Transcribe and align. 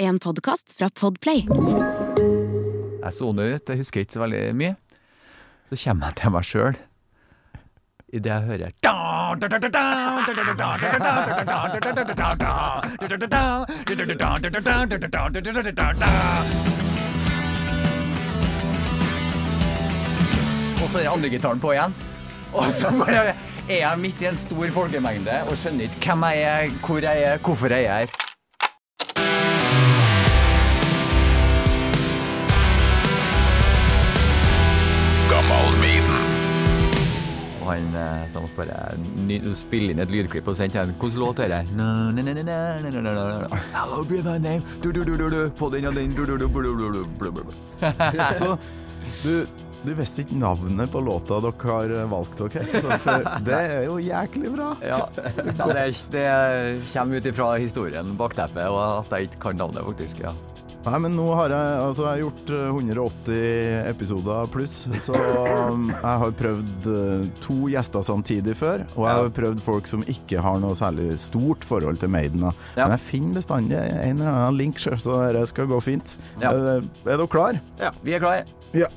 En 0.00 0.18
podkast 0.18 0.72
fra 0.72 0.86
Podplay. 0.96 1.42
Jeg 3.02 3.12
soner 3.12 3.50
ut, 3.52 3.68
jeg 3.68 3.80
husker 3.82 4.00
ikke 4.00 4.14
så 4.14 4.22
veldig 4.22 4.38
mye. 4.56 4.72
Så 5.68 5.76
kommer 5.82 6.08
jeg 6.08 6.16
til 6.16 6.32
meg 6.32 6.46
sjøl 6.48 6.78
idet 8.08 8.30
jeg 8.32 8.46
hører 8.48 8.62
Og 20.80 20.88
så 20.88 20.96
er 21.02 21.12
andre 21.12 21.28
gitaren 21.28 21.60
på 21.60 21.76
igjen. 21.76 21.92
Og 22.56 22.72
så 22.72 22.88
bare 22.96 23.36
er 23.68 23.84
jeg 23.84 23.98
midt 24.00 24.24
i 24.24 24.32
en 24.32 24.42
stor 24.46 24.74
folkemengde 24.80 25.44
og 25.44 25.54
skjønner 25.60 25.92
ikke 25.92 26.08
hvem 26.08 26.28
jeg 26.32 26.50
er, 26.56 26.74
hvor 26.88 27.08
jeg 27.10 27.28
er, 27.34 27.38
hvorfor 27.44 27.76
jeg 27.76 27.84
er 27.84 28.08
her. 28.08 28.29
han 37.70 37.94
eh, 37.96 38.26
som 38.32 38.46
bare 38.56 39.54
spiller 39.58 39.94
inn 39.94 40.02
et 40.04 40.12
lydklipp 40.12 40.50
og 40.50 40.58
sendte 40.58 40.82
en 40.82 40.92
Hvilken 41.00 41.22
låt 41.22 41.40
er 41.44 41.54
det? 41.54 41.62
Hello, 43.74 44.04
be 44.04 44.20
my 44.26 44.36
name. 44.38 44.62
Du, 44.82 44.90
du, 44.92 45.02
du, 45.04 45.16
du, 45.16 45.26
du. 45.30 45.40
På 45.56 45.70
den 45.72 45.88
og 45.90 45.96
den. 45.96 46.14
Du, 46.14 46.24
du, 46.26 46.36
du, 46.36 46.46
du, 46.48 46.76
du, 46.76 47.30
du. 47.40 47.52
Så 48.40 48.56
du, 49.24 49.46
du 49.80 49.94
visste 49.96 50.24
ikke 50.24 50.36
navnet 50.36 50.90
på 50.92 51.00
låta 51.00 51.38
dere 51.40 51.72
har 51.72 52.10
valgt, 52.12 52.40
OK? 52.44 52.58
Det 53.46 53.56
er 53.56 53.86
jo 53.86 53.96
jæklig 54.02 54.52
bra. 54.52 54.74
Ja, 54.84 55.00
ja 55.16 55.70
det, 55.72 55.86
det 56.12 56.26
kommer 56.92 57.16
ut 57.16 57.30
ifra 57.32 57.54
historien, 57.56 58.14
bakteppet, 58.20 58.66
og 58.68 59.06
at 59.06 59.16
jeg 59.16 59.30
ikke 59.30 59.44
kan 59.48 59.60
navnet, 59.62 59.84
faktisk. 59.86 60.20
ja. 60.26 60.34
Nei, 60.80 60.96
men 61.04 61.12
nå 61.12 61.26
har 61.36 61.52
jeg, 61.52 61.72
altså, 61.84 62.04
jeg 62.06 62.10
har 62.10 62.20
gjort 62.22 62.50
eh, 62.56 62.68
180 62.72 63.88
episoder 63.90 64.46
pluss, 64.52 64.76
så 65.04 65.16
um, 65.68 65.90
jeg 65.92 66.22
har 66.22 66.32
prøvd 66.38 66.88
eh, 66.88 67.26
to 67.44 67.56
gjester 67.68 68.06
samtidig 68.06 68.54
før, 68.56 68.86
og 68.94 69.04
jeg 69.04 69.18
har 69.18 69.34
prøvd 69.36 69.60
folk 69.66 69.90
som 69.90 70.06
ikke 70.08 70.40
har 70.40 70.56
noe 70.62 70.78
særlig 70.78 71.18
stort 71.20 71.66
forhold 71.68 72.00
til 72.00 72.12
Maiden. 72.12 72.46
Ja. 72.48 72.86
Men 72.86 72.96
jeg 72.96 73.04
finner 73.10 73.42
bestandig 73.42 73.76
en 73.76 74.22
eller 74.22 74.30
annen 74.32 74.56
link, 74.56 74.80
selv, 74.80 75.02
så 75.04 75.20
det 75.36 75.44
skal 75.52 75.68
gå 75.68 75.82
fint. 75.84 76.16
Ja. 76.40 76.54
Er, 76.54 76.88
er 77.04 77.12
dere 77.12 77.28
klar? 77.28 77.60
Vi 78.00 78.16
er 78.16 78.24
klare. 78.24 78.48
Ja. 78.72 78.88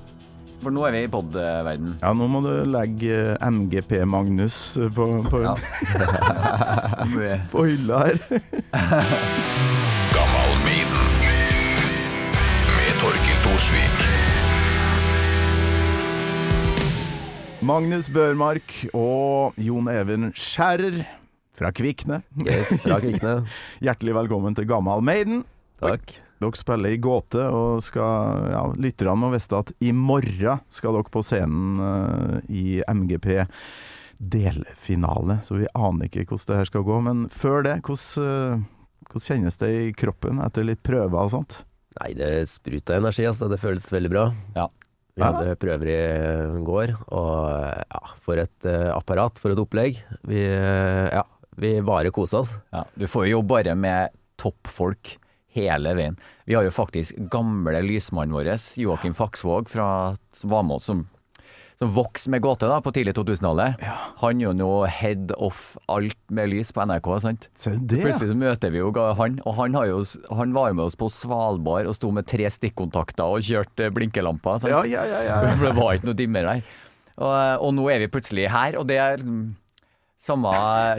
For 0.64 0.72
nå 0.72 0.86
er 0.88 0.96
vi 0.96 1.02
i 1.04 1.12
pod-verden. 1.12 1.98
Ja, 2.00 2.14
nå 2.16 2.30
må 2.32 2.40
du 2.46 2.54
legge 2.72 3.36
eh, 3.36 3.50
MGP-Magnus 3.52 4.62
på, 4.96 5.10
på, 5.28 5.44
Ja. 5.44 5.58
på 7.52 7.68
hylla 7.68 8.06
her. 8.08 10.02
Magnus 17.64 18.10
Børmark 18.10 18.74
og 18.98 19.56
Jon 19.62 19.86
Even 19.88 20.32
Skjærer 20.36 21.04
fra 21.56 21.70
Kvikne. 21.72 22.18
Yes, 22.42 22.82
fra 22.82 22.98
Kvikne. 23.00 23.36
Hjertelig 23.86 24.16
velkommen 24.18 24.58
til 24.58 24.66
Gammal 24.68 25.06
Maiden. 25.06 25.44
Takk. 25.80 26.16
Dere 26.42 26.60
spiller 26.60 26.96
i 26.96 27.00
gåte, 27.00 27.46
og 27.46 27.84
skal, 27.86 28.50
ja, 28.52 28.64
lytterne 28.74 29.16
må 29.22 29.30
vite 29.32 29.62
at 29.62 29.72
i 29.86 29.94
morgen 29.96 30.64
skal 30.74 30.98
dere 30.98 31.14
på 31.14 31.24
scenen 31.24 31.78
uh, 31.80 32.40
i 32.50 32.82
MGP 32.90 33.30
delfinale, 34.18 35.40
så 35.46 35.62
vi 35.62 35.70
aner 35.78 36.10
ikke 36.10 36.26
hvordan 36.26 36.50
det 36.50 36.64
her 36.64 36.72
skal 36.74 36.88
gå. 36.90 37.00
Men 37.06 37.28
før 37.32 37.64
det, 37.70 37.78
hvordan, 37.86 38.66
uh, 38.66 39.06
hvordan 39.08 39.28
kjennes 39.30 39.62
det 39.62 39.72
i 39.78 39.94
kroppen 39.96 40.42
etter 40.44 40.68
litt 40.68 40.84
prøver 40.84 41.22
og 41.22 41.38
sånt? 41.38 41.62
Nei, 42.00 42.14
det 42.18 42.32
spruta 42.50 42.98
energi, 42.98 43.28
altså. 43.30 43.50
Det 43.52 43.62
føles 43.62 43.86
veldig 43.92 44.12
bra. 44.14 44.26
Ja. 44.58 44.70
Vi 45.14 45.22
hadde 45.22 45.58
prøver 45.62 45.90
i 45.94 45.98
går, 46.66 46.96
og 47.14 47.42
ja, 47.86 48.00
for 48.26 48.40
et 48.42 48.66
eh, 48.66 48.90
apparat, 48.90 49.38
for 49.38 49.54
et 49.54 49.62
opplegg. 49.62 50.00
Vi, 50.26 50.40
eh, 50.42 51.10
ja, 51.14 51.22
vi 51.62 51.76
bare 51.86 52.14
kosa 52.14 52.42
oss. 52.42 52.56
Ja, 52.74 52.82
du 52.98 53.06
får 53.10 53.28
jo 53.30 53.44
bare 53.46 53.76
med 53.78 54.16
toppfolk 54.42 55.20
hele 55.54 55.94
veien. 55.94 56.18
Vi 56.50 56.58
har 56.58 56.66
jo 56.66 56.74
faktisk 56.74 57.20
gamle 57.32 57.84
lysmannen 57.86 58.34
vår, 58.34 58.56
Joakim 58.82 59.14
Faksvåg, 59.14 59.70
fra, 59.70 59.88
som 60.34 60.54
var 60.56 60.66
med 60.66 60.80
oss 60.80 60.90
som, 60.90 61.06
som 61.84 61.94
vokste 61.96 62.32
med 62.34 62.44
gåte 62.44 62.70
da, 62.70 62.80
på 62.84 62.94
tidlig 62.96 63.16
2000-tallet. 63.18 63.82
Han 64.22 64.42
er 64.42 64.48
jo 64.48 64.54
nå 64.58 64.70
head 64.88 65.34
of 65.36 65.74
alt 65.92 66.20
med 66.34 66.52
lys 66.54 66.72
på 66.76 66.86
NRK. 66.88 67.10
sant? 67.24 67.50
Det, 67.54 68.00
ja. 68.00 68.06
Plutselig 68.08 68.32
så 68.32 68.38
møter 68.40 68.74
vi 68.74 68.82
jo 68.82 68.92
han, 69.20 69.40
og 69.44 69.58
han, 69.60 69.76
har 69.78 69.90
jo, 69.92 70.04
han 70.32 70.56
var 70.56 70.72
jo 70.72 70.80
med 70.80 70.86
oss 70.88 71.00
på 71.00 71.10
Svalbard 71.12 71.90
og 71.90 71.98
sto 71.98 72.12
med 72.16 72.28
tre 72.30 72.48
stikkontakter 72.52 73.36
og 73.36 73.44
kjørte 73.44 73.92
blinkelamper. 73.96 74.64
sant? 74.64 74.72
Ja, 74.72 74.84
ja, 74.88 75.04
ja, 75.10 75.26
ja. 75.28 75.42
For 75.58 75.70
det 75.70 75.76
var 75.80 75.98
ikke 75.98 76.12
noe 76.12 76.22
dimmer 76.24 76.50
der. 76.50 76.64
Og, 77.14 77.36
og 77.68 77.76
nå 77.78 77.90
er 77.94 78.02
vi 78.02 78.14
plutselig 78.14 78.48
her, 78.50 78.80
og 78.80 78.88
det 78.90 78.98
er 79.02 79.20
liksom 79.22 79.52
samme, 80.24 80.52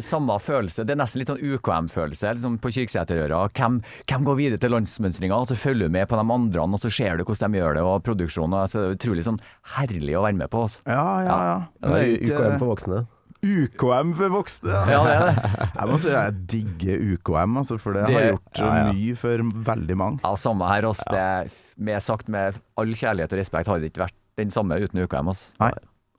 samme 0.05 0.35
følelse. 0.45 0.85
Det 0.85 0.93
er 0.95 1.01
nesten 1.01 1.23
litt 1.23 1.31
sånn 1.33 1.41
UKM-følelse 1.41 2.35
liksom 2.37 2.59
på 2.61 2.73
Kirkeseterøra. 2.77 3.39
Hvem, 3.57 3.79
hvem 4.11 4.27
går 4.29 4.37
videre 4.41 4.61
til 4.61 4.75
landsmønstringa, 4.77 5.39
og 5.41 5.49
så 5.49 5.57
følger 5.57 5.89
du 5.89 5.95
med 5.97 6.09
på 6.11 6.19
de 6.21 6.27
andre, 6.37 6.61
og 6.67 6.79
så 6.83 6.93
ser 6.93 7.17
du 7.17 7.25
hvordan 7.25 7.55
de 7.57 7.63
gjør 7.63 7.79
det, 7.79 7.85
og 7.89 8.05
produksjonen. 8.05 8.59
Altså, 8.67 8.83
det 8.85 8.91
er 8.93 8.99
utrolig 9.01 9.25
sånn 9.27 9.41
herlig 9.79 10.19
å 10.21 10.25
være 10.27 10.41
med 10.45 10.53
på. 10.53 10.65
Altså. 10.69 10.85
Ja, 10.87 11.07
ja, 11.25 11.39
ja. 11.49 11.59
Ja, 11.81 11.95
Det 11.95 12.05
er 12.05 12.35
UKM 12.37 12.59
for 12.61 12.75
voksne. 12.75 13.05
UKM 13.45 14.13
for 14.17 14.33
voksne. 14.33 14.73
Ja. 14.73 14.85
Ja, 14.89 15.01
det 15.05 15.15
er 15.15 15.25
det. 15.29 15.55
Jeg 15.79 15.89
må 15.91 15.97
si 16.01 16.13
jeg 16.15 16.37
digger 16.53 17.03
UKM, 17.15 17.57
altså, 17.61 17.77
for 17.81 17.93
det, 17.97 18.07
Det- 18.09 18.15
har 18.17 18.29
gjort 18.31 18.61
ja, 18.63 18.69
ja. 18.79 18.93
mye 18.93 19.17
for 19.21 19.43
veldig 19.73 19.97
mange. 20.01 20.21
Ja, 20.25 20.35
samme 20.41 20.69
her. 20.71 20.87
Altså, 20.89 21.09
det, 21.13 21.27
med 21.77 22.01
sagt 22.05 22.29
med 22.33 22.61
all 22.81 22.93
kjærlighet 22.97 23.33
og 23.37 23.41
respekt 23.43 23.69
har 23.73 23.81
det 23.83 23.93
ikke 23.93 24.05
vært 24.07 24.17
den 24.41 24.51
samme 24.55 24.79
uten 24.81 25.03
UKM. 25.05 25.29
Altså. 25.35 25.53
Nei. 25.61 25.73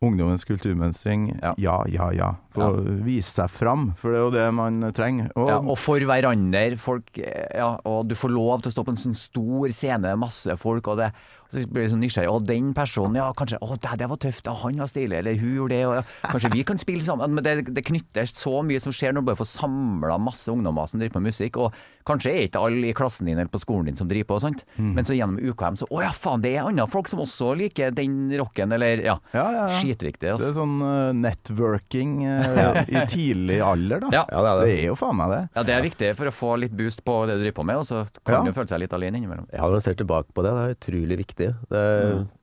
Ungdommens 0.03 0.44
kulturmønstring, 0.45 1.29
ja, 1.41 1.53
Ja. 1.57 1.78
ja, 1.88 2.09
ja. 2.11 2.31
Få 2.53 2.67
vise 3.06 3.31
seg 3.31 3.50
fram, 3.50 3.94
for 3.97 4.11
det 4.11 4.17
er 4.19 4.23
jo 4.25 4.31
det 4.35 4.53
man 4.53 4.81
trenger. 4.94 5.29
Og, 5.35 5.47
Ja, 5.50 5.57
og 5.59 5.78
for 5.79 6.00
hverandre. 6.00 6.78
Folk, 6.78 7.17
ja, 7.17 7.78
og 7.85 8.07
du 8.09 8.16
får 8.16 8.29
lov 8.35 8.61
til 8.61 8.72
å 8.72 8.75
stå 8.75 8.84
på 8.85 8.91
en 8.91 8.97
sånn 9.01 9.16
stor 9.16 9.72
scene, 9.72 10.16
masse 10.19 10.57
folk, 10.57 10.88
og 10.88 10.97
det 10.97 11.13
så 11.55 11.63
blir 11.71 11.88
du 11.88 11.93
sånn 11.95 12.03
nysgjerrig. 12.05 12.31
Og 12.35 12.45
den 12.49 12.73
personen, 12.77 13.17
ja, 13.21 13.29
kanskje 13.38 13.57
Å, 13.63 13.77
det, 13.79 13.95
det 14.03 14.09
var 14.11 14.21
tøft. 14.21 14.45
Ja, 14.45 14.53
han 14.61 14.79
var 14.83 14.91
stilig. 14.91 15.17
Eller 15.23 15.39
hun 15.39 15.55
gjorde 15.55 15.75
det. 15.75 15.81
Og, 15.89 15.95
ja, 16.01 16.29
kanskje 16.29 16.51
vi 16.53 16.63
kan 16.67 16.81
spille 16.81 17.03
sammen. 17.07 17.33
Men 17.38 17.43
det, 17.47 17.55
det 17.75 17.85
knytter 17.88 18.27
så 18.29 18.59
mye 18.67 18.83
som 18.83 18.93
skjer 18.95 19.16
når 19.16 19.23
du 19.25 19.29
bare 19.31 19.39
får 19.41 19.51
samla 19.55 20.19
masse 20.21 20.51
ungdommer 20.53 20.89
som 20.91 20.99
driver 21.01 21.19
med 21.21 21.31
musikk. 21.31 21.57
Og 21.63 21.73
kanskje 22.05 22.35
er 22.35 22.45
ikke 22.49 22.61
alle 22.61 22.91
i 22.91 22.93
klassen 22.97 23.25
din 23.29 23.39
eller 23.39 23.49
på 23.49 23.61
skolen 23.63 23.88
din 23.89 23.97
som 23.97 24.07
driver 24.11 24.27
på, 24.35 24.39
sant? 24.43 24.61
men 24.77 25.01
så 25.07 25.16
gjennom 25.17 25.39
UKM 25.41 25.73
så 25.79 25.88
Å 25.89 26.03
ja, 26.03 26.11
faen, 26.13 26.43
det 26.43 26.51
er 26.59 26.67
andre 26.67 26.85
folk 26.91 27.07
som 27.09 27.23
også 27.23 27.47
liker 27.57 27.95
den 27.97 28.27
rocken, 28.37 28.69
eller 28.75 29.01
Ja. 29.01 29.16
Ja, 29.33 29.45
ja, 29.55 29.63
ja. 29.72 29.79
Skitviktig. 29.81 30.27
det 30.27 30.33
Altså. 30.35 30.51
er 30.51 30.57
sånn 30.59 30.75
uh, 30.85 31.16
networking 31.17 32.11
uh, 32.27 32.81
i 32.85 33.01
tidlig 33.09 33.57
alder, 33.66 34.03
da. 34.05 34.11
Ja. 34.13 34.23
Ja, 34.29 34.41
det 34.45 34.51
er 34.51 34.59
Det 34.61 34.67
det. 34.69 34.77
er 34.83 34.87
jo 34.91 34.97
faen 34.99 35.17
meg 35.17 35.33
det. 35.33 35.41
Ja, 35.57 35.63
det 35.66 35.75
er 35.77 35.85
viktig 35.87 36.11
for 36.19 36.29
å 36.29 36.35
få 36.35 36.51
litt 36.61 36.75
boost 36.77 37.01
på 37.07 37.17
det 37.29 37.37
du 37.39 37.43
driver 37.45 37.57
på 37.61 37.66
med, 37.72 37.81
og 37.81 37.87
så 37.89 38.03
kan 38.22 38.37
Ja. 38.37 38.43
du 38.45 38.53
føle 38.57 38.69
seg 38.69 38.83
litt 38.85 38.93
alene 38.97 39.17
innimellom. 39.22 39.47
Jeg 39.51 39.59
har 39.66 39.79
ser 39.85 39.97
tilbake 39.99 40.29
på 40.34 40.46
det. 40.46 40.53
Det 40.55 40.63
er 40.69 40.78
utrolig 40.78 41.17
viktig. 41.25 41.45
Det, 41.72 41.84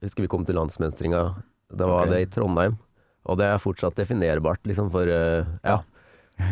Jeg 0.03 0.09
husker 0.09 0.27
vi 0.27 0.31
kom 0.33 0.47
til 0.49 0.59
landsmønstringa. 0.59 1.23
Da 1.73 1.89
var 1.89 2.07
okay. 2.07 2.13
det 2.13 2.21
i 2.25 2.31
Trondheim. 2.37 2.79
Og 3.31 3.39
det 3.39 3.47
er 3.47 3.63
fortsatt 3.63 3.99
definerbart 3.99 4.65
liksom, 4.67 4.91
for, 4.93 5.07
uh, 5.07 5.47
ja, 5.63 5.79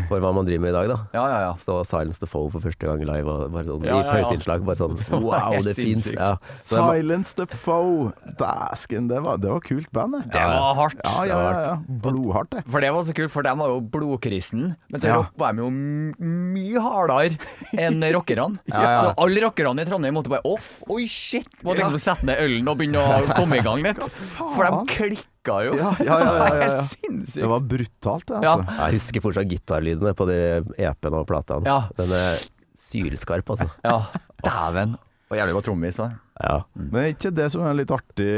for 0.08 0.20
hva 0.22 0.30
man 0.34 0.46
driver 0.46 0.62
med 0.62 0.70
i 0.70 0.76
dag, 0.76 0.88
da. 0.92 0.96
Ja, 1.16 1.22
ja, 1.30 1.38
ja. 1.48 1.52
Så 1.62 1.80
Silence 1.88 2.20
the 2.22 2.28
Foe 2.30 2.50
for 2.52 2.62
første 2.62 2.86
gang 2.86 3.00
live, 3.06 3.26
og 3.30 3.50
bare 3.54 3.64
sånn, 3.66 3.84
Ja, 3.88 3.98
i 4.00 4.08
pauseinnslag. 4.10 4.64
Bare 4.66 4.78
sånn 4.78 4.98
Wow, 5.24 5.56
det 5.66 5.74
fins! 5.78 6.06
Ja. 6.14 6.34
Så 6.62 6.78
Silence 6.78 7.34
the 7.38 7.46
Foe. 7.50 8.10
Dæsken, 8.38 9.08
det 9.10 9.18
var, 9.24 9.40
det 9.42 9.50
var 9.50 9.62
kult 9.64 9.90
band, 9.96 10.14
det. 10.18 10.22
Det 10.36 10.44
var 10.52 10.74
hardt. 10.78 11.00
Ja, 11.04 11.24
ja, 11.30 11.38
ja. 11.40 11.62
ja. 11.70 11.74
Blodhardt, 12.04 12.52
det. 12.54 12.64
For 12.70 12.84
det 12.84 12.92
var 12.94 13.06
så 13.08 13.16
kult, 13.16 13.32
for 13.34 13.46
de 13.46 13.54
var 13.62 13.72
jo 13.74 13.80
blodkristen, 13.96 14.68
men 14.90 15.02
så 15.02 15.10
Ja. 15.10 15.18
var 15.40 15.56
de 15.58 15.64
jo 15.64 15.70
mye 15.70 16.84
hardere 16.84 17.38
enn 17.78 18.04
rockerne. 18.16 18.60
Så 18.70 19.14
alle 19.16 19.42
rockerne 19.46 19.82
i 19.82 19.88
Trondheim 19.88 20.14
måtte 20.18 20.30
bare 20.32 20.44
off, 20.48 20.82
oi 20.90 21.06
shit, 21.10 21.48
måtte 21.66 21.80
liksom 21.82 21.98
sette 22.02 22.26
ned 22.30 22.40
ølen 22.44 22.68
og 22.70 22.78
begynne 22.80 23.02
å 23.02 23.34
komme 23.34 23.58
i 23.60 23.64
gang 23.66 23.82
litt. 23.84 24.02
For 24.38 24.66
de 24.66 24.84
klikka 24.94 25.26
jo. 25.48 25.72
Ja, 25.78 25.90
ja, 26.04 26.04
ja, 26.04 26.16
ja, 26.20 26.32
ja, 26.32 26.64
ja. 26.66 26.80
Helt 27.04 27.34
Det 27.34 27.48
var 27.48 27.60
brutalt, 27.60 28.26
det, 28.28 28.40
Ja. 28.44 28.54
altså. 28.58 28.78
Jeg 28.84 28.98
husker 29.00 29.20
fortsatt 29.24 29.48
gitarlydene 29.48 30.12
på 30.14 30.26
de 30.28 30.38
EP-ene 30.76 31.20
og 31.22 31.26
platene. 31.30 31.64
Ja. 31.66 31.78
Den 31.96 32.12
er 32.12 32.42
sylskarp, 32.76 33.48
altså. 33.56 33.68
Ja, 33.88 33.96
Dæven. 34.44 34.96
Og 35.30 35.36
jævlig 35.38 35.54
godt 35.54 35.64
trommis. 35.70 35.98
Ja. 36.00 36.56
Men 36.74 37.00
er 37.04 37.12
ikke 37.14 37.30
det 37.36 37.50
som 37.54 37.62
er 37.62 37.76
litt 37.78 37.90
artig 37.94 38.30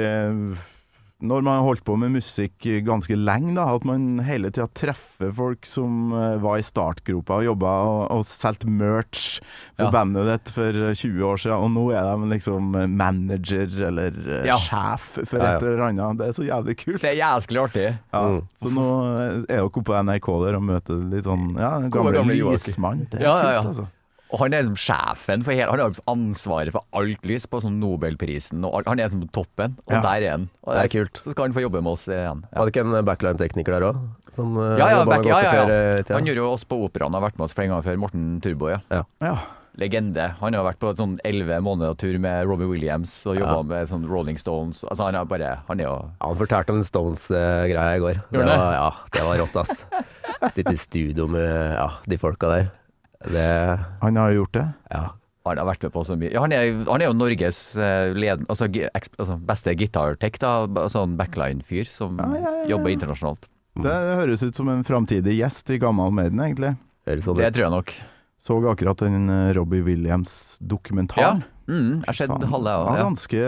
når 1.22 1.42
man 1.46 1.58
har 1.60 1.66
holdt 1.68 1.84
på 1.86 1.94
med 1.96 2.10
musikk 2.16 2.66
ganske 2.86 3.14
lenge, 3.16 3.54
da, 3.54 3.68
at 3.76 3.84
man 3.86 4.18
hele 4.26 4.50
tida 4.50 4.66
treffer 4.74 5.30
folk 5.36 5.64
som 5.68 6.10
eh, 6.18 6.36
var 6.42 6.58
i 6.58 6.64
startgropa 6.66 7.38
og 7.40 7.44
jobba 7.46 7.72
og, 7.86 8.00
og 8.18 8.24
solgte 8.26 8.66
merch 8.68 9.38
for 9.76 9.86
Ja. 9.86 9.90
bandet 9.94 10.26
ditt 10.32 10.52
for 10.54 10.72
20 10.98 11.22
år 11.30 11.40
siden, 11.44 11.56
og 11.62 11.70
nå 11.76 11.84
er 11.94 12.10
de 12.10 12.30
liksom 12.34 12.74
manager 12.98 13.70
eller 13.88 14.18
eh, 14.40 14.46
Ja. 14.50 14.58
sjef 14.58 15.08
for 15.22 15.38
Ja, 15.38 15.52
ja. 15.52 15.56
et 15.56 15.62
eller 15.70 15.86
annet. 15.88 16.18
Det 16.18 16.28
er 16.28 16.36
så 16.40 16.46
jævlig 16.50 16.76
kult. 16.84 17.00
Det 17.06 17.12
er 17.14 17.18
jæsklig 17.22 17.62
artig. 17.62 17.88
Ja. 18.12 18.22
Mm. 18.28 18.42
Så 18.62 18.74
nå 18.76 18.86
er 19.22 19.40
dere 19.48 19.64
oppe 19.70 19.82
på 19.86 19.98
NRK 20.02 20.28
der 20.46 20.58
og 20.58 20.62
møter 20.68 21.02
litt 21.14 21.24
sånn 21.30 21.52
Ja, 21.56 21.72
gamle 21.88 22.12
gamle 22.18 22.34
lysmann. 22.42 23.06
Det 23.10 23.20
er 23.22 23.28
Ja, 23.30 23.36
ja, 23.38 23.50
ja. 23.56 23.60
kult, 23.62 23.72
altså. 23.76 23.86
Og 24.32 24.38
han 24.40 24.54
er 24.56 24.62
liksom 24.64 24.78
sjefen 24.80 25.42
for 25.44 25.52
hele 25.52 25.68
Han 25.70 25.78
har 25.82 25.98
ansvaret 26.08 26.72
for 26.72 26.86
alt 26.96 27.26
lys 27.28 27.44
på 27.46 27.60
sånn 27.60 27.76
Nobelprisen. 27.82 28.64
Og 28.64 28.78
alt, 28.78 28.88
han 28.88 28.98
er 29.02 29.08
liksom 29.10 29.26
på 29.26 29.32
toppen, 29.44 29.76
og 29.86 29.92
Ja. 29.92 30.00
der 30.00 30.22
er 30.26 30.30
han. 30.30 30.48
Og 30.64 30.72
Det 30.74 30.84
er 30.86 30.92
kult. 31.04 31.20
Så 31.22 31.30
skal 31.34 31.44
han 31.44 31.52
få 31.52 31.60
jobbe 31.68 31.82
med 31.82 31.92
oss 31.92 32.06
igjen. 32.08 32.42
Ja. 32.52 32.58
Var 32.58 32.64
det 32.66 32.72
ikke 32.74 32.86
en 32.86 33.04
backline-tekniker 33.04 33.72
der 33.76 33.88
òg? 33.92 33.98
Som 34.32 34.56
eh, 34.56 34.78
Ja, 34.78 34.88
ja, 34.88 35.04
back, 35.04 35.24
ja, 35.26 35.40
ja, 35.42 35.50
før, 35.52 35.68
ja. 35.68 35.98
eh. 36.00 36.14
Han 36.16 36.24
gjorde 36.24 36.40
jo 36.40 36.52
oss 36.52 36.64
på 36.64 36.80
operaen, 36.88 37.12
har 37.12 37.20
vært 37.20 37.36
med 37.36 37.44
oss 37.44 37.52
flere 37.52 37.68
ganger 37.68 37.82
før. 37.84 37.98
Morten 37.98 38.40
Turbo, 38.40 38.70
ja. 38.72 38.80
Ja. 39.20 39.36
Legende. 39.76 40.34
Han 40.40 40.52
har 40.52 40.64
vært 40.64 40.78
på 40.80 40.90
sånn 40.96 41.18
elleve 41.24 41.56
måneder 41.64 41.94
tur 41.96 42.18
med 42.20 42.44
Robbie 42.46 42.68
Williams 42.68 43.12
og 43.26 43.36
jobba 43.38 43.56
Ja. 43.56 43.62
med 43.62 43.88
sånn 43.88 44.04
Rolling 44.08 44.36
Stones. 44.36 44.84
Altså 44.84 45.04
Han 45.06 45.14
er 45.16 45.24
bare 45.24 45.62
Han 45.68 45.80
er 45.80 45.84
jo 45.84 46.10
han 46.20 46.36
fortalte 46.36 46.70
om 46.70 46.82
Stones-greia 46.84 47.96
i 47.96 48.00
går. 48.00 48.20
Det? 48.30 48.38
var, 48.44 48.72
ja, 48.72 48.90
det 49.12 49.22
var 49.22 49.36
rått, 49.38 49.56
ass. 49.56 49.84
Sitte 50.52 50.72
i 50.72 50.76
studio 50.76 51.26
med 51.26 51.74
ja, 51.76 51.88
de 52.06 52.16
folka 52.18 52.48
der. 52.48 52.70
Det 53.30 53.80
Han 54.02 54.16
har 54.16 54.30
gjort 54.32 54.52
det? 54.56 54.66
Ja. 54.90 55.10
Han 55.44 55.58
har 55.58 55.66
vært 55.66 55.82
med 55.82 55.92
på 55.92 56.04
så 56.06 56.14
mye. 56.18 56.30
Ja, 56.30 56.40
han, 56.44 56.52
er, 56.54 56.84
han 56.86 57.02
er 57.02 57.08
jo 57.10 57.14
Norges 57.18 57.56
eh, 57.76 58.12
led, 58.14 58.44
altså, 58.48 58.68
gi- 58.70 58.86
altså, 58.94 59.36
beste 59.42 59.74
gitartech. 59.74 60.36
Sånn 60.92 61.16
backline-fyr 61.18 61.90
som 61.90 62.18
Ja, 62.22 62.28
ja, 62.30 62.40
ja, 62.42 62.52
ja. 62.62 62.68
jobber 62.76 62.90
internasjonalt. 62.94 63.48
Det 63.82 63.90
høres 64.20 64.42
ut 64.44 64.54
som 64.54 64.68
en 64.68 64.84
framtidig 64.84 65.34
gjest 65.40 65.70
i 65.74 65.78
Gammal 65.82 66.12
Maiden, 66.14 66.38
egentlig. 66.44 66.76
Sånn 67.24 67.36
Det 67.40 67.50
tror 67.56 67.64
jeg 67.66 67.74
nok. 67.74 67.92
Så 68.42 68.58
akkurat 68.70 68.98
den 69.02 69.28
eh, 69.30 69.52
Robbie 69.58 69.82
Williams-dokumentaren. 69.86 71.42
Mm, 71.68 72.00
jeg 72.02 72.08
har 72.08 72.16
sett 72.18 72.32
Faen, 72.32 72.46
halve, 72.50 72.72
òg. 72.82 72.88
ja. 72.96 73.04
Ganske 73.06 73.42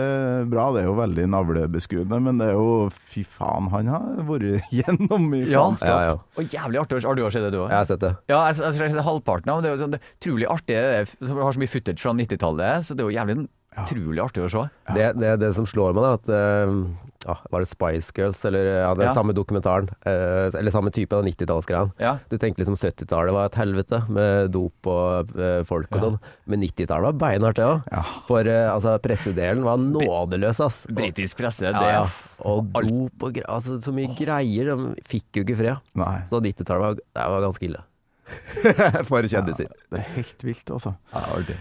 bra. 0.51 0.65
Det 0.75 0.81
er 0.83 0.87
jo 0.87 0.95
veldig 0.99 1.25
navlebeskuende, 1.33 2.19
men 2.27 2.37
det 2.39 2.47
er 2.51 2.55
jo 2.59 2.89
Fy 2.95 3.23
faen, 3.27 3.67
han 3.73 3.87
har 3.91 4.21
vært 4.29 4.69
gjennom 4.79 5.27
mye 5.31 5.49
Ja. 5.49 5.65
faenskap. 5.65 5.89
Ja, 5.89 6.13
ja. 6.13 6.17
Og 6.39 6.55
jævlig 6.55 6.79
artig. 6.83 7.03
Har 7.05 7.15
du 7.19 7.23
også 7.25 7.39
sett 7.39 7.47
det, 7.49 7.51
du 7.57 7.61
òg? 7.65 7.69
Jeg 7.73 7.77
har 7.81 7.89
sett 7.91 8.03
det. 8.05 8.13
Ja, 8.31 8.39
jeg, 8.47 8.57
jeg, 8.61 8.79
jeg, 8.79 8.95
jeg, 8.95 9.05
halvparten 9.09 9.51
av 9.55 9.61
det. 9.61 9.69
er 9.71 9.75
jo 9.75 9.83
sånn, 9.83 9.95
det 9.97 10.01
utrolig 10.19 10.47
artig. 10.47 10.75
Det 10.75 10.95
er, 11.03 11.35
har 11.43 11.51
så 11.57 11.61
mye 11.65 11.73
footage 11.75 12.01
fra 12.01 12.15
90-tallet, 12.15 12.85
så 12.87 12.95
det 12.95 13.03
er 13.05 13.09
jo 13.11 13.15
jævlig 13.19 13.35
sånn 13.41 13.49
utrolig 13.83 14.21
artig 14.23 14.45
å 14.45 14.51
se. 14.51 14.67
Det, 14.95 15.09
det, 15.19 15.33
det 15.41 15.49
som 15.57 15.65
slår 15.67 15.95
meg, 15.97 16.05
da, 16.05 16.13
at 16.19 16.29
uh, 16.31 17.41
Var 17.49 17.63
det 17.63 17.67
Spice 17.71 18.13
Girls, 18.15 18.43
eller 18.45 18.67
ja, 18.83 18.91
den 18.93 19.07
Ja. 19.07 19.13
samme 19.15 19.33
dokumentaren? 19.33 19.87
Uh, 20.05 20.51
eller 20.53 20.71
samme 20.71 20.91
type 20.93 21.15
av 21.17 21.25
90-tallsgreia. 21.25 21.89
Ja. 21.97 22.11
Du 22.29 22.37
tenker 22.37 22.61
liksom 22.61 22.77
70-tallet 22.77 23.33
var 23.33 23.49
et 23.49 23.57
helvete, 23.57 24.03
med 24.13 24.51
dop 24.53 24.89
og 24.91 25.33
uh, 25.39 25.63
folk 25.65 25.89
og 25.89 25.97
Ja. 25.97 26.03
sånn. 26.05 26.19
Men 26.45 26.61
90-tallet 26.67 27.09
var 27.09 27.17
beinhardt, 27.25 27.57
det 27.57 27.65
òg. 27.65 27.81
Ja. 27.91 28.03
For 28.29 28.45
altså, 28.45 28.95
pressedelen 29.01 29.65
var 29.65 29.81
nådeløs, 29.81 30.61
ass. 30.67 30.83
Britisk 30.85 31.41
presse, 31.41 31.65
det 31.73 31.81
Ja, 31.89 32.05
ja. 32.05 32.07
Og 32.45 32.67
dop 32.75 33.23
og. 33.29 33.37
Altså, 33.47 33.79
så 33.81 33.93
mye 33.95 34.11
greier. 34.17 34.75
De 34.75 34.95
fikk 35.09 35.39
jo 35.39 35.45
ikke 35.47 35.57
fred. 35.63 35.77
Nei. 35.97 36.17
Så 36.29 36.41
90-tallet 36.43 36.99
var, 37.15 37.29
var 37.37 37.45
ganske 37.47 37.65
ille. 37.71 37.81
For 39.09 39.25
kjendiser. 39.29 39.69
Det 39.93 39.99
er 40.01 40.11
helt 40.17 40.43
vilt, 40.45 40.69
altså. 40.73 40.95
Ja, 41.13 41.21
artig. 41.37 41.57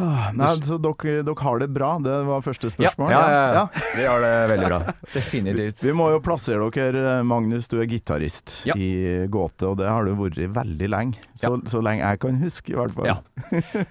Ah, 0.00 0.30
Nei, 0.32 0.46
så 0.64 0.78
dere, 0.80 1.18
dere 1.20 1.42
har 1.44 1.58
det 1.60 1.66
bra? 1.68 1.90
Det 2.00 2.14
var 2.24 2.40
første 2.40 2.70
spørsmål? 2.72 3.10
Ja, 3.12 3.18
ja, 3.28 3.40
ja. 3.58 3.64
Vi 3.98 4.06
har 4.08 4.22
det 4.24 4.30
veldig 4.48 4.68
bra. 4.70 4.78
Definitivt. 5.12 5.82
Vi 5.84 5.92
må 5.92 6.06
jo 6.14 6.20
plassere 6.24 6.64
dere, 6.72 7.18
Magnus. 7.28 7.68
Du 7.68 7.76
er 7.82 7.84
gitarist 7.90 8.62
Ja. 8.64 8.72
i 8.80 9.26
Gåte, 9.28 9.68
og 9.68 9.76
det 9.82 9.90
har 9.90 10.08
du 10.08 10.14
vært 10.16 10.40
veldig 10.56 10.88
lenge. 10.88 11.20
Så, 11.36 11.52
så 11.68 11.82
lenge 11.84 12.06
jeg 12.06 12.22
kan 12.24 12.40
huske, 12.40 12.72
i 12.72 12.78
hvert 12.80 12.96
fall. 12.96 13.10
Ja. 13.10 13.18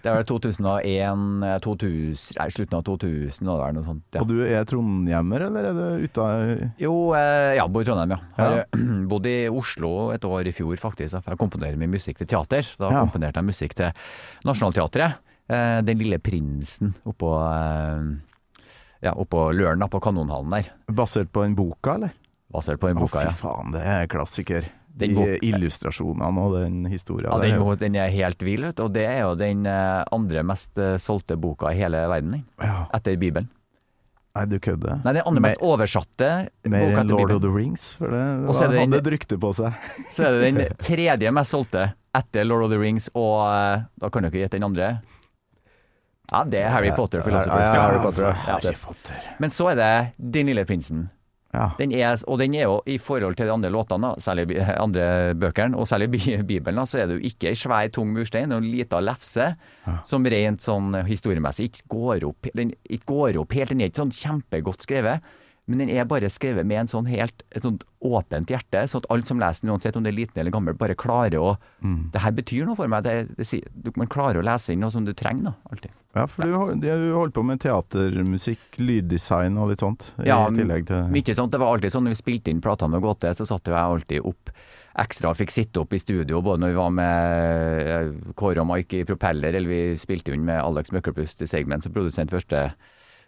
Det 0.02 0.10
var 0.10 0.26
2001, 0.26 1.46
2000, 1.70 2.36
nei, 2.42 2.50
slutten 2.58 2.80
av 2.82 2.86
2000 2.90 3.54
og 3.54 3.62
det 3.62 3.72
noe 3.78 3.86
sånt. 3.92 4.04
Ja. 4.18 4.26
Og 4.26 4.30
du 4.34 4.38
er 4.48 4.66
trondhjemmer, 4.74 5.48
eller 5.52 5.70
er 5.70 5.78
du 5.78 6.06
ute 6.10 6.28
Jo, 6.82 6.96
eh, 7.18 7.54
ja, 7.62 7.68
bor 7.70 7.86
i 7.86 7.92
Trondheim, 7.92 8.16
ja. 8.18 8.22
Ja. 8.42 8.42
Har 8.42 8.60
eh, 8.66 8.88
bodd 9.12 9.30
i 9.30 9.38
Oslo 9.54 9.94
et 10.18 10.26
år 10.26 10.50
i 10.50 10.56
fjor, 10.56 10.74
faktisk. 10.82 11.22
Jeg 11.30 11.38
komponerer 11.46 11.78
mye 11.78 11.94
musikk 11.94 12.24
til 12.24 12.34
teater. 12.34 12.66
Da 12.82 12.90
Ja. 12.90 13.04
komponerte 13.06 13.38
jeg 13.38 13.54
musikk 13.54 13.78
til 13.78 13.94
Nationaltheatret. 14.50 15.28
Eh, 15.52 15.82
Den 15.84 16.00
lille 16.00 16.20
prinsen 16.24 16.94
oppå 17.10 17.32
eh, 17.44 18.04
ja, 19.02 19.14
oppå 19.18 19.48
Løren, 19.58 19.82
da, 19.82 19.88
på 19.92 20.00
Kanonhallen 20.04 20.54
der. 20.54 20.70
Basert 20.94 21.32
på 21.34 21.44
den 21.44 21.56
boka, 21.58 21.96
eller? 21.98 22.14
Basert 22.52 22.80
på 22.82 22.92
den 22.92 23.02
Å, 23.02 23.08
fy 23.10 23.26
faen, 23.40 23.72
det 23.74 23.82
er 23.88 24.08
klassiker. 24.12 24.68
De 24.92 25.08
Den 25.08 25.38
illustrasjonene 25.48 26.42
og 26.44 26.58
den 26.60 26.82
historien. 26.92 27.32
Ja, 27.32 27.38
den, 27.40 27.54
er 27.56 27.62
jo- 27.64 27.78
den 27.80 27.96
er 27.96 28.10
helt 28.12 28.42
vill, 28.44 28.66
vet 28.68 28.76
du. 28.76 28.84
Og 28.84 28.92
det 28.94 29.06
er 29.08 29.22
jo 29.24 29.36
den 29.40 29.66
eh, 29.66 30.04
andre 30.12 30.44
mest 30.44 30.78
solgte 31.00 31.38
boka 31.40 31.72
i 31.72 31.80
hele 31.80 32.04
verden, 32.12 32.44
ja. 32.62 32.86
etter 32.94 33.16
Bibelen. 33.18 33.48
Nei, 34.36 34.46
du 34.48 34.60
kødder. 34.64 35.02
Nei, 35.04 35.14
den 35.18 35.26
andre 35.28 35.42
mest 35.44 35.64
oversatte 35.66 36.28
Mer 36.64 36.86
boka 36.86 37.02
enn 37.02 37.10
etter 37.10 37.18
Lord 37.18 37.34
of 37.36 37.42
the 37.44 37.50
Rings, 37.52 37.88
for 38.00 38.14
det 38.14 38.22
var- 38.48 38.78
hadde 38.86 39.00
et 39.02 39.10
rykte 39.16 39.40
på 39.42 39.50
seg. 39.58 39.74
Så 40.12 40.24
er 40.28 40.38
det 40.38 40.54
den 40.54 40.78
tredje 40.88 41.34
mest 41.36 41.52
solgte 41.52 41.88
etter 42.16 42.46
Lord 42.48 42.64
of 42.68 42.72
the 42.72 42.78
Rings, 42.80 43.10
og 43.16 43.42
da 44.00 44.10
kan 44.14 44.24
dere 44.28 44.44
gjette 44.46 44.60
den 44.60 44.68
andre. 44.70 44.94
Ja, 46.32 46.44
det 46.48 46.62
er 46.64 46.70
Harry 46.72 46.92
Potter. 46.96 47.24
Ja, 47.28 47.42
ja, 47.44 47.72
Harry 47.82 48.04
Potter, 48.06 48.24
ja. 48.30 48.36
Ja. 48.48 48.54
Harry 48.60 48.76
Potter. 48.80 49.26
Men 49.44 49.50
så 49.52 49.72
er 49.74 49.76
det 49.82 49.92
Den 50.38 50.48
lille 50.48 50.64
prinsen. 50.66 51.10
Ja. 51.52 51.66
Den 51.76 51.92
er, 51.92 52.16
og 52.32 52.38
den 52.40 52.54
er 52.56 52.62
jo 52.64 52.78
i 52.88 52.96
forhold 52.98 53.36
til 53.36 53.50
de 53.50 53.52
andre 53.52 53.68
låtene, 53.70 54.14
særlig 54.24 54.46
andre 54.80 55.34
bøkene, 55.36 55.76
og 55.76 55.84
særlig 55.90 56.08
bi- 56.14 56.38
Bibelen, 56.54 56.86
så 56.88 57.02
er 57.02 57.10
det 57.10 57.18
jo 57.20 57.28
ikke 57.28 57.50
ei 57.52 57.58
svær, 57.60 57.90
tung 57.92 58.14
murstein, 58.16 58.48
det 58.48 58.56
er 58.56 58.62
en 58.64 58.70
lita 58.72 59.02
lefse 59.04 59.50
som 60.08 60.24
rent 60.32 60.64
sånn 60.64 60.96
historiemessig 61.10 61.68
ikke 61.68 61.90
går 61.92 62.24
opp, 62.30 62.48
den 62.56 62.72
ikke 62.88 63.10
går 63.12 63.42
opp 63.44 63.52
helt. 63.60 63.74
Den 63.76 63.82
er 63.84 63.92
ikke 63.92 64.00
sånn 64.06 64.16
kjempegodt 64.16 64.88
skrevet, 64.88 65.28
men 65.72 65.82
den 65.86 65.92
er 65.94 66.08
bare 66.10 66.30
skrevet 66.32 66.68
med 66.68 66.84
en 66.84 66.92
sånn 66.92 67.08
helt, 67.10 67.46
et 67.56 67.64
sånt 67.66 67.86
åpent 68.04 68.52
hjerte, 68.52 68.84
så 68.90 69.00
at 69.02 69.08
alle 69.14 69.28
som 69.30 69.40
leser 69.42 69.66
den, 69.66 69.72
uansett 69.74 69.98
om 69.98 70.06
det 70.06 70.12
er 70.12 70.18
liten 70.18 70.42
eller 70.42 70.54
gammel, 70.54 70.76
bare 70.78 70.98
klarer 71.00 71.40
å 71.40 71.56
Det 72.12 72.22
her 72.22 72.36
betyr 72.36 72.68
noe 72.68 72.78
for 72.78 72.92
meg. 72.92 73.06
Det, 73.06 73.38
det, 73.40 73.96
man 73.98 74.10
klarer 74.12 74.42
å 74.42 74.46
lese 74.46 74.74
inn 74.74 74.84
noe 74.84 74.94
som 74.94 75.06
du 75.08 75.14
trenger, 75.18 75.52
da, 75.52 75.54
alltid. 75.72 75.96
Ja, 76.12 76.26
for 76.28 76.44
du, 76.44 76.56
har 76.60 76.76
du 76.76 77.14
holdt 77.16 77.38
på 77.38 77.44
med 77.48 77.62
teatermusikk, 77.64 78.82
lyddesign 78.84 79.56
og 79.58 79.72
litt 79.72 79.84
sånt, 79.84 80.12
Ja, 80.28 80.44
i 80.50 80.60
tillegg 80.60 80.90
til 80.90 81.08
Mye 81.14 81.36
sånt. 81.38 81.54
Det 81.54 81.62
var 81.62 81.72
alltid 81.72 81.94
sånn 81.94 82.08
når 82.10 82.18
vi 82.18 82.20
spilte 82.20 82.52
inn 82.52 82.62
platene 82.64 82.98
med 82.98 83.06
Gåte, 83.06 83.32
så 83.38 83.48
satte 83.48 83.72
jeg 83.72 83.80
alltid 83.80 84.28
opp 84.28 84.52
ekstra 85.00 85.32
fikk 85.38 85.54
sitte 85.54 85.84
opp 85.84 85.94
i 85.96 86.00
studio, 86.02 86.42
både 86.44 86.66
når 86.66 86.74
vi 86.74 86.80
var 86.80 86.96
med 86.96 87.92
eh, 87.96 88.34
Kåre 88.36 88.64
og 88.64 88.68
Mike 88.74 89.02
i 89.02 89.06
Propeller, 89.08 89.56
eller 89.56 89.72
vi 89.72 90.00
spilte 90.00 90.34
inn 90.36 90.44
med 90.48 90.60
Alex 90.60 90.92
Møkkelpust 90.92 91.46
i 91.46 91.50
Segment, 91.50 91.86
som 91.86 91.96
produsent 91.96 92.34
første. 92.34 92.66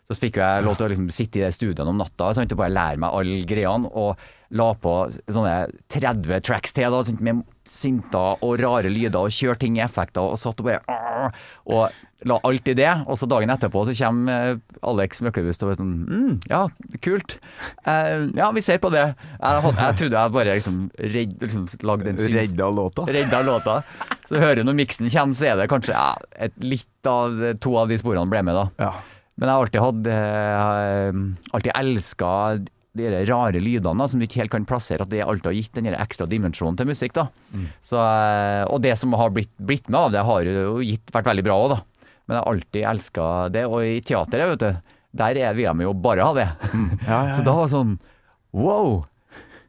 Så 0.10 0.20
fikk 0.20 0.38
jeg 0.42 0.64
lov 0.66 0.76
til 0.78 0.88
å 0.88 0.92
liksom 0.92 1.10
sitte 1.16 1.40
i 1.40 1.46
de 1.46 1.52
studioene 1.56 1.94
om 1.94 2.00
natta 2.02 2.34
sant, 2.36 2.52
og 2.52 2.60
bare 2.60 2.76
lære 2.76 3.00
meg 3.00 3.16
alle 3.16 3.44
greiene, 3.48 3.88
og 3.88 4.20
la 4.54 4.70
på 4.78 4.94
sånne 5.32 5.56
30 5.90 6.44
tracks 6.46 6.76
til, 6.76 6.94
da, 6.94 7.02
med 7.24 7.44
synter 7.70 8.42
og 8.44 8.58
rare 8.60 8.92
lyder, 8.92 9.24
og 9.24 9.34
kjørte 9.34 9.64
ting 9.64 9.80
i 9.80 9.84
effekter, 9.86 10.22
og 10.22 10.40
satt 10.40 10.60
og 10.60 10.68
bare 10.68 11.32
Og 11.72 12.28
la 12.28 12.38
alt 12.48 12.68
i 12.68 12.76
det, 12.76 12.90
og 13.08 13.18
så 13.20 13.28
dagen 13.32 13.52
etterpå 13.52 13.84
så 13.88 13.96
kommer 13.96 14.52
eh, 14.54 14.60
Alex 14.88 15.22
Møklebust 15.24 15.64
og 15.64 15.72
bare 15.72 15.80
sånn 15.80 15.94
mm, 16.04 16.34
Ja, 16.52 16.62
kult. 17.04 17.38
Uh, 17.88 18.30
ja, 18.36 18.50
vi 18.56 18.64
ser 18.64 18.80
på 18.84 18.92
det. 18.94 19.06
Jeg, 19.40 19.72
jeg 19.80 19.98
trodde 20.02 20.20
jeg 20.20 20.36
bare 20.36 20.58
liksom, 20.60 20.82
redd, 21.16 21.34
liksom 21.44 21.66
lagde 21.88 22.12
en 22.12 22.20
syn 22.20 22.38
Redda 22.38 22.70
låta. 22.76 23.08
redda 23.08 23.42
låta. 23.48 23.80
Så 24.28 24.40
hører 24.40 24.62
du 24.62 24.68
når 24.68 24.80
miksen 24.84 25.12
kommer, 25.12 25.40
så 25.40 25.50
er 25.52 25.60
det 25.60 25.72
kanskje 25.72 25.96
ja, 25.96 26.12
et 26.48 26.56
litt 26.64 27.10
av 27.10 27.40
to 27.64 27.76
av 27.80 27.92
de 27.92 28.00
sporene 28.00 28.28
ble 28.32 28.44
med, 28.48 28.60
da. 28.60 28.68
Ja. 28.84 28.94
Men 29.40 29.50
jeg 29.50 29.56
har 29.56 29.66
alltid 29.66 29.82
hatt 29.82 30.08
eh, 30.14 31.20
Alltid 31.58 31.72
elska 31.76 32.32
de 32.94 33.08
rare 33.26 33.58
lydene 33.58 33.98
da, 34.04 34.06
som 34.08 34.22
du 34.22 34.28
ikke 34.28 34.44
helt 34.44 34.54
kan 34.54 34.68
plassere. 34.70 35.02
At 35.02 35.10
det 35.10 35.24
alltid 35.26 35.50
har 35.50 35.56
gitt 35.58 35.80
den 35.80 35.88
ekstra 35.96 36.28
dimensjonen 36.30 36.78
til 36.78 36.92
musikk. 36.92 37.16
da. 37.18 37.28
Så, 37.82 37.98
eh, 37.98 38.64
og 38.70 38.84
det 38.86 38.94
som 39.02 39.16
har 39.18 39.34
blitt, 39.34 39.50
blitt 39.58 39.90
med 39.90 39.98
av 40.00 40.12
det, 40.14 40.22
har 40.28 40.46
jo 40.46 40.76
gitt, 40.86 41.10
vært 41.16 41.32
veldig 41.32 41.46
bra 41.48 41.58
òg, 41.64 41.74
da. 41.74 41.80
Men 42.28 42.38
jeg 42.38 42.44
har 42.44 42.52
alltid 42.54 42.86
elska 42.92 43.30
det. 43.56 43.64
Og 43.66 43.88
i 43.88 43.96
teateret, 44.06 44.54
vet 44.54 44.62
du, 44.62 44.94
der 45.24 45.42
er, 45.42 45.58
vil 45.58 45.72
de 45.72 45.88
jo 45.88 45.96
bare 46.06 46.28
ha 46.30 46.38
det. 46.38 46.48
Ja, 47.10 47.18
ja, 47.32 47.34
Så 47.34 47.42
da 47.46 47.58
var 47.58 47.66
det 47.66 47.74
sånn 47.74 47.98
wow! 48.54 49.04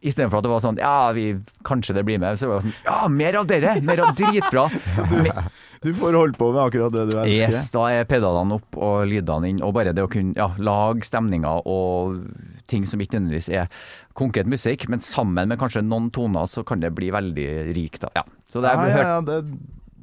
Istedenfor 0.05 0.43
at 0.43 0.45
det 0.45 0.51
var 0.53 0.61
sånn 0.61 0.79
ja, 0.83 0.97
vi, 1.17 1.23
kanskje 1.65 1.95
det 1.97 2.03
blir 2.05 2.19
med, 2.21 2.37
så 2.37 2.51
var 2.51 2.61
det 2.61 2.69
sånn 2.69 2.81
ja, 2.85 2.99
mer 3.09 3.39
av 3.41 3.47
dere! 3.49 3.79
Mer 3.81 4.05
av 4.05 4.13
dritbra! 4.19 4.67
Du 5.85 5.93
får 5.95 6.17
holde 6.17 6.39
på 6.41 6.49
med 6.55 6.63
akkurat 6.63 6.95
det 6.95 7.05
du 7.11 7.15
elsker. 7.21 7.53
Yes, 7.53 7.69
da 7.75 7.85
er 7.93 8.07
pedalene 8.09 8.57
opp 8.57 8.79
og 8.81 9.05
lydene 9.11 9.51
inn, 9.53 9.61
og 9.65 9.75
bare 9.77 9.93
det 9.97 10.07
å 10.07 10.11
kunne 10.11 10.33
ja, 10.39 10.49
lage 10.57 11.05
stemninger 11.05 11.69
og 11.69 12.23
ting 12.71 12.87
som 12.89 13.03
ikke 13.05 13.19
nødvendigvis 13.19 13.51
er 13.53 13.69
konkret 14.17 14.49
musikk, 14.49 14.89
men 14.89 15.05
sammen 15.05 15.51
med 15.51 15.61
kanskje 15.61 15.85
noen 15.85 16.09
toner, 16.15 16.49
så 16.49 16.65
kan 16.65 16.81
det 16.81 16.95
bli 16.97 17.13
veldig 17.13 17.49
rikt. 17.77 18.09
Ja. 18.17 18.25
Så 18.49 18.65
det 18.65 18.73
Ja, 18.73 18.87
ja, 18.89 19.09
ja, 19.11 19.21
det, 19.29 19.43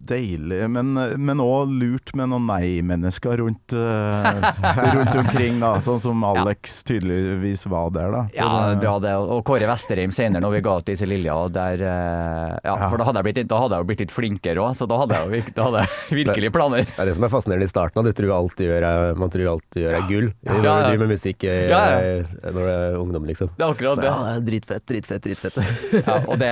deilig, 0.07 0.59
men, 0.71 1.41
òg 1.43 1.69
lurt 1.71 2.11
med 2.17 2.29
noen 2.31 2.45
nei-mennesker 2.49 3.37
rundt, 3.41 3.73
eh, 3.73 4.41
rundt 4.95 5.15
omkring, 5.21 5.59
da. 5.61 5.73
Sånn 5.85 6.01
som 6.03 6.23
Alex 6.27 6.81
tydeligvis 6.87 7.65
var 7.71 7.91
der, 7.95 8.11
da. 8.15 8.21
Ja, 8.35 8.47
For, 8.49 8.71
ja, 8.73 8.79
bra 8.81 8.95
det. 9.03 9.13
Og 9.35 9.43
Kåre 9.47 9.67
Vesterheim 9.69 10.13
senere, 10.15 10.41
når 10.43 10.55
vi 10.57 10.61
ga 10.65 10.75
ut 10.81 10.89
disse 10.91 11.07
Lilja, 11.09 11.35
der 11.53 11.83
eh, 11.85 12.57
Ja, 12.65 12.75
Ja. 12.81 12.89
for 12.89 12.97
da 13.01 13.07
hadde 13.07 13.21
jeg 13.21 13.27
blitt, 13.29 13.47
da 13.51 13.59
hadde 13.61 13.77
jeg 13.81 13.89
blitt 13.91 14.03
litt 14.05 14.13
flinkere 14.15 14.63
òg, 14.63 14.75
så 14.77 14.87
da 14.89 14.97
hadde 15.03 15.19
jeg 15.35 15.53
da 15.57 15.67
hadde 15.69 15.83
jeg 15.85 16.17
virkelig 16.21 16.51
planer. 16.55 16.85
Det 16.89 16.99
er 17.01 17.11
det 17.11 17.15
som 17.17 17.27
er 17.27 17.33
fascinerende 17.33 17.67
i 17.69 17.71
starten. 17.71 18.01
at 18.01 18.09
Du 18.11 18.21
tror 18.21 18.33
alt 18.37 18.57
du 18.59 18.65
gjør 18.67 18.87
er, 18.87 19.15
man 19.19 19.29
tror 19.33 19.51
alt 19.55 19.65
du 19.75 19.81
gjør 19.83 19.97
er 19.99 20.07
gull. 20.09 20.29
Når 20.47 20.55
Ja, 20.55 20.61
du 20.61 20.67
ja. 20.67 20.77
driver 20.89 21.03
med 21.05 21.13
musikk 21.15 21.43
eh, 21.47 21.61
Ja, 21.71 21.81
når 22.51 22.59
du 22.59 22.71
er 22.73 22.99
ungdom, 23.01 23.25
liksom. 23.29 23.51
Det 23.57 23.65
er 23.65 23.75
akkurat 23.75 24.01
det. 24.01 24.09
Ja, 24.09 24.17
det 24.25 24.35
er 24.41 24.45
dritfett, 24.51 24.85
dritfett, 24.89 25.23
dritfett. 25.25 25.59
Ja, 26.01 26.17
og, 26.27 26.35
det, 26.41 26.51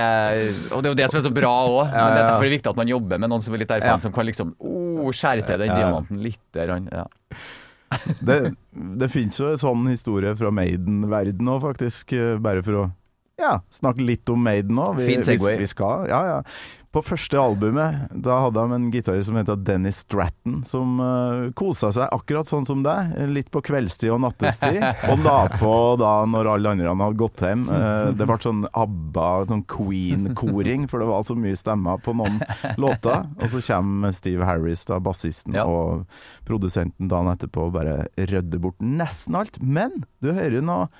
og 0.70 0.82
det 0.82 0.90
er 0.90 0.92
jo 0.94 0.98
det 1.00 1.08
som 1.12 1.20
er 1.20 1.26
så 1.26 1.32
bra 1.34 1.52
òg. 1.66 1.80
Ja, 1.90 2.06
det 2.10 2.18
er 2.18 2.22
ja. 2.22 2.28
derfor 2.30 2.44
er 2.44 2.50
det 2.50 2.56
viktig 2.58 2.70
at 2.72 2.80
man 2.80 2.90
jobber 2.92 3.20
med 3.22 3.32
noen 3.32 3.39
som 3.44 3.54
er 3.54 3.62
litt 3.64 3.70
erfaren, 3.70 3.98
Ja. 3.98 4.04
som 4.04 4.12
kan 4.12 4.26
liksom 4.26 4.54
oh, 4.58 5.10
skjære 5.12 5.46
til 5.46 5.58
den 5.64 5.74
diamanten 5.74 6.22
litt. 6.22 6.40
Der, 6.54 6.74
ja. 6.92 7.06
Det, 8.22 8.54
det 9.00 9.08
fins 9.10 9.40
jo 9.40 9.48
en 9.50 9.58
sånn 9.58 9.88
historie 9.90 10.30
fra 10.38 10.50
Maiden-verden 10.54 11.48
òg, 11.50 11.60
faktisk. 11.64 12.12
eh, 12.14 12.36
Bare 12.38 12.62
for 12.62 12.72
å 12.84 12.90
ja, 13.40 13.54
snakke 13.72 14.04
litt 14.04 14.28
om 14.32 14.42
Maiden. 14.44 14.78
Fin 15.00 15.24
segway. 15.26 15.56
Vi, 15.56 15.64
vi 15.66 15.72
skal, 15.72 16.06
ja, 16.10 16.20
ja. 16.34 16.42
På 16.90 16.98
første 17.06 17.38
albumet 17.38 18.08
da 18.18 18.40
hadde 18.42 18.62
han 18.64 18.72
en 18.74 18.86
gitarist 18.90 19.28
som 19.28 19.36
het 19.38 19.50
Dennis 19.62 20.00
Stratton, 20.02 20.56
som 20.66 20.96
uh, 20.98 21.52
kosa 21.54 21.92
seg 21.94 22.08
akkurat 22.10 22.48
sånn 22.50 22.66
som 22.66 22.80
deg, 22.82 23.12
litt 23.30 23.46
på 23.54 23.62
kveldstid 23.62 24.10
og 24.10 24.18
nattestid. 24.24 24.80
og 25.12 25.22
la 25.22 25.36
på 25.54 25.70
da 26.02 26.24
når 26.26 26.50
alle 26.56 26.72
andre 26.74 26.90
hadde 26.90 27.20
gått 27.20 27.44
hjem. 27.46 27.62
Uh, 27.70 28.10
det 28.18 28.26
ble 28.26 28.38
sånn 28.42 28.64
ABBA, 28.74 29.28
sånn 29.52 29.62
Queen-koring, 29.70 30.88
for 30.90 31.04
det 31.04 31.08
var 31.12 31.22
så 31.30 31.38
mye 31.38 31.60
stemmer 31.62 32.02
på 32.02 32.16
noen 32.18 32.42
låter. 32.82 33.22
Og 33.38 33.54
så 33.54 33.62
kommer 33.70 34.16
Steve 34.16 34.50
Harris, 34.50 34.82
da, 34.90 34.98
bassisten, 34.98 35.54
Ja. 35.60 35.68
og 35.70 36.10
produsenten 36.48 37.06
dagen 37.06 37.30
etterpå 37.36 37.68
og 37.68 37.76
bare 37.78 38.00
rydder 38.18 38.66
bort 38.66 38.82
nesten 38.82 39.38
alt. 39.38 39.62
Men 39.62 39.94
du 40.18 40.32
hører 40.34 40.58
noe 40.58 40.90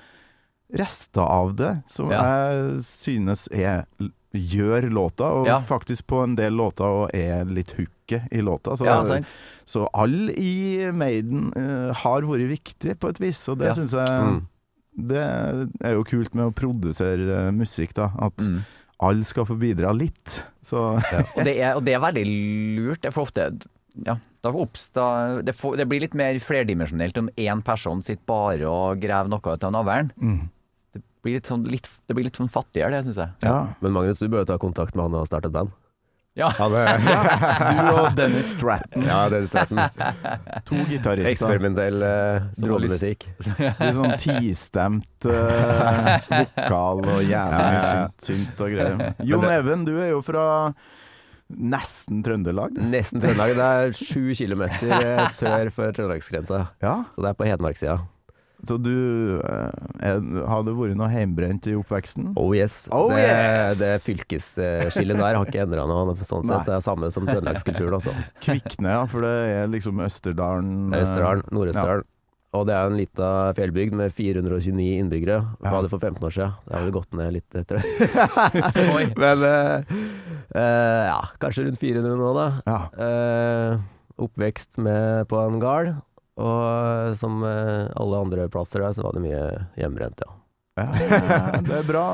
rester 0.73 1.21
av 1.21 1.55
det 1.59 1.83
som 1.91 2.11
Ja. 2.11 2.21
jeg 2.23 2.81
synes 2.87 3.47
er 3.51 3.85
gjør 4.33 4.89
låta, 4.91 5.25
og 5.41 5.45
Ja. 5.47 5.59
faktisk 5.59 6.07
på 6.07 6.23
en 6.23 6.35
del 6.35 6.53
låter 6.55 6.85
og 6.85 7.09
er 7.13 7.43
litt 7.45 7.73
hooket 7.75 8.29
i 8.31 8.39
låta. 8.41 8.77
Så, 8.77 8.85
Ja, 8.85 9.03
sant. 9.03 9.27
så 9.67 9.87
alle 9.93 10.31
i 10.37 10.89
Maiden 10.91 11.51
uh, 11.55 11.91
har 11.93 12.21
vært 12.21 12.47
viktig 12.49 12.95
på 12.99 13.09
et 13.09 13.19
vis, 13.19 13.41
og 13.49 13.57
det 13.59 13.67
Ja. 13.67 13.73
syns 13.73 13.91
jeg 13.91 14.07
Mm. 14.07 14.47
Det 14.97 15.17
er 15.83 15.93
jo 15.93 16.03
kult 16.03 16.33
med 16.35 16.45
å 16.45 16.53
produsere 16.53 17.47
uh, 17.47 17.51
musikk, 17.51 17.93
da. 17.93 18.11
At 18.19 18.35
Mm. 18.37 18.61
alle 19.01 19.23
skal 19.23 19.45
få 19.45 19.57
bidra 19.57 19.93
litt. 19.97 20.43
Så 20.63 20.95
Og, 21.37 21.43
det 21.45 21.57
er, 21.59 21.75
og 21.75 21.83
det 21.83 21.93
er 21.95 21.99
veldig 21.99 22.25
lurt. 22.77 23.01
Det 23.01 23.13
ofte 23.15 23.51
ja, 24.05 24.15
da 24.43 24.49
oppstår, 24.51 25.43
det, 25.43 25.53
får, 25.55 25.75
det 25.77 25.87
blir 25.89 25.99
litt 26.01 26.13
mer 26.13 26.33
flerdimensjonelt 26.39 27.17
om 27.17 27.29
én 27.37 27.61
person 27.63 28.01
sitter 28.01 28.23
bare 28.25 28.63
og 28.67 28.99
graver 29.01 29.27
noe 29.29 29.39
ut 29.55 29.63
av 29.63 29.71
navlen. 29.73 30.11
mm. 30.21 30.49
Det 31.21 31.27
blir 31.29 31.35
litt 31.37 31.45
sånn, 31.51 31.63
litt, 31.69 31.85
det 32.09 32.15
blir 32.17 32.25
litt 32.25 32.37
sånn 32.41 32.49
fattigere, 32.49 32.95
det 32.97 33.03
syns 33.05 33.19
jeg. 33.21 33.29
ja. 33.45 33.59
Men 33.83 33.93
Magnus, 33.93 34.17
du 34.17 34.25
bør 34.27 34.41
jo 34.41 34.47
ta 34.49 34.55
kontakt 34.57 34.95
med 34.97 35.05
han 35.05 35.19
og 35.21 35.27
starte 35.29 35.51
et 35.51 35.53
band. 35.53 35.69
Ja. 36.33 36.47
Han 36.57 36.73
er, 36.79 36.97
Du 37.03 37.81
og 37.91 38.15
Dennis 38.17 38.53
Stratton, 38.55 39.03
ja, 39.05 39.19
Dennis 39.29 39.51
Stratton. 39.51 39.81
to 40.65 40.79
gitarister. 40.89 41.29
Eksperimentell 41.33 42.01
uh, 42.01 42.47
strålemusikk. 42.57 43.25
Litt 43.59 43.97
sånn 43.99 44.15
tistemt 44.23 45.27
uh, 45.27 46.15
vokal 46.31 47.03
og 47.05 47.21
jævlig 47.27 47.61
mye 47.67 47.83
synt, 47.85 48.17
synt 48.31 48.63
og 48.65 48.73
greier. 48.73 49.13
Jon 49.27 49.45
det- 49.45 49.53
Even, 49.59 49.85
du 49.85 49.93
er 49.99 50.09
jo 50.15 50.23
fra 50.25 50.47
nesten 51.51 52.23
Trøndelag, 52.23 52.73
Det. 52.79 52.87
Nesten 52.95 53.19
Trøndelag. 53.21 53.53
Det 53.59 53.67
er 53.67 53.91
sju 53.99 54.31
kilometer 54.39 54.93
eh, 54.97 55.25
sør 55.35 55.69
for 55.75 55.91
trøndelagsgrensa. 55.91 56.61
Ja, 56.81 56.93
Så 57.11 57.21
det 57.25 57.33
er 57.33 57.37
på 57.37 57.45
Hedmarkssida. 57.49 57.97
Så 58.67 58.77
du 58.77 58.93
eh, 59.41 59.71
er, 60.05 60.19
Har 60.45 60.61
det 60.67 60.75
vært 60.77 60.97
noe 60.99 61.09
heimbrent 61.09 61.65
i 61.69 61.73
oppveksten? 61.79 62.31
Oh 62.39 62.51
yes. 62.55 62.83
Oh, 62.93 63.09
det, 63.09 63.23
yes. 63.25 63.79
det 63.81 63.91
fylkesskillet 64.05 65.17
der 65.17 65.39
har 65.39 65.49
ikke 65.49 65.63
endra 65.65 65.87
noe. 65.89 66.15
Sånn 66.21 66.45
sett. 66.45 66.67
Det 66.67 66.75
er 66.77 66.85
samme 66.85 67.09
som 67.13 67.25
trøndelagskulturen, 67.25 67.97
altså. 67.97 68.13
Kvikne, 68.45 68.93
ja, 68.99 69.03
for 69.09 69.25
det 69.25 69.35
er 69.55 69.71
liksom 69.71 70.01
Østerdalen 70.05 70.93
er 70.93 71.05
Østerdalen, 71.07 71.45
eh, 71.47 71.55
Nord-Østerdalen. 71.57 72.07
Og 72.51 72.65
det 72.67 72.73
er 72.75 72.89
en 72.89 72.97
lita 72.99 73.27
fjellbygd 73.55 73.95
med 73.95 74.11
429 74.11 74.97
innbyggere. 74.99 75.37
Hva 75.63 75.71
Ja. 75.71 75.81
det 75.85 75.91
for 75.93 76.03
15 76.03 76.19
år 76.27 76.33
siden? 76.35 76.51
Det 76.67 76.75
har 76.75 76.83
vel 76.83 76.91
gått 76.97 77.13
ned 77.15 77.33
litt 77.37 77.55
etter 77.55 77.79
det. 77.79 77.85
Men 79.23 79.45
eh, 79.47 79.95
eh, 80.59 81.03
ja, 81.07 81.21
kanskje 81.39 81.65
rundt 81.69 81.79
400 81.79 82.17
nå, 82.19 82.33
da. 82.35 82.47
Ja. 82.67 82.79
Eh, 83.07 83.77
oppvekst 84.21 84.77
med, 84.83 85.29
på 85.31 85.39
en 85.39 85.61
gard. 85.63 85.95
Og 86.39 87.17
som 87.19 87.41
eh, 87.43 87.89
alle 87.99 88.21
andre 88.23 88.47
plasser 88.51 88.83
der, 88.83 88.93
så 88.95 89.03
var 89.03 89.17
det 89.17 89.25
mye 89.25 89.43
hjemmebrent, 89.79 90.23
ja. 90.23 90.37
Ja, 90.79 90.87
det 91.59 91.73
er 91.81 91.83
bra. 91.83 92.05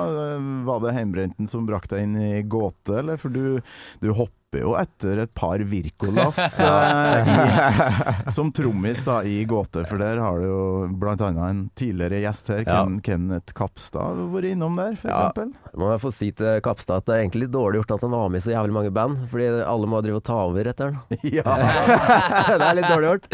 Var 0.65 0.79
det 0.81 0.95
hjemmebrenten 0.97 1.50
som 1.51 1.67
brakte 1.69 1.95
deg 1.95 2.07
inn 2.07 2.15
i 2.17 2.41
gåte, 2.41 2.97
eller? 3.03 3.19
For 3.21 3.29
du, 3.29 3.59
du 4.01 4.09
hopper 4.48 4.62
jo 4.63 4.75
etter 4.80 5.20
et 5.25 5.32
par 5.36 5.60
Virkolas 5.60 6.38
eh, 6.60 8.30
som 8.32 8.48
trommis 8.56 9.01
da, 9.04 9.20
i 9.27 9.42
gåte, 9.50 9.84
for 9.89 10.00
der 10.00 10.18
har 10.24 10.39
du 10.39 10.46
jo 10.48 10.88
annet 10.88 11.38
en 11.50 11.60
tidligere 11.75 12.22
gjest 12.24 12.48
her, 12.54 12.63
Ja. 12.68 12.84
Ken, 12.86 13.00
Kenneth 13.04 13.54
Kapstad, 13.54 14.16
vært 14.32 14.51
innom 14.54 14.75
der, 14.80 14.96
for 14.96 15.10
Ja. 15.12 15.27
eksempel. 15.30 15.51
Må 15.77 15.92
jeg 15.92 16.00
få 16.01 16.12
si 16.13 16.32
til 16.32 16.62
Kapstad 16.63 16.98
at 17.01 17.06
det 17.08 17.16
er 17.18 17.22
egentlig 17.25 17.44
litt 17.48 17.51
dårlig 17.54 17.82
gjort 17.82 17.92
at 17.98 18.01
han 18.08 18.12
var 18.16 18.30
med 18.30 18.39
i 18.39 18.46
så 18.48 18.54
jævlig 18.56 18.74
mange 18.77 18.92
band, 18.96 19.27
fordi 19.30 19.48
alle 19.68 19.88
må 19.92 20.01
drive 20.01 20.22
og 20.22 20.24
ta 20.24 20.38
over 20.48 20.63
etter 20.72 20.92
han. 20.92 21.01
Ja, 21.38 21.44
det 22.58 22.63
er 22.70 22.77
litt 22.80 22.88
dårlig 22.88 23.12
gjort. 23.12 23.27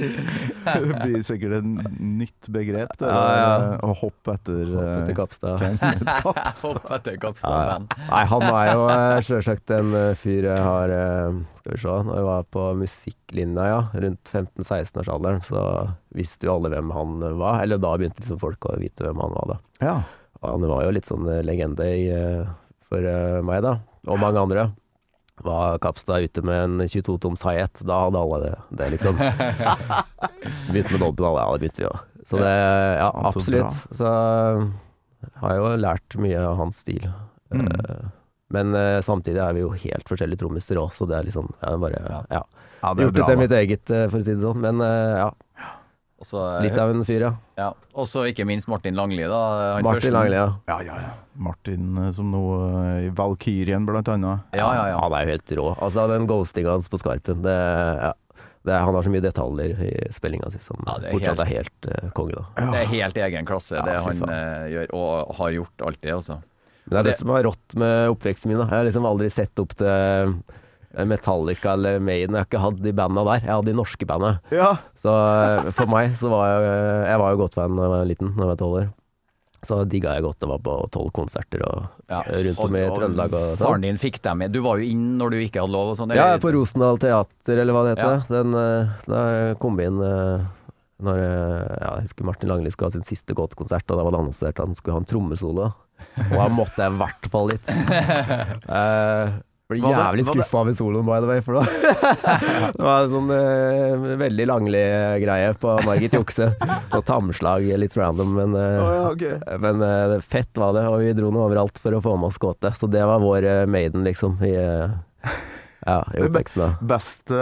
det 0.66 1.00
blir 1.04 1.22
sikkert 1.24 1.58
et 1.60 2.00
nytt 2.02 2.50
begrep, 2.50 2.98
det, 2.98 3.08
Ja, 3.14 3.22
ja. 3.38 3.78
å 3.86 3.94
hoppe 4.02 4.34
etter, 4.40 4.66
Hoppe 4.74 4.98
etter 5.04 5.18
Kapstad. 5.22 5.62
Kenneth 5.62 6.22
Kapstad. 6.26 6.74
hoppe 6.74 6.98
etter. 6.98 7.20
Kapstad-band. 7.24 7.94
Nei, 8.10 8.24
han 8.34 8.44
er 8.50 8.68
jo 8.74 8.86
eh, 8.90 9.22
selvsagt 9.28 9.72
en 9.78 9.94
eh, 9.94 10.10
fyr 10.18 10.48
jeg 10.50 10.64
har 10.66 10.90
eh, 10.90 11.03
Skal 11.60 11.74
vi 11.74 11.80
se, 11.82 11.94
når 12.08 12.18
jeg 12.18 12.28
var 12.28 12.50
på 12.56 12.66
musikklinja, 12.80 13.66
ja, 13.70 13.80
rundt 14.06 14.32
15-16-årsalderen, 14.34 15.42
så 15.46 15.64
visste 16.16 16.48
jo 16.48 16.58
alle 16.58 16.74
hvem 16.74 16.92
han 16.96 17.24
var. 17.40 17.62
Eller 17.64 17.82
da 17.82 17.96
begynte 17.98 18.24
liksom 18.24 18.42
folk 18.42 18.68
å 18.70 18.78
vite 18.82 19.06
hvem 19.08 19.24
han 19.24 19.36
var, 19.38 19.54
da. 19.54 19.58
Ja. 19.84 19.96
Og 20.42 20.48
han 20.50 20.70
var 20.70 20.86
jo 20.86 20.94
litt 20.96 21.10
sånn 21.10 21.28
eh, 21.32 21.44
legende 21.46 21.88
i, 21.88 22.08
eh, 22.12 22.48
for 22.92 23.06
eh, 23.08 23.42
meg, 23.46 23.64
da. 23.66 23.78
Og 24.10 24.20
mange 24.20 24.42
andre. 24.42 24.70
Var 25.44 25.80
Kapstad 25.82 26.28
ute 26.28 26.44
med 26.46 26.60
en 26.60 26.82
22-toms 26.86 27.42
Hayet, 27.48 27.82
da 27.88 28.04
hadde 28.06 28.20
alle 28.22 28.40
det, 28.44 28.56
det 28.80 28.90
liksom. 28.98 29.18
Begynte 30.70 30.94
med 30.94 31.00
dobbeltpedal, 31.02 31.40
ja, 31.40 31.48
det 31.56 31.64
begynte 31.64 31.84
vi 31.84 31.88
òg. 31.90 32.02
Så 32.24 32.40
det, 32.40 32.52
ja, 33.00 33.10
absolutt. 33.24 33.80
Så 33.92 34.12
eh, 34.12 34.68
har 35.42 35.56
jeg 35.56 35.64
jo 35.64 35.72
lært 35.80 36.20
mye 36.24 36.44
av 36.44 36.60
hans 36.60 36.84
stil. 36.84 37.08
Mm. 37.54 37.68
Men 38.52 38.74
uh, 38.76 39.00
samtidig 39.02 39.40
er 39.42 39.54
vi 39.56 39.64
jo 39.64 39.70
helt 39.72 40.10
forskjellige 40.10 40.42
trommiser 40.44 40.78
òg, 40.82 40.92
så 40.94 41.08
det 41.10 41.16
er 41.18 41.30
liksom 41.30 41.48
ja, 41.62 41.78
bare, 41.80 42.02
Ja. 42.10 42.20
ja. 42.30 42.42
ja, 42.84 42.94
det 42.94 43.02
er 43.02 43.08
Gjort 43.08 43.16
det 43.16 43.26
til 43.32 43.40
mitt 43.40 43.56
eget, 43.60 43.90
eh, 43.96 44.08
for 44.12 44.20
å 44.20 44.26
si 44.28 44.34
det 44.36 44.44
sånn. 44.44 44.60
Men 44.62 44.82
uh, 44.84 45.16
ja, 45.24 45.70
Også, 46.24 46.44
litt 46.64 46.78
av 46.78 46.92
en 46.94 47.02
fyr, 47.08 47.26
ja. 47.26 47.32
ja. 47.60 47.70
Og 48.00 48.06
så 48.08 48.28
ikke 48.30 48.46
minst 48.48 48.70
Martin 48.72 48.96
Langli, 48.96 49.24
da. 49.28 49.40
Han 49.76 49.84
Martin 49.88 50.00
første- 50.06 50.14
Langli, 50.16 50.38
ja. 50.38 50.50
Ja, 50.70 50.78
ja, 50.86 51.00
ja. 51.08 51.14
Martin 51.34 51.98
som 52.14 52.30
nå 52.32 52.44
i 53.08 53.10
Valkyrien, 53.18 53.88
blant 53.90 54.08
annet. 54.14 54.46
Ja, 54.54 54.70
ja, 54.76 54.86
ja. 54.94 55.00
Han 55.02 55.16
er 55.18 55.26
jo 55.26 55.34
helt 55.34 55.56
rå. 55.58 55.66
Altså, 55.82 56.06
den 56.14 56.28
ghostinga 56.30 56.76
hans 56.78 56.88
på 56.94 57.00
Skarpen, 57.02 57.42
det, 57.44 57.58
ja. 58.06 58.14
det, 58.70 58.78
han 58.86 58.94
har 58.96 59.04
så 59.04 59.12
mye 59.12 59.26
detaljer 59.26 59.82
i 59.84 59.92
spillinga 60.14 60.52
si 60.54 60.62
som 60.64 60.78
Ja, 60.86 61.00
er 61.02 61.10
fortsatt 61.18 61.42
helt- 61.50 61.50
er 61.50 61.52
helt 61.58 61.90
uh, 62.06 62.10
konge, 62.16 62.38
da. 62.38 62.46
Det 62.72 62.84
er 62.86 62.92
helt 62.94 63.18
egen 63.26 63.50
klasse, 63.50 63.76
Ja, 63.82 63.84
det 63.90 63.98
han 64.06 64.24
eh, 64.30 64.66
gjør, 64.78 64.94
og 65.02 65.36
har 65.42 65.56
gjort 65.58 65.88
alltid, 65.90 66.12
altså. 66.22 66.40
Men 66.86 66.90
det 66.90 67.00
er 67.00 67.04
det 67.04 67.12
Det- 67.14 67.20
som 67.20 67.30
er 67.30 67.44
rått 67.44 67.76
med 67.76 68.10
oppveksten 68.12 68.48
min. 68.48 68.58
da 68.58 68.66
Jeg 68.66 68.78
har 68.78 68.84
liksom 68.86 69.06
aldri 69.06 69.30
sett 69.32 69.60
opp 69.60 69.74
til 69.76 69.88
eh, 69.88 71.06
Metallica 71.06 71.74
eller 71.74 72.00
Maiden. 72.00 72.36
Jeg 72.36 72.44
har 72.44 72.46
ikke 72.46 72.60
hatt 72.62 72.82
de 72.84 72.92
banda 72.94 73.24
der. 73.24 73.40
Jeg 73.42 73.50
hadde 73.50 73.66
de 73.72 73.74
norske 73.74 74.06
banda. 74.06 74.40
Ja. 74.52 74.76
Så 75.00 75.10
eh, 75.66 75.72
for 75.72 75.88
meg 75.88 76.12
så 76.20 76.30
var 76.30 76.44
jeg 76.52 76.68
eh, 76.68 77.08
Jeg 77.12 77.20
var 77.20 77.32
jo 77.32 77.38
godt 77.46 77.54
fan 77.56 77.76
da 77.76 77.82
jeg 77.88 77.90
var 77.96 78.06
liten, 78.06 78.36
da 78.36 78.44
jeg 78.44 78.52
var 78.52 78.60
tolv 78.62 78.78
år. 78.82 78.92
Så 79.64 79.78
digga 79.88 80.12
jeg 80.18 80.24
godt. 80.26 80.40
Det 80.44 80.50
var 80.50 80.60
på 80.60 80.74
tolv 80.92 81.12
konserter 81.16 81.62
og 81.64 81.86
Ja. 82.10 82.22
rundt 82.28 82.60
om 82.60 82.76
i 82.76 82.82
Trøndelag 82.92 83.32
og 83.34 83.46
sånn. 83.58 83.64
Faren 83.64 83.82
din 83.82 83.96
fikk 83.98 84.20
deg 84.22 84.36
med. 84.38 84.52
Du 84.52 84.60
var 84.62 84.78
jo 84.78 84.84
inn 84.92 85.18
når 85.18 85.32
du 85.32 85.38
ikke 85.40 85.62
hadde 85.64 85.72
lov 85.72 85.92
og 85.94 85.98
sånn. 85.98 86.14
Ja, 86.14 86.38
på 86.38 86.52
Rosendal 86.52 87.00
Teater, 87.00 87.58
eller 87.64 87.72
hva 87.74 87.86
det 87.88 87.98
Ja. 87.98 88.18
heter. 88.20 88.28
Den, 88.28 88.54
eh, 88.54 88.90
der 89.08 89.56
kom 89.56 89.78
vi 89.78 89.86
inn 89.86 89.98
når 91.04 91.18
ja, 91.18 91.96
Jeg 91.98 92.04
husker 92.08 92.24
Martin 92.26 92.50
Langli 92.50 92.72
skulle 92.72 92.92
ha 92.92 92.92
sin 92.92 93.04
siste 93.08 93.34
Godt-konsert, 93.34 93.90
og 93.90 93.98
da 93.98 94.04
var 94.04 94.12
det 94.12 94.20
annonsert 94.20 94.60
at 94.60 94.66
han 94.68 94.76
skulle 94.76 94.94
ha 94.94 95.00
en 95.00 95.06
trommesolo. 95.10 95.74
Og 96.30 96.38
da 96.38 96.52
måtte 96.52 96.86
jeg 96.86 96.94
i 96.94 97.02
hvert 97.02 97.34
fall 97.34 97.52
litt. 97.54 97.74
Uh, 98.68 99.42
ble 99.72 99.80
jævlig 99.80 100.26
skuffa 100.28 100.62
over 100.62 100.76
soloen, 100.78 101.06
by 101.08 101.20
the 101.24 101.30
way, 101.30 101.42
for 101.44 101.58
da 101.58 101.64
Det 102.76 102.84
var 102.84 103.06
en 103.06 103.12
sånn 103.14 103.32
uh, 103.32 104.08
veldig 104.20 104.48
langlig 104.50 104.84
greie 105.24 105.54
på 105.60 105.78
Margit 105.88 106.18
Jukse. 106.18 106.50
Og 106.94 107.06
tamslag, 107.08 107.68
litt 107.80 107.98
random, 107.98 108.36
men 108.38 108.58
uh, 108.58 108.84
oh, 108.84 108.92
ja, 108.98 109.06
okay. 109.14 109.40
men 109.64 109.84
uh, 109.84 110.18
fett 110.22 110.52
var 110.60 110.76
det, 110.78 110.86
og 110.90 111.00
vi 111.04 111.16
dro 111.18 111.32
nå 111.34 111.46
overalt 111.48 111.80
for 111.82 111.96
å 111.96 112.04
få 112.04 112.18
med 112.20 112.32
oss 112.32 112.42
gåte. 112.42 112.74
Så 112.78 112.90
det 112.92 113.04
var 113.08 113.24
vår 113.24 113.50
eh, 113.50 113.66
Maiden, 113.70 114.06
liksom. 114.08 114.38
I, 114.44 114.56
eh, 114.60 115.40
Ja, 115.84 115.98
i 116.16 116.22
oppveksten, 116.24 116.62
da. 116.64 116.88
beste 116.94 117.40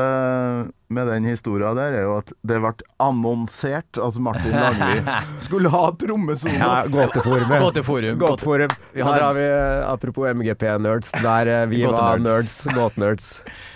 med 0.92 1.08
den 1.08 1.26
historia 1.30 1.72
der 1.78 1.96
er 2.02 2.04
jo 2.06 2.18
at 2.20 2.32
det 2.48 2.60
ble 2.62 2.72
annonsert 3.02 3.98
at 4.02 4.20
Martin 4.22 4.52
Langli 4.56 5.02
skulle 5.46 5.72
ha 5.74 5.86
trommesolo. 6.02 6.54
Ja, 6.60 6.84
Gåteforumet. 6.92 7.62
Gåteforum. 7.64 8.20
Gåteforum. 8.22 8.76
Her 8.96 9.22
har 9.26 9.34
vi, 9.38 9.46
eh, 9.48 9.90
apropos 9.90 10.28
MGP-nerds, 10.36 11.12
der 11.24 11.52
eh, 11.56 11.66
vi 11.72 11.84
var 11.88 12.20
nerds. 12.22 12.60
Gåtenerds. 12.76 13.34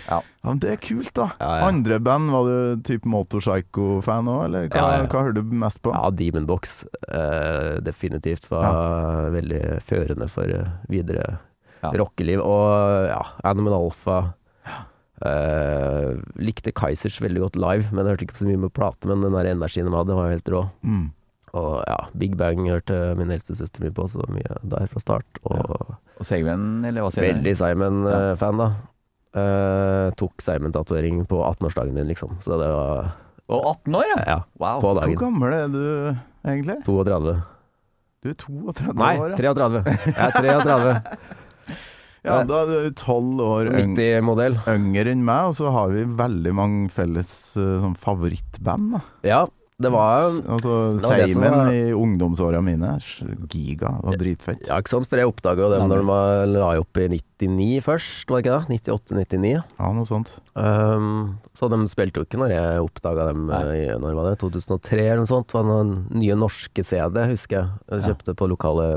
Ja. 0.08 0.20
Ja, 0.46 0.52
men 0.52 0.60
Det 0.62 0.68
er 0.70 0.76
kult, 0.78 1.10
da. 1.18 1.24
Ja, 1.40 1.48
ja. 1.58 1.66
Andre 1.66 1.96
band, 1.98 2.30
var 2.30 2.46
du 2.46 2.82
type 2.86 3.08
Motorpsycho-fan 3.10 4.28
òg, 4.30 4.44
eller 4.46 4.68
hva, 4.70 4.76
Ja, 4.78 5.00
ja. 5.00 5.08
hva 5.10 5.22
hører 5.24 5.34
du 5.40 5.42
mest 5.58 5.80
på? 5.82 5.90
Ja, 5.90 6.10
Demonbox 6.14 6.76
uh, 7.10 7.80
definitivt 7.82 8.46
var 8.52 9.32
veldig 9.34 9.80
førende 9.88 10.28
for 10.30 10.46
videre 10.92 11.38
Ja. 11.82 11.90
rockeliv. 11.98 12.40
Og 12.46 13.08
ja, 13.10 13.18
Animal 13.44 13.74
Alpha. 13.80 14.20
Eh, 15.24 16.16
likte 16.44 16.72
Kaizers 16.76 17.16
veldig 17.24 17.40
godt 17.46 17.56
live, 17.56 17.86
men 17.92 18.04
jeg 18.04 18.12
hørte 18.16 18.26
ikke 18.28 18.40
så 18.42 18.48
mye 18.50 18.60
med 18.66 18.72
plate. 18.76 19.08
Men 19.08 19.22
den 19.24 19.32
der 19.36 19.48
energien 19.54 19.88
de 19.88 19.94
hadde, 19.96 20.16
var 20.18 20.32
helt 20.34 20.50
rå. 20.52 20.64
Mm. 20.84 21.06
Og 21.56 21.70
ja, 21.88 21.96
Big 22.18 22.34
Bang 22.36 22.66
hørte 22.68 22.98
min 23.16 23.30
eldste 23.32 23.56
søster 23.56 23.80
mye 23.84 23.94
på, 23.96 24.04
så 24.12 24.26
mye 24.28 24.58
der 24.68 24.90
fra 24.92 25.00
start. 25.00 25.40
Og 25.48 25.94
Og 26.18 26.24
Segmen, 26.24 26.84
eller 26.84 27.04
hva 27.04 27.10
sier 27.12 27.24
du? 27.24 27.28
veldig 27.32 27.56
Simon-fan, 27.60 28.60
da. 28.60 28.68
Uh, 29.36 30.10
tok 30.16 30.40
Simon-tatovering 30.40 31.26
på 31.28 31.40
18-årsdagen 31.44 31.92
min, 31.96 32.08
liksom. 32.08 32.38
Så 32.40 32.56
det 32.60 32.68
var 32.72 33.10
Og 33.52 33.66
18 33.84 33.94
år, 33.94 34.06
ja! 34.16 34.22
ja, 34.26 34.38
Wow. 34.58 34.80
på 34.80 34.92
Hvor 34.96 35.18
gammel 35.20 35.52
er 35.52 35.68
du 35.68 35.82
egentlig? 36.44 36.78
32. 36.86 37.34
Du 38.24 38.30
er 38.32 38.34
32 38.40 38.94
Nei, 38.96 39.12
år, 39.20 39.28
ja. 39.30 39.36
33. 39.36 39.82
Jeg 39.86 40.24
er 40.24 40.30
33. 40.40 41.36
ja. 42.26 42.40
Da 42.46 42.62
er 42.64 42.88
du 42.90 42.90
12 42.98 43.42
år 43.46 43.70
90-modell. 43.76 44.58
yngre 44.74 45.12
enn 45.14 45.22
meg, 45.26 45.52
og 45.52 45.56
så 45.60 45.70
har 45.74 45.92
vi 45.94 46.02
veldig 46.18 46.52
mange 46.58 46.90
felles 46.94 47.30
eh, 47.56 47.76
sånn 47.84 47.96
favorittband. 48.02 48.96
da 48.98 49.04
Ja, 49.26 49.40
det 49.78 49.90
var 49.92 50.22
Altså 50.24 50.70
var 50.96 51.02
Seimen 51.04 51.52
var- 51.52 51.72
i 51.74 51.92
ungdomsåra 51.92 52.62
mine. 52.64 52.94
Giga 53.52 53.90
og 54.02 54.16
dritfett. 54.16 54.62
Ja, 54.70 54.78
ikke 54.80 54.88
sant? 54.88 55.06
For 55.10 55.20
jeg 55.20 55.28
oppdaga 55.28 55.66
jo 55.66 55.70
dem 55.74 55.88
når 55.90 56.00
de 56.00 56.06
var, 56.08 56.46
la 56.46 56.70
opp 56.80 56.96
i 56.96 57.08
99 57.12 57.82
først, 57.84 58.24
var 58.30 58.40
det 58.40 58.46
ikke 58.46 58.56
det? 58.56 58.80
98-99. 58.88 59.52
Ja, 59.78 59.92
noe 59.92 60.08
sånt. 60.08 60.30
Um, 60.56 61.38
så 61.54 61.68
de 61.68 61.76
spilte 61.92 62.16
jo 62.22 62.24
ikke 62.24 62.40
når 62.40 62.54
jeg 62.56 62.80
oppdaga 62.88 63.28
dem 63.28 63.46
Nei. 63.52 63.60
eh, 63.60 63.94
i 63.94 63.98
når 64.00 64.14
var 64.16 64.30
det? 64.30 64.38
2003 64.40 65.04
eller 65.10 65.22
noe 65.26 65.26
sånt. 65.34 65.48
Det 65.52 65.58
var 65.60 65.68
noen 65.68 65.94
nye 66.10 66.34
norske 66.40 66.82
CD, 66.82 67.26
husker 67.28 67.60
jeg. 67.60 67.68
Jeg 67.90 68.08
kjøpte 68.08 68.34
på 68.34 68.48
lokale 68.48 68.88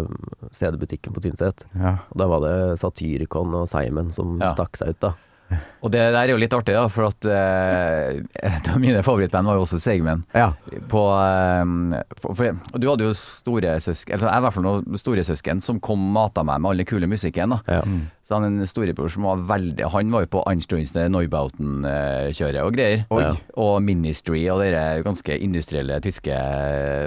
CD-butikken 0.56 1.12
på 1.14 1.22
Tynset. 1.28 1.66
Ja. 1.76 1.98
Og 2.12 2.18
da 2.24 2.28
var 2.32 2.40
det 2.48 2.80
Satyricon 2.80 3.54
og 3.54 3.68
Seimen 3.68 4.14
som 4.16 4.40
Ja. 4.40 4.54
stakk 4.56 4.78
seg 4.80 4.96
ut, 4.96 5.00
da. 5.02 5.14
Og 5.84 5.92
det 5.94 6.02
der 6.12 6.18
er 6.20 6.32
jo 6.34 6.38
litt 6.42 6.52
artig, 6.54 6.74
da, 6.76 6.88
for 6.92 7.08
at 7.08 7.26
eh, 7.32 8.18
et 8.44 8.66
av 8.68 8.80
mine 8.84 9.00
favorittband 9.06 9.48
var 9.48 9.56
jo 9.56 9.64
også 9.64 9.80
Segmen. 9.80 10.26
Ja. 10.36 10.50
På, 10.92 11.04
eh, 11.16 12.02
for, 12.20 12.36
for, 12.36 12.58
og 12.74 12.82
du 12.84 12.88
hadde 12.90 13.06
jo 13.08 13.14
storesøsken, 13.16 14.18
altså 14.18 14.28
jeg 14.28 14.42
i 14.42 14.44
hvert 14.44 14.56
fall 14.58 14.66
noen 14.68 15.00
storesøsken 15.00 15.62
som 15.64 15.80
kom 15.80 16.04
mata 16.16 16.44
meg 16.44 16.60
med 16.60 16.74
all 16.74 16.82
den 16.84 16.90
kule 16.90 17.08
musikken. 17.08 17.56
da. 17.56 17.62
Ja. 17.80 17.80
Så 18.28 18.36
han 18.38 18.46
en 18.50 18.68
storebror 18.70 19.10
som 19.10 19.24
var 19.26 19.40
veldig 19.50 19.88
Han 19.96 20.12
var 20.14 20.26
jo 20.28 20.32
på 20.36 20.44
Einsteinste 20.52 21.08
Neubauten-kjøret 21.10 22.62
og 22.66 22.76
greier. 22.76 23.06
Oi. 23.16 23.24
Ja. 23.24 23.34
Og 23.64 23.80
Ministry 23.86 24.44
og 24.52 24.62
dere 24.64 25.02
ganske 25.06 25.38
industrielle 25.40 26.00
tyske 26.04 26.36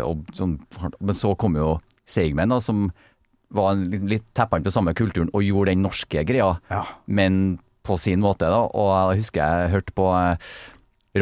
og 0.06 0.24
sånn, 0.36 0.56
Men 1.00 1.14
så 1.18 1.34
kom 1.38 1.56
jo 1.60 1.76
Seigmen, 2.08 2.50
da, 2.50 2.58
som 2.60 2.88
var 3.52 3.74
en 3.76 3.84
litt, 4.08 4.24
teppende 4.32 4.32
tepperen 4.34 4.64
til 4.64 4.72
samme 4.74 4.94
kulturen 4.96 5.30
og 5.36 5.44
gjorde 5.44 5.74
den 5.74 5.82
norske 5.84 6.24
greia, 6.26 6.54
Ja. 6.72 6.82
men 7.06 7.58
på 7.86 7.98
sin 8.00 8.22
måte. 8.22 8.48
da, 8.48 8.62
Og 8.68 8.92
jeg 9.12 9.22
husker 9.22 9.42
jeg 9.42 9.72
hørte 9.74 9.96
på 9.96 10.08
eh, 10.16 10.52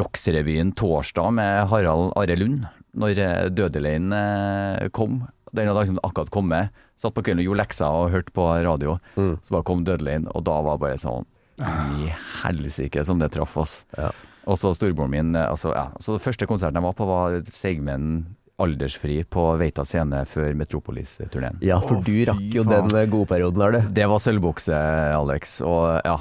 Rocksrevyen 0.01 0.73
torsdag 0.79 1.33
med 1.35 1.69
Harald 1.73 2.13
Are 2.19 2.37
Lund, 2.39 2.69
når 2.95 3.51
Dødeleien 3.55 4.13
eh, 4.15 4.89
kom. 4.95 5.25
Den 5.57 5.71
hadde 5.71 5.83
liksom 5.87 6.01
akkurat 6.07 6.31
kommet. 6.31 6.81
Satt 7.01 7.17
på 7.17 7.25
kvelden 7.25 7.43
og 7.43 7.49
gjorde 7.49 7.63
lekser 7.63 8.01
og 8.01 8.11
hørte 8.13 8.35
på 8.37 8.47
radio. 8.67 8.99
Mm. 9.17 9.39
Så 9.43 9.55
bare 9.55 9.67
kom 9.67 9.85
Dødeleien, 9.89 10.29
og 10.31 10.45
da 10.47 10.59
var 10.63 10.77
det 10.77 10.85
bare 10.85 11.01
sånn 11.01 11.27
I 11.61 12.11
helsike 12.43 13.05
som 13.05 13.21
det 13.21 13.33
traff 13.35 13.57
oss. 13.61 13.81
Ja. 13.99 14.13
Og 14.49 14.57
så 14.61 14.73
storebroren 14.77 15.13
min 15.13 15.35
eh, 15.37 15.49
altså, 15.49 15.73
ja, 15.77 15.89
så 16.01 16.17
Den 16.17 16.25
første 16.25 16.49
konserten 16.49 16.81
jeg 16.81 16.87
var 16.87 16.97
på, 16.99 17.09
var 17.09 17.41
Segmen 17.51 18.07
aldersfri 18.61 19.19
på 19.25 19.45
Veita 19.61 19.85
scene 19.89 20.23
før 20.29 20.53
Metropolis-turneen. 20.61 21.59
ja, 21.65 21.81
for 21.81 21.99
Åh, 21.99 22.05
du 22.07 22.15
rakk 22.29 22.45
jo 22.55 22.65
faen. 22.69 22.89
den 22.93 23.11
gode 23.13 23.29
perioden 23.33 23.65
der, 23.65 23.77
du. 23.79 23.93
Det 24.01 24.07
var 24.13 24.23
sølvbukse, 24.23 24.77
Alex. 25.17 25.59
Og 25.67 26.01
ja. 26.05 26.17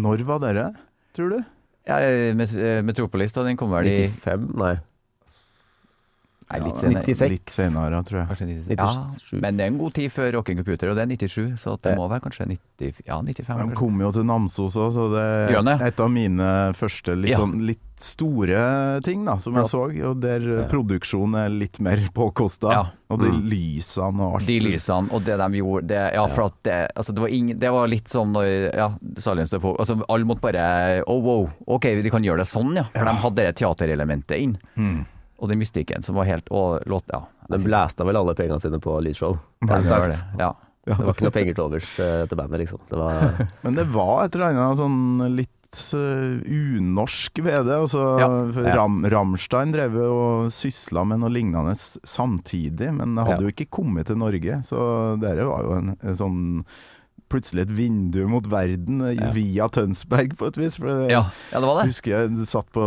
Når 0.00 0.24
var 0.28 0.42
dere, 0.46 0.68
tror 1.16 1.36
du? 1.36 1.38
ja 1.84 1.98
eh, 2.00 2.80
Metropolis, 2.82 3.34
da, 3.36 3.42
den 3.44 3.58
kom 3.60 3.74
vel 3.74 3.90
i 3.90 3.96
95? 4.08 4.46
Nei. 4.56 4.74
Nei, 6.54 6.66
litt 6.68 6.74
Ja, 6.74 6.80
senere. 6.80 7.04
96. 7.04 7.30
Litt 7.34 7.50
senere, 7.54 8.02
tror 8.06 8.20
jeg. 8.20 8.28
Kanskje 8.30 8.46
97. 8.46 8.68
97. 8.74 9.32
Ja, 9.34 9.40
men 9.44 9.56
det 9.58 9.64
er 9.66 9.72
en 9.74 9.78
god 9.78 9.94
tid 9.98 10.12
før 10.14 10.32
Rocking 10.38 10.56
Computer, 10.62 10.90
og 10.90 10.96
det 10.96 11.02
er 11.04 11.12
97, 11.16 11.56
så 11.60 11.76
det 11.82 11.96
må 11.98 12.08
være 12.10 12.24
kanskje 12.28 12.46
90, 12.54 13.02
ja, 13.06 13.20
95. 13.22 13.68
De 13.70 13.78
kom 13.78 14.00
jo 14.00 14.12
til 14.12 14.24
Namsos 14.28 14.76
òg, 14.76 14.92
så 14.94 15.08
det 15.14 15.24
er 15.64 15.86
et 15.88 16.00
av 16.00 16.10
mine 16.10 16.52
første 16.78 17.16
litt, 17.18 17.34
Ja. 17.34 17.42
sånn, 17.42 17.58
litt 17.66 17.80
store 18.04 19.00
ting 19.06 19.24
da, 19.24 19.36
som 19.38 19.54
jeg 19.54 19.68
så, 19.70 19.84
og 20.10 20.20
der 20.20 20.40
produksjonen 20.68 21.36
er 21.44 21.48
litt 21.48 21.78
mer 21.80 21.96
påkosta. 22.14 22.70
Ja. 22.74 22.84
Og 23.10 23.20
de 23.20 23.28
Mm. 23.30 23.44
lysene 23.48 24.20
og 24.20 24.34
alt. 24.40 24.46
De 24.48 24.56
lysene 24.60 25.12
og 25.14 25.22
det 25.24 25.36
de 25.38 25.46
gjorde 25.60 25.86
det, 25.86 26.00
Ja, 26.14 26.26
for 26.26 26.44
at 26.48 26.54
det, 26.64 26.90
altså 26.96 27.14
det, 27.14 27.20
var 27.22 27.28
ingen, 27.28 27.58
det 27.58 27.70
var 27.70 27.86
litt 27.86 28.08
som 28.08 28.32
når 28.32 28.74
ja, 28.74 28.88
Silence 29.16 29.54
Defoe 29.54 29.76
altså 29.78 30.02
Alle 30.08 30.24
måtte 30.26 30.40
bare 30.42 31.02
Oh, 31.06 31.20
wow, 31.22 31.48
OK, 31.68 31.82
de 32.02 32.10
kan 32.10 32.22
gjøre 32.24 32.38
det 32.42 32.46
sånn, 32.50 32.74
ja. 32.76 32.84
For 32.92 33.04
de 33.04 33.14
hadde 33.22 33.36
det 33.36 33.54
teaterelementet 33.60 34.38
inn. 34.40 34.56
Mm. 34.76 35.04
Og 35.44 35.50
den 35.52 35.60
mystikken 35.60 36.04
som 36.06 36.16
var 36.16 36.24
helt 36.30 36.48
Og 36.54 36.84
låt, 36.88 37.04
ja. 37.12 37.20
De 37.52 37.58
blæsta 37.60 38.06
vel 38.08 38.16
alle 38.16 38.32
pengene 38.38 38.56
sine 38.62 38.80
på 38.80 38.96
lydshow. 39.04 39.36
Var 39.68 39.84
Det. 40.08 40.20
Ja. 40.40 40.54
Det 40.84 40.96
var 41.00 41.14
ikke 41.14 41.24
noe 41.28 41.32
penger 41.36 41.54
til 41.56 41.64
overs 41.64 41.90
eh, 42.00 42.22
til 42.28 42.36
bandet, 42.40 42.60
liksom. 42.64 42.80
Det 42.90 42.98
var 43.00 43.44
Men 43.64 43.76
det 43.78 43.84
var 43.92 44.24
et 44.26 44.34
eller 44.36 44.50
annet 44.52 44.80
sånn 44.80 45.36
litt 45.36 45.78
eh, 45.96 46.34
unorsk 46.80 47.40
ved 47.44 47.64
det. 47.70 47.78
Altså, 47.86 48.02
Ja. 48.20 48.28
Ja. 48.52 48.74
Ram, 48.76 48.98
Ramstein 49.12 49.72
drev 49.72 49.96
og 50.04 50.50
sysla 50.52 51.04
med 51.08 51.22
noe 51.22 51.32
lignende 51.32 51.72
samtidig, 52.04 52.92
men 52.96 53.16
hadde 53.16 53.38
Ja. 53.40 53.46
jo 53.48 53.52
ikke 53.54 53.68
kommet 53.72 54.06
til 54.12 54.20
Norge. 54.20 54.60
Så 54.68 54.76
dere 55.24 55.48
var 55.48 55.64
jo 55.64 55.72
en, 55.78 55.96
en 56.02 56.16
sånn 56.20 56.42
Plutselig 57.32 57.64
et 57.64 57.72
vindu 57.74 58.20
mot 58.30 58.46
verden 58.50 59.00
eh, 59.08 59.16
Ja. 59.16 59.30
via 59.34 59.68
Tønsberg, 59.72 60.36
på 60.38 60.50
et 60.50 60.60
vis. 60.60 60.78
For 60.78 60.90
det, 60.90 61.10
ja, 61.14 61.24
ja, 61.52 61.58
det 61.60 61.66
var 61.66 61.80
det. 61.80 61.88
husker 61.92 62.14
jeg 62.14 62.48
satt 62.50 62.70
på 62.74 62.84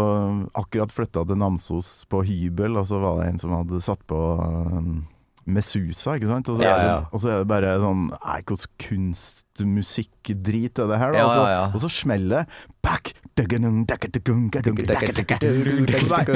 Akkurat 0.57 0.93
flytta 0.93 1.25
til 1.27 1.39
Namsos 1.41 2.05
på 2.11 2.23
hybel, 2.27 2.77
og 2.79 2.87
så 2.89 3.01
var 3.01 3.21
det 3.21 3.31
en 3.31 3.41
som 3.41 3.55
hadde 3.55 3.81
satt 3.83 4.03
på 4.09 4.17
um, 4.17 5.05
Mesusa, 5.47 6.17
ikke 6.17 6.27
sant? 6.29 6.49
Og 6.51 6.59
så, 6.59 6.67
er 6.67 6.83
ja. 6.83 6.97
og 7.07 7.21
så 7.23 7.31
er 7.31 7.37
det 7.41 7.47
bare 7.49 7.77
sånn 7.79 8.09
Nei, 8.11 8.39
hvilken 8.43 8.73
kunstmusikkdrit 8.83 10.81
er 10.83 10.91
det 10.91 10.99
her, 10.99 11.15
da? 11.15 11.21
Ja, 11.21 11.27
og, 11.27 11.31
så, 11.31 11.45
ja, 11.47 11.53
ja. 11.55 11.69
og 11.71 11.83
så 11.85 11.91
smeller 12.01 12.35
det 12.35 12.43
Back, 12.87 13.13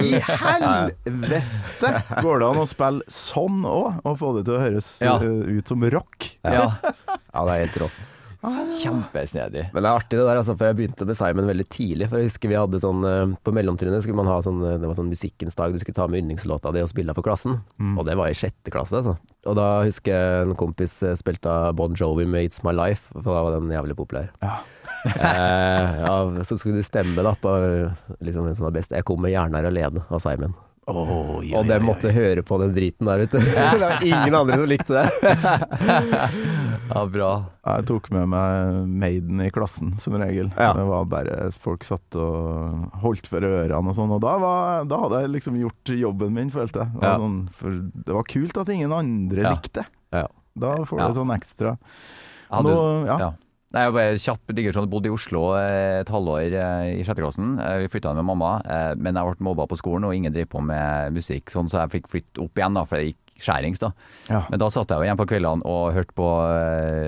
i 0.03 0.19
helvete 0.21 1.91
går 2.21 2.43
det 2.43 2.49
an 2.49 2.61
å 2.61 2.67
spille 2.69 3.01
sånn 3.11 3.63
òg, 3.65 4.01
og 4.05 4.19
få 4.19 4.33
det 4.37 4.43
til 4.49 4.57
å 4.57 4.61
høres 4.61 4.89
ut 5.01 5.71
som 5.71 5.85
rock? 5.95 6.27
Ja. 6.45 6.67
Ja, 7.31 7.45
det 7.47 7.53
er 7.53 7.63
helt 7.65 7.79
rått. 7.85 8.01
Kjempesnedig. 8.41 9.67
Men 9.69 9.83
det 9.83 9.89
er 9.89 9.99
artig 9.99 10.17
det 10.17 10.23
der, 10.25 10.39
altså, 10.39 10.55
for 10.57 10.71
jeg 10.71 10.77
begynte 10.79 11.05
med 11.05 11.17
Simon 11.19 11.49
veldig 11.51 11.65
tidlig. 11.69 12.07
For 12.09 12.17
jeg 12.17 12.31
husker 12.31 12.49
vi 12.49 12.57
hadde 12.57 12.79
sånn 12.81 13.03
eh, 13.05 13.33
På 13.45 13.53
mellomtrinnet 13.53 14.01
skulle 14.01 14.17
man 14.17 14.31
ha 14.31 14.39
sånn 14.41 14.63
eh, 14.65 14.79
Det 14.81 14.89
var 14.89 14.97
sånn 14.97 15.11
musikkens 15.11 15.57
dag, 15.57 15.75
du 15.75 15.81
skulle 15.81 15.97
ta 15.99 16.07
med 16.09 16.23
yndlingslåta 16.23 16.71
di 16.73 16.81
og 16.81 16.89
spille 16.89 17.13
for 17.17 17.27
klassen. 17.27 17.59
Og 17.93 18.07
det 18.07 18.17
var 18.17 18.31
i 18.31 18.37
sjette 18.37 18.73
klasse, 18.73 18.97
altså. 18.97 19.13
Og 19.45 19.57
da 19.57 19.67
husker 19.85 20.15
jeg 20.15 20.47
en 20.47 20.57
kompis 20.57 20.97
eh, 21.05 21.13
spilte 21.19 21.53
av 21.53 21.77
Bon 21.77 21.93
Jovi 21.97 22.25
med 22.25 22.49
It's 22.49 22.65
My 22.65 22.73
Life, 22.73 23.13
for 23.13 23.29
da 23.29 23.45
var 23.45 23.59
den 23.59 23.69
jævlig 23.73 23.99
populær. 23.99 24.33
Ja. 24.41 24.57
eh, 25.11 26.01
ja, 26.01 26.17
så 26.41 26.57
skulle 26.57 26.81
du 26.81 26.87
stemme 26.87 27.21
da 27.21 27.35
på 27.37 27.53
liksom, 28.25 28.47
hvem 28.47 28.57
som 28.57 28.71
var 28.71 28.77
best. 28.79 28.97
Jeg 28.97 29.05
kom 29.05 29.21
med 29.21 29.35
'Hjernen 29.35 29.61
er 29.61 29.69
alene' 29.69 30.07
av 30.09 30.25
Simon. 30.25 30.57
Oh, 30.89 31.37
Og 31.45 31.67
de 31.69 31.75
måtte 31.85 32.09
høre 32.11 32.41
på 32.43 32.57
den 32.57 32.71
driten 32.73 33.05
der, 33.05 33.21
vet 33.21 33.35
du. 33.35 33.37
det 33.53 33.79
var 33.79 34.01
ingen 34.01 34.33
andre 34.35 34.55
som 34.57 34.65
likte 34.71 34.97
det. 34.97 35.09
Ja, 36.91 37.05
bra. 37.07 37.27
Jeg 37.63 37.85
tok 37.87 38.09
med 38.11 38.25
meg 38.33 38.87
Maiden 38.99 39.39
i 39.45 39.51
klassen, 39.53 39.93
som 40.01 40.17
regel. 40.19 40.49
Ja. 40.57 40.71
Det 40.75 40.83
var 40.89 41.05
bare 41.07 41.35
Folk 41.63 41.85
satt 41.87 42.17
og 42.19 42.89
holdt 43.03 43.29
for 43.31 43.45
ørene 43.47 43.93
og 43.93 43.95
sånn, 43.95 44.11
og 44.11 44.19
da, 44.25 44.33
var, 44.41 44.83
da 44.89 44.99
hadde 45.05 45.21
jeg 45.23 45.31
liksom 45.37 45.59
gjort 45.61 45.93
jobben 46.01 46.33
min, 46.35 46.51
følte 46.51 46.83
jeg. 46.83 46.91
Det 46.97 46.99
var, 46.99 47.13
Ja. 47.13 47.21
sånn, 47.21 47.37
for 47.55 47.77
det 48.09 48.17
var 48.17 48.27
kult 48.33 48.59
at 48.59 48.73
ingen 48.75 48.91
andre 48.97 49.45
Ja. 49.45 49.53
likte. 49.55 49.85
Ja. 50.11 50.25
Da 50.65 50.73
får 50.83 50.99
Ja. 50.99 51.07
du 51.07 51.13
sånn 51.21 51.31
ekstra. 51.37 51.77
Ja, 52.51 52.61
Nå, 52.65 52.75
ja. 53.07 53.31
Nei, 53.71 53.85
jeg 53.87 53.93
bare 53.95 54.17
kjapp 54.19 54.51
digresjon. 54.57 54.89
Bodde 54.91 55.07
i 55.07 55.13
Oslo 55.15 55.41
eh, 55.55 56.01
et 56.01 56.09
halvår 56.11 56.55
eh, 56.59 56.99
i 56.99 57.03
sjette 57.07 57.23
klassen. 57.23 57.53
Eh, 57.59 57.77
Vi 57.85 57.87
flytta 57.93 58.11
med 58.17 58.25
mamma, 58.27 58.57
men 58.99 59.15
jeg 59.15 59.23
ble 59.37 59.45
mobba 59.47 59.67
på 59.71 59.77
skolen, 59.79 60.03
og 60.09 60.15
ingen 60.17 60.33
drev 60.35 60.49
på 60.51 60.59
med 60.61 61.13
musikk, 61.15 61.47
sånn, 61.53 61.69
så 61.71 61.85
jeg 61.85 61.93
fikk 61.95 62.09
flytte 62.11 62.43
opp 62.43 62.59
igjen, 62.59 62.75
da, 62.75 62.83
for 62.83 62.99
jeg 62.99 63.13
gikk 63.13 63.45
skjærings. 63.47 63.79
da. 63.79 63.91
Ja. 64.29 64.41
Men 64.51 64.59
da 64.59 64.67
satt 64.69 64.91
jeg 64.91 64.99
jo 64.99 65.07
igjen 65.07 65.17
på 65.17 65.25
kveldene 65.31 65.63
og 65.65 65.93
hørte 65.95 66.13
på 66.19 66.27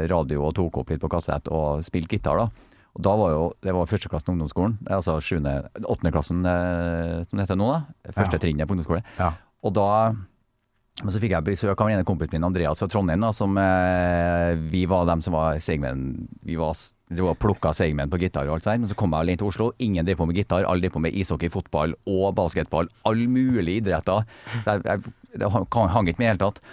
radio 0.10 0.45
og 0.47 0.56
tok 0.58 0.80
opp 0.82 0.89
litt 0.93 1.04
på 1.04 1.12
kassett 1.12 1.52
og 1.52 1.84
spilte 1.86 2.15
gitar. 2.17 2.39
da. 2.39 2.47
Og 2.93 3.02
da 3.02 3.13
var 3.17 3.32
jo, 3.34 3.43
Det 3.62 3.73
var 3.73 3.86
førsteklassen 3.89 4.34
ungdomsskolen, 4.36 4.78
eh, 4.88 4.95
altså 4.95 5.17
sjuende, 5.19 5.67
åttendeklassen 5.84 6.45
eh, 6.45 7.23
som 7.28 7.38
det 7.38 7.45
heter 7.47 7.58
nå. 7.60 7.67
da, 7.73 8.12
Første 8.13 8.38
Ja. 8.39 8.39
trinnet 8.39 8.67
på 8.67 8.76
ungdomsskole. 8.78 9.04
Ja. 9.19 9.34
Og 9.63 9.73
da 9.73 10.15
men 11.01 11.10
så 11.10 11.17
fikk 11.17 11.34
jeg 11.34 11.45
besøk 11.47 11.79
av 11.82 11.89
en 11.89 12.06
kompisen 12.06 12.36
min, 12.36 12.45
Andreas 12.45 12.77
fra 12.77 12.88
Trondheim, 12.91 13.23
da, 13.25 13.32
som 13.34 13.58
eh, 13.58 14.53
vi 14.69 14.84
var 14.89 15.08
dem 15.10 15.23
som 15.25 15.34
var 15.34 15.58
segmenn. 15.63 16.27
Vi 16.45 16.58
var, 16.60 16.77
plukka 17.41 17.71
segmenn 17.73 18.12
på 18.13 18.19
gitar 18.21 18.45
og 18.45 18.60
alt 18.60 18.67
sånt. 18.67 18.84
Men 18.84 18.91
så 18.91 18.97
kom 18.99 19.15
jeg 19.15 19.25
alene 19.25 19.41
til 19.41 19.49
Oslo. 19.49 19.71
Ingen 19.82 20.06
drev 20.06 20.21
på 20.21 20.27
med 20.29 20.38
gitar. 20.38 20.67
Alle 20.69 20.86
drev 20.86 20.93
på 20.93 21.01
med 21.01 21.17
ishockey, 21.17 21.49
fotball 21.53 21.97
og 22.06 22.38
basketball. 22.38 22.91
All 23.10 23.25
mulige 23.25 23.82
idretter. 23.82 24.29
Så 24.62 24.77
jeg, 24.77 24.86
jeg, 24.86 25.15
det 25.41 25.49
hang 25.49 25.65
ikke 25.65 26.21
med 26.21 26.29
i 26.29 26.29
det 26.29 26.32
hele 26.36 26.43
tatt. 26.45 26.63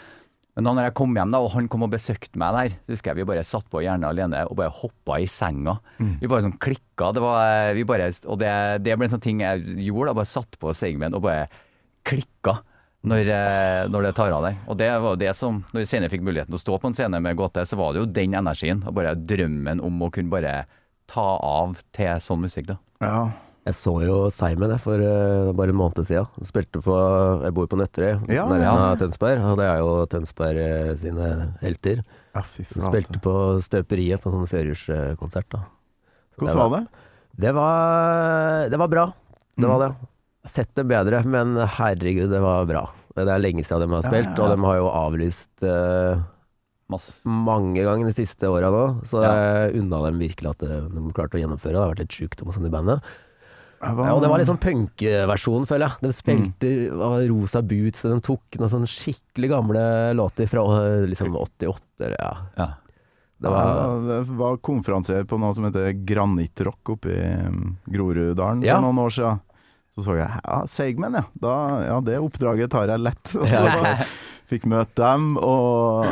Men 0.58 0.68
da 0.68 0.76
når 0.76 0.88
jeg 0.90 0.96
kom 1.00 1.16
hjem 1.16 1.32
da, 1.32 1.40
og 1.40 1.52
han 1.54 1.72
kom 1.72 1.86
og 1.86 1.92
besøkte 1.94 2.40
meg 2.42 2.56
der, 2.58 2.78
så 2.84 2.92
husker 2.92 3.14
jeg 3.14 3.22
vi 3.22 3.28
bare 3.32 3.44
satt 3.48 3.68
på 3.72 3.80
gjerne 3.86 4.08
alene 4.12 4.44
og 4.50 4.58
bare 4.60 4.74
hoppa 4.82 5.16
i 5.22 5.28
senga. 5.30 5.78
Vi 6.20 6.28
bare 6.28 6.44
sånn 6.44 6.58
klikka. 6.60 7.14
Det 7.16 7.24
var, 7.24 7.72
vi 7.78 7.88
bare, 7.88 8.10
og 8.28 8.40
det, 8.42 8.52
det 8.84 9.00
ble 9.00 9.08
en 9.08 9.14
sånn 9.16 9.24
ting 9.24 9.40
jeg 9.46 9.64
gjorde. 9.86 10.10
da, 10.10 10.18
Bare 10.20 10.28
satt 10.28 10.60
på 10.60 10.76
segmen 10.76 11.16
og 11.16 11.24
bare 11.24 11.46
klikka 12.04 12.60
når, 13.06 13.28
eh, 13.32 13.88
når 13.88 14.02
det 14.08 14.14
tar 14.18 14.32
av 14.36 14.42
deg. 14.44 14.56
Og 14.68 14.76
det 14.76 14.90
var 15.00 15.16
det 15.16 15.34
som, 15.36 15.62
når 15.72 15.80
vi 15.84 15.88
senere 15.88 16.10
fikk 16.12 16.22
muligheten 16.26 16.52
til 16.52 16.58
å 16.60 16.64
stå 16.64 16.80
på 16.82 16.90
en 16.90 16.96
scene 16.98 17.20
med 17.24 17.36
Gåte, 17.38 17.64
så 17.66 17.76
var 17.80 17.92
det 17.94 18.02
jo 18.02 18.10
den 18.12 18.34
energien. 18.36 18.82
Og 18.86 18.94
bare 18.94 19.14
drømmen 19.16 19.80
om 19.80 20.02
å 20.02 20.10
kunne 20.12 20.30
bare 20.32 20.64
ta 21.10 21.24
av 21.40 21.78
til 21.96 22.20
sånn 22.20 22.42
musikk, 22.44 22.66
da. 22.74 22.76
Ja. 23.00 23.22
Jeg 23.66 23.74
så 23.76 23.92
jo 24.02 24.14
Simon 24.32 24.70
jeg, 24.72 24.80
for 24.80 24.96
uh, 25.04 25.50
bare 25.52 25.68
en 25.72 25.76
måned 25.76 26.06
siden. 26.08 26.24
Han 26.36 26.46
Spilte 26.48 26.80
på 26.80 26.94
Jeg 27.44 27.52
bor 27.54 27.66
på 27.68 27.76
Nøtterøy, 27.76 28.14
Ja, 28.32 28.46
nærheten 28.48 28.64
ja. 28.64 28.72
av 28.88 28.96
Tønsberg. 29.02 29.42
Og 29.50 29.58
det 29.60 29.66
er 29.68 29.82
jo 29.82 29.90
Tønsberg 30.14 30.60
uh, 30.64 30.94
sine 30.96 31.28
helter. 31.60 32.00
ja, 32.34 32.42
spilte 32.42 33.20
på 33.20 33.34
Støperiet 33.62 34.22
på 34.24 34.32
sånn 34.32 34.48
førjulskonsert. 34.48 35.58
Så 35.60 36.40
Hvordan 36.40 36.56
var 36.62 36.72
det? 36.78 36.82
Det 37.40 37.52
var, 37.54 38.68
det 38.72 38.78
var 38.80 38.88
bra. 38.88 39.06
Det 39.60 39.66
Mm. 39.66 39.70
var 39.76 39.78
det. 39.88 39.90
Sett 40.48 40.70
det 40.74 40.86
bedre, 40.88 41.22
men 41.28 41.54
herregud, 41.56 42.30
det 42.32 42.40
var 42.40 42.64
bra. 42.66 42.86
Det 43.14 43.26
er 43.28 43.42
lenge 43.42 43.64
siden 43.66 43.88
de 43.90 43.96
har 43.98 44.06
spilt, 44.06 44.30
ja, 44.30 44.36
ja. 44.38 44.42
og 44.46 44.54
de 44.56 44.64
har 44.64 44.76
jo 44.78 44.86
avlyst 44.88 45.64
uh, 45.66 46.22
mange 47.28 47.82
ganger 47.84 48.08
de 48.08 48.14
siste 48.16 48.48
åra 48.48 48.70
nå. 48.72 48.84
Så 49.06 49.20
Ja. 49.22 49.32
jeg 49.68 49.82
unna 49.82 50.00
dem 50.06 50.18
virkelig 50.18 50.50
at 50.50 50.62
eh, 50.64 50.88
de 50.88 51.12
klarte 51.12 51.36
å 51.38 51.42
gjennomføre. 51.42 51.72
Det 51.76 51.82
har 51.82 51.92
vært 51.92 52.02
litt 52.04 52.16
sjukt 52.16 52.42
om 52.42 52.52
sånn 52.52 52.66
i 52.66 52.70
bandet. 52.72 53.02
Var- 53.80 54.06
Ja, 54.06 54.14
og 54.14 54.20
det 54.22 54.28
var 54.28 54.38
litt 54.38 54.48
sånn 54.48 54.60
punkversjon, 54.60 55.66
føler 55.66 55.88
jeg. 55.88 56.00
De 56.00 56.08
Mm. 56.08 56.12
spilte 56.12 56.90
mm. 56.90 57.28
Rosa 57.30 57.62
Boots, 57.62 58.04
og 58.04 58.10
de 58.14 58.20
tok 58.20 58.58
noen 58.58 58.70
sånn 58.70 58.86
skikkelig 58.88 59.48
gamle 59.50 60.14
låter 60.16 60.48
fra 60.48 60.60
eh, 60.84 61.06
liksom 61.06 61.36
88, 61.36 61.80
eller 62.00 62.16
ja. 62.18 62.36
Ja. 62.58 62.68
Det 63.40 63.48
var 63.48 63.64
Ja, 63.64 64.22
var 64.36 64.56
konferansier 64.58 65.24
på 65.24 65.38
noe 65.40 65.54
som 65.54 65.64
heter 65.64 65.92
Granittrock 66.04 66.90
oppe 66.92 67.08
i 67.08 67.46
um, 67.46 67.78
Groruddalen 67.88 68.62
Ja. 68.62 68.76
for 68.76 68.82
noen 68.92 68.98
år 69.00 69.10
siden. 69.10 69.40
Så 69.96 70.04
så 70.06 70.14
jeg 70.20 70.30
ja, 70.30 70.58
Seigmen, 70.70 71.16
ja. 71.18 71.24
Da, 71.42 71.54
ja. 71.88 72.00
Det 72.00 72.18
oppdraget 72.22 72.70
tar 72.70 72.86
jeg 72.92 73.02
lett. 73.02 73.32
Og 73.40 73.46
så 73.50 73.62
Ja. 73.66 73.94
fikk 74.50 74.64
møte 74.70 74.98
dem, 74.98 75.36
og 75.38 76.06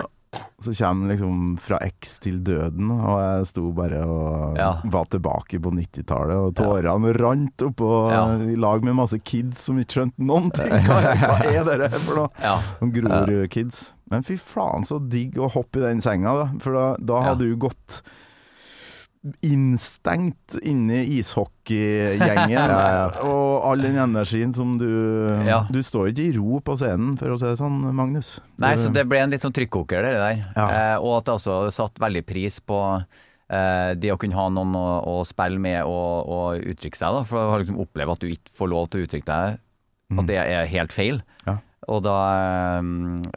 så 0.62 0.74
kommer 0.76 1.08
liksom 1.10 1.56
Fra 1.62 1.78
X 1.86 2.18
til 2.22 2.36
døden, 2.44 2.90
og 2.92 3.16
jeg 3.22 3.46
sto 3.48 3.70
bare 3.74 4.02
og 4.04 4.58
Ja. 4.58 4.68
var 4.84 5.06
tilbake 5.10 5.58
på 5.64 5.72
90-tallet, 5.72 6.36
og 6.36 6.52
tårene 6.58 7.14
rant 7.16 7.64
oppå 7.64 7.88
Ja. 8.12 8.24
i 8.36 8.54
lag 8.60 8.84
med 8.84 8.94
masse 8.98 9.18
kids 9.24 9.64
som 9.64 9.78
ikke 9.80 9.96
skjønte 10.02 10.18
noen 10.22 10.50
ting. 10.54 10.68
Hva, 10.86 11.00
hva 11.16 11.38
er 11.54 11.64
dere 11.64 11.88
for 11.96 12.14
noe? 12.24 12.28
Ja. 12.42 12.58
Sånn 12.78 12.92
Grorud-kids. 12.94 13.92
Men 14.10 14.22
fy 14.22 14.36
faen 14.40 14.84
så 14.88 15.00
digg 15.08 15.38
å 15.38 15.50
hoppe 15.50 15.80
i 15.80 15.86
den 15.88 16.00
senga, 16.04 16.34
da. 16.44 16.46
For 16.62 16.72
da, 16.76 16.86
da 17.00 17.22
hadde 17.30 17.48
du 17.48 17.56
gått 17.56 18.02
innstengt 19.44 20.54
inne 20.62 21.02
i 21.02 21.18
ishockeygjengen. 21.18 22.74
Og 23.28 23.66
all 23.68 23.83
den 23.83 23.98
energien 24.00 24.54
som 24.57 24.76
du 24.81 24.88
Ja. 25.46 25.64
Du 25.72 25.81
står 25.85 26.11
ikke 26.12 26.26
i 26.28 26.35
ro 26.37 26.61
på 26.64 26.76
scenen, 26.78 27.16
for 27.20 27.35
å 27.35 27.38
si 27.40 27.48
det 27.48 27.59
sånn, 27.61 27.81
Magnus. 27.96 28.37
Nei, 28.62 28.74
så 28.81 28.92
det 28.94 29.07
ble 29.11 29.22
en 29.24 29.35
litt 29.35 29.44
sånn 29.44 29.54
trykkoker, 29.57 30.04
det 30.07 30.14
der. 30.16 30.42
Ja. 30.57 30.66
Eh, 30.68 30.96
og 31.02 31.18
at 31.18 31.28
det 31.28 31.37
også 31.38 31.59
satt 31.74 32.00
veldig 32.02 32.24
pris 32.28 32.59
på 32.64 32.78
eh, 32.96 33.92
det 33.98 34.12
å 34.14 34.18
kunne 34.20 34.38
ha 34.38 34.48
noen 34.54 34.74
å, 34.78 34.87
å 35.12 35.16
spille 35.28 35.61
med 35.62 35.83
og, 35.85 36.28
og 36.28 36.68
uttrykke 36.74 37.00
seg, 37.00 37.18
da. 37.18 37.24
For 37.28 37.54
å 37.54 37.62
liksom 37.62 37.81
oppleve 37.83 38.14
at 38.14 38.22
du 38.24 38.31
ikke 38.31 38.54
får 38.61 38.72
lov 38.74 38.90
til 38.92 39.02
å 39.02 39.09
uttrykke 39.09 39.28
deg, 39.31 39.64
at 40.18 40.28
det 40.31 40.38
er 40.40 40.70
helt 40.72 40.94
feil. 40.94 41.22
Ja. 41.44 41.59
Og 41.88 42.03
da 42.05 42.16
eh, 42.79 42.90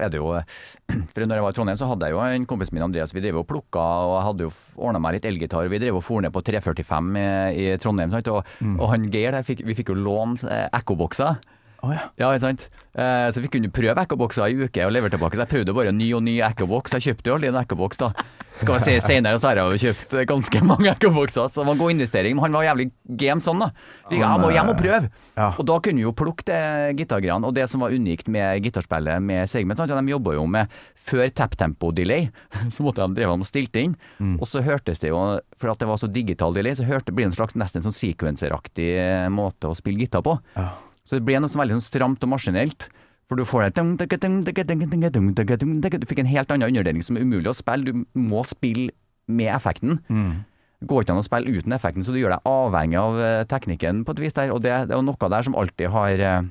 er 0.05 0.11
det 0.11 0.19
jo 0.19 0.33
For 1.13 1.23
når 1.23 1.39
jeg 1.39 1.45
var 1.45 1.53
i 1.53 1.57
Trondheim, 1.57 1.79
så 1.79 1.89
hadde 1.91 2.09
jeg 2.09 2.15
jo 2.15 2.23
en 2.25 2.47
kompis 2.49 2.73
min, 2.75 2.83
Andreas, 2.85 3.13
vi 3.15 3.23
drev 3.23 3.41
og 3.41 3.47
plukka, 3.49 3.81
og 4.07 4.15
jeg 4.17 4.27
hadde 4.27 4.47
jo 4.47 4.51
ordna 4.87 5.01
meg 5.03 5.17
litt 5.17 5.29
elgitar. 5.29 5.69
Vi 5.71 5.79
drev 5.81 6.01
og 6.01 6.05
for 6.05 6.23
ned 6.23 6.33
på 6.35 6.43
345 6.51 7.11
i, 7.21 7.25
i 7.63 7.71
Trondheim? 7.81 8.13
Og, 8.35 8.53
og 8.75 8.85
han 8.91 9.09
Geir, 9.13 9.35
der 9.35 9.47
fikk, 9.47 9.63
vi 9.67 9.77
fikk 9.77 9.93
jo 9.93 9.99
låne 9.99 10.37
eh, 10.51 10.67
ekkobokser. 10.81 11.39
Å 11.81 11.89
ja. 11.95 12.01
Ja, 12.21 12.29
ikke 12.29 12.43
sant. 12.43 12.67
Eh, 12.93 13.27
så 13.33 13.41
vi 13.41 13.49
kunne 13.49 13.71
prøve 13.73 14.03
ekkobokser 14.03 14.51
i 14.51 14.67
uke 14.67 14.83
og 14.85 14.93
levere 14.93 15.13
tilbake. 15.15 15.37
Så 15.37 15.45
jeg 15.45 15.51
prøvde 15.55 15.73
bare 15.73 15.93
ny 15.95 16.11
og 16.13 16.21
ny 16.25 16.35
ekkoboks. 16.45 16.93
Jeg 16.97 17.07
kjøpte 17.07 17.31
jo 17.31 17.37
aldri 17.39 17.49
en 17.49 17.57
ekkoboks, 17.63 18.01
da. 18.03 18.11
Skal 18.59 18.77
jeg 18.77 18.83
si 18.83 19.13
senere, 19.15 19.39
så 19.41 19.49
har 19.49 19.57
jeg 19.61 19.71
jo 19.71 19.81
kjøpt 19.87 20.13
ganske 20.29 20.61
mange 20.67 20.91
ekkobokser. 20.91 21.47
Så 21.49 21.61
det 21.63 21.69
var 21.69 21.77
en 21.77 21.81
god 21.81 21.93
investering. 21.95 22.35
Men 22.37 22.45
han 22.45 22.57
var 22.59 22.67
jævlig 22.67 22.87
game 23.17 23.41
sånn, 23.41 23.63
da. 23.63 23.71
Jeg, 24.11 24.19
jeg 24.21 24.43
må 24.43 24.75
og 24.75 24.77
prøve. 24.77 25.09
Ja. 25.39 25.47
Og 25.55 25.65
da 25.71 25.79
kunne 25.81 26.03
vi 26.03 26.05
jo 26.05 26.13
plukke 26.21 26.45
det 26.51 26.59
gitargreiene. 26.99 27.49
Og 27.49 27.57
det 27.57 27.65
som 27.71 27.81
var 27.81 27.95
unikt 27.95 28.29
med 28.29 28.61
gitarspillet 28.67 29.25
med 29.25 29.49
Segment, 29.49 29.81
sant, 29.81 29.95
de 29.95 30.13
jobba 30.13 30.35
jo 30.37 30.45
med 30.45 30.77
før 31.01 31.25
tap-tempo-delay, 31.33 32.29
så 32.75 32.85
måtte 32.85 33.01
de 33.01 33.17
drive 33.17 33.39
og 33.39 33.47
stilte 33.47 33.87
inn. 33.87 33.97
Og 34.37 34.45
så 34.45 34.61
hørtes 34.61 35.01
det 35.01 35.09
jo, 35.09 35.23
for 35.57 35.73
at 35.73 35.81
det 35.81 35.89
var 35.89 35.97
så 35.97 36.11
digital 36.11 36.53
delay, 36.53 36.77
så 36.77 36.85
hørte, 36.85 37.15
blir 37.15 37.25
det 37.25 37.31
en 37.31 37.39
slags 37.39 37.57
nesten 37.57 37.81
sånn 37.81 37.95
sequenceraktig 37.95 38.91
måte 39.33 39.71
å 39.71 39.77
spille 39.77 40.05
gitar 40.05 40.21
på. 40.27 40.37
Ja. 40.59 40.69
Så 41.07 41.17
det 41.17 41.25
ble 41.25 41.39
noe 41.41 41.49
sånn 41.51 41.63
veldig 41.63 41.77
sånn 41.79 41.87
stramt 41.89 42.23
og 42.25 42.31
maskinelt. 42.33 42.89
For 43.31 43.39
du 43.39 43.45
får 43.47 43.69
det 43.69 43.69
Du 46.03 46.07
fikk 46.09 46.19
en 46.19 46.29
helt 46.29 46.51
annen 46.51 46.67
underdeling 46.67 47.03
som 47.05 47.15
er 47.17 47.23
umulig 47.23 47.47
å 47.47 47.55
spille. 47.55 47.87
Du 47.87 48.19
må 48.19 48.43
spille 48.43 48.91
med 49.31 49.53
effekten. 49.55 50.01
Det 50.81 50.89
går 50.89 51.03
ikke 51.05 51.13
an 51.13 51.21
å 51.21 51.25
spille 51.25 51.53
uten 51.53 51.75
effekten, 51.77 52.03
så 52.03 52.11
du 52.11 52.17
gjør 52.19 52.33
deg 52.35 52.47
avhengig 52.49 52.97
av 52.97 53.19
eh, 53.21 53.43
teknikken 53.45 54.01
på 54.03 54.15
et 54.15 54.21
vis 54.23 54.33
der. 54.33 54.51
Og 54.51 54.63
det, 54.65 54.73
det 54.89 54.95
er 54.97 55.03
noe 55.05 55.29
der 55.29 55.45
som 55.45 55.55
alltid 55.55 55.91
har 55.93 56.23
eh, 56.25 56.49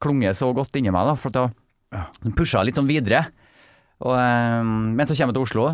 klunget 0.00 0.38
så 0.40 0.48
godt 0.56 0.76
inni 0.80 0.92
meg, 0.94 1.10
da. 1.10 1.14
For 1.14 2.32
pusha 2.34 2.62
jeg 2.62 2.70
litt 2.70 2.80
sånn 2.80 2.88
videre. 2.88 3.26
Og, 4.00 4.16
eh, 4.16 4.64
men 4.64 5.04
så 5.04 5.12
kommer 5.14 5.34
jeg 5.34 5.38
til 5.38 5.44
Oslo. 5.44 5.66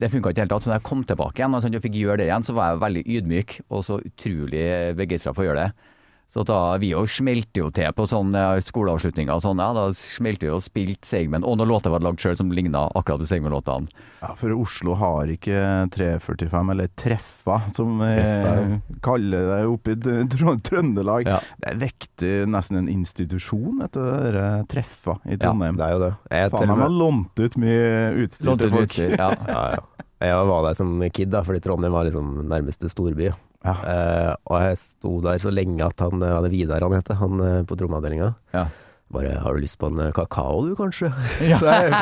Det 0.00 0.10
funka 0.10 0.32
ikke 0.32 0.46
hele 0.46 0.52
tatt. 0.54 0.64
Så 0.64 0.72
da 0.72 0.78
jeg 0.78 0.86
kom 0.88 1.04
tilbake 1.04 1.42
igjen 1.42 1.54
og 1.54 1.62
sånn, 1.62 1.76
og 1.76 1.84
fikk 1.84 2.00
gjøre 2.00 2.22
det 2.22 2.30
igjen, 2.30 2.48
så 2.48 2.56
var 2.56 2.72
jeg 2.72 2.82
veldig 2.86 3.04
ydmyk 3.18 3.54
og 3.68 3.84
så 3.84 4.00
utrolig 4.00 4.66
begeistra 4.98 5.36
for 5.36 5.44
å 5.44 5.50
gjøre 5.50 5.68
det. 5.68 5.94
Så 6.28 6.42
da, 6.44 6.76
vi 6.76 6.90
jo 6.92 7.06
smelte 7.08 7.62
jo 7.62 7.70
til 7.72 7.88
på 7.96 8.04
sånne 8.04 8.42
skoleavslutninger 8.60 9.32
og 9.32 9.40
sånn. 9.40 9.62
Ja, 9.64 9.70
da 9.72 9.86
smelte 9.96 10.44
vi 10.44 10.50
og 10.52 10.60
spilte 10.60 11.08
Segmen. 11.08 11.40
Og 11.40 11.56
noen 11.56 11.70
låter 11.70 11.94
var 11.94 12.04
lagd 12.04 12.20
sjøl 12.20 12.36
som 12.36 12.50
ligna 12.52 12.82
akkurat 12.92 13.22
på 13.22 13.28
Seigmen-låtene. 13.30 13.88
Ja, 14.20 14.34
for 14.36 14.52
Oslo 14.52 14.92
har 15.00 15.30
ikke 15.32 15.62
345, 15.94 16.72
eller 16.74 16.90
Treffa, 17.00 17.62
som 17.72 17.96
vi 18.02 18.10
Treffa, 18.12 18.80
kaller 19.06 19.48
det 19.54 19.58
oppe 19.72 19.96
i 19.96 20.58
Trøndelag. 20.68 21.32
Ja. 21.32 21.40
Det 21.64 21.72
er 21.72 21.80
viktig, 21.86 22.32
nesten 22.52 22.82
en 22.82 22.90
institusjon, 22.92 23.80
dette 23.80 24.04
der 24.04 24.40
eh, 24.42 24.66
Treffa 24.68 25.16
i 25.24 25.38
Trondheim. 25.40 25.80
Ja, 25.80 25.86
Det 25.86 25.88
er 25.88 25.96
jo 25.96 26.02
det. 26.04 26.12
Jeg, 26.28 26.52
Faen, 26.52 26.68
de 26.74 26.82
har 26.82 26.98
lånt 26.98 27.40
ut 27.46 27.56
mye 27.64 27.88
utstyr 28.26 28.52
til 28.52 28.76
folk. 28.76 28.84
utstyr, 28.90 29.16
ja. 29.16 29.30
ja, 29.54 29.64
ja. 29.78 30.07
Jeg 30.18 30.48
var 30.50 30.64
der 30.66 30.74
som 30.78 30.96
kid, 31.14 31.30
da, 31.30 31.44
fordi 31.46 31.62
Trondheim 31.62 31.94
var 31.94 32.08
liksom 32.08 32.48
nærmeste 32.50 32.90
storby. 32.90 33.30
Ja. 33.66 33.74
Eh, 33.74 34.34
og 34.50 34.60
jeg 34.62 34.80
sto 34.82 35.18
der 35.22 35.38
så 35.42 35.52
lenge 35.54 35.86
at 35.86 36.02
han 36.02 36.22
eh, 36.22 36.34
hadde 36.34 36.50
Vidar, 36.52 36.84
han 36.86 36.98
het, 36.98 37.10
han 37.20 37.40
eh, 37.42 37.64
på 37.66 37.78
trommeavdelinga. 37.78 38.34
Ja. 38.54 38.68
Bare 39.08 39.38
'har 39.40 39.54
du 39.54 39.60
lyst 39.64 39.78
på 39.80 39.86
en 39.88 40.00
eh, 40.04 40.12
kakao 40.12 40.66
du, 40.68 40.74
kanskje?' 40.76 41.08
så, 41.60 41.64
jeg, 41.64 41.92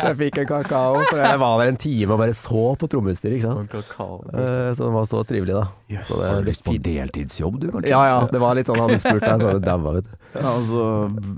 så 0.00 0.06
jeg 0.06 0.16
fikk 0.16 0.38
en 0.38 0.46
kakao. 0.48 1.02
For 1.10 1.20
jeg 1.20 1.40
var 1.42 1.58
der 1.60 1.72
en 1.74 1.76
time 1.76 2.14
og 2.14 2.22
bare 2.22 2.32
så 2.32 2.62
på 2.80 2.88
trommeutstyret, 2.88 3.36
ikke 3.36 3.50
sant. 3.50 3.74
Eh, 3.74 4.70
så 4.72 4.86
det 4.86 4.94
var 4.94 5.04
så 5.10 5.20
trivelig, 5.28 5.58
da. 5.58 5.66
Jøss. 5.92 6.08
Så 6.08 6.22
det 6.22 6.46
lyst 6.48 6.64
på 6.64 6.72
en 6.72 6.86
deltidsjobb, 6.86 7.60
du, 7.60 7.68
kanskje? 7.74 7.92
Ja 7.92 8.00
ja, 8.08 8.22
det 8.32 8.40
var 8.40 8.56
litt 8.56 8.70
sånn 8.70 8.80
han 8.80 8.88
hadde 8.88 9.02
spurt 9.04 9.26
deg, 9.26 9.44
så 9.44 9.50
det 9.50 9.58
jeg 9.58 9.66
daua, 9.68 9.92
vet 9.98 10.08
du. 10.08 10.16
Ja, 10.38 10.54
og 10.54 10.64
så 10.70 10.86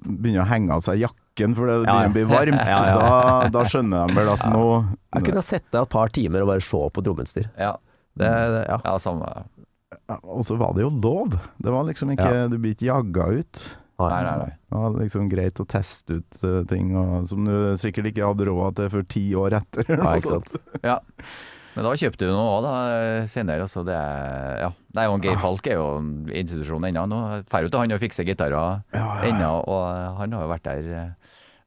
begynner 0.06 0.44
å 0.44 0.50
henge 0.52 0.78
av 0.78 0.86
seg 0.86 1.02
jakken 1.30 1.54
for 1.56 1.66
det 1.66 1.76
begynner 1.84 2.10
å 2.10 2.14
bli 2.14 2.24
varmt. 2.28 2.60
Ja, 2.70 2.80
ja. 2.86 2.98
Da, 2.98 3.48
da 3.54 3.64
skjønner 3.68 4.08
de 4.08 4.16
vel 4.18 4.28
at 4.32 4.44
nå 4.50 4.64
Jeg 5.14 5.24
kunne 5.26 5.40
ha 5.40 5.46
sett 5.46 5.66
deg 5.70 5.82
et 5.82 5.92
par 5.92 6.08
timer 6.14 6.44
og 6.44 6.52
bare 6.52 6.64
se 6.64 6.82
på 6.94 7.04
trommeutstyr. 7.06 7.48
Ja, 7.58 7.76
Det, 8.14 8.28
det, 8.28 8.64
ja. 8.68 8.78
ja 8.84 8.96
samme. 8.98 9.28
Ja, 10.06 10.18
Og 10.22 10.44
så 10.46 10.56
var 10.56 10.74
det 10.74 10.84
jo 10.84 10.90
lov. 10.90 11.38
Det 11.58 11.70
var 11.70 11.86
liksom 11.88 12.12
ikke 12.14 12.30
Ja. 12.30 12.48
Du 12.50 12.58
blir 12.58 12.74
ikke 12.74 12.90
jaga 12.90 13.30
ut. 13.40 13.62
Nei, 14.00 14.22
nei, 14.24 14.36
nei. 14.40 14.50
Det 14.70 14.80
var 14.80 14.94
liksom 14.96 15.28
greit 15.28 15.60
å 15.60 15.66
teste 15.68 16.20
ut 16.20 16.42
uh, 16.46 16.62
ting 16.64 16.94
og, 16.96 17.26
som 17.28 17.44
du 17.44 17.76
sikkert 17.76 18.08
ikke 18.08 18.30
hadde 18.30 18.46
råd 18.48 18.78
til 18.78 18.92
for 18.94 19.08
ti 19.12 19.24
år 19.36 19.58
etter. 19.60 19.84
Ja, 19.92 20.14
ikke 20.16 20.38
sant. 20.38 20.54
Ja. 20.92 21.00
Men 21.70 21.86
da 21.86 21.90
kjøpte 21.94 22.26
du 22.26 22.32
noe 22.32 22.54
òg, 22.56 22.64
da, 22.64 22.70
senere. 23.30 23.68
Så 23.70 23.84
det 23.86 23.94
er 23.94 24.64
Ja. 24.64 24.70
Nei, 24.96 25.04
og 25.06 25.12
jo 25.12 25.18
en 25.20 25.22
Geir 25.22 25.38
Falk 25.38 25.68
er 25.70 25.76
jo 25.76 25.84
en 26.00 26.08
institusjon 26.32 26.88
ennå. 26.88 27.04
Nå 27.06 27.18
drar 27.44 27.62
jo 27.62 27.70
til 27.70 27.82
han 27.84 27.94
og 27.94 28.00
fikser 28.02 28.26
gitarer 28.26 28.56
Ja, 28.56 28.80
ja, 28.96 29.04
ja. 29.04 29.28
ennå, 29.28 29.50
og 29.68 30.16
han 30.18 30.34
har 30.34 30.46
jo 30.48 30.50
vært 30.50 30.66
der 30.66 30.88
eh, 30.96 31.19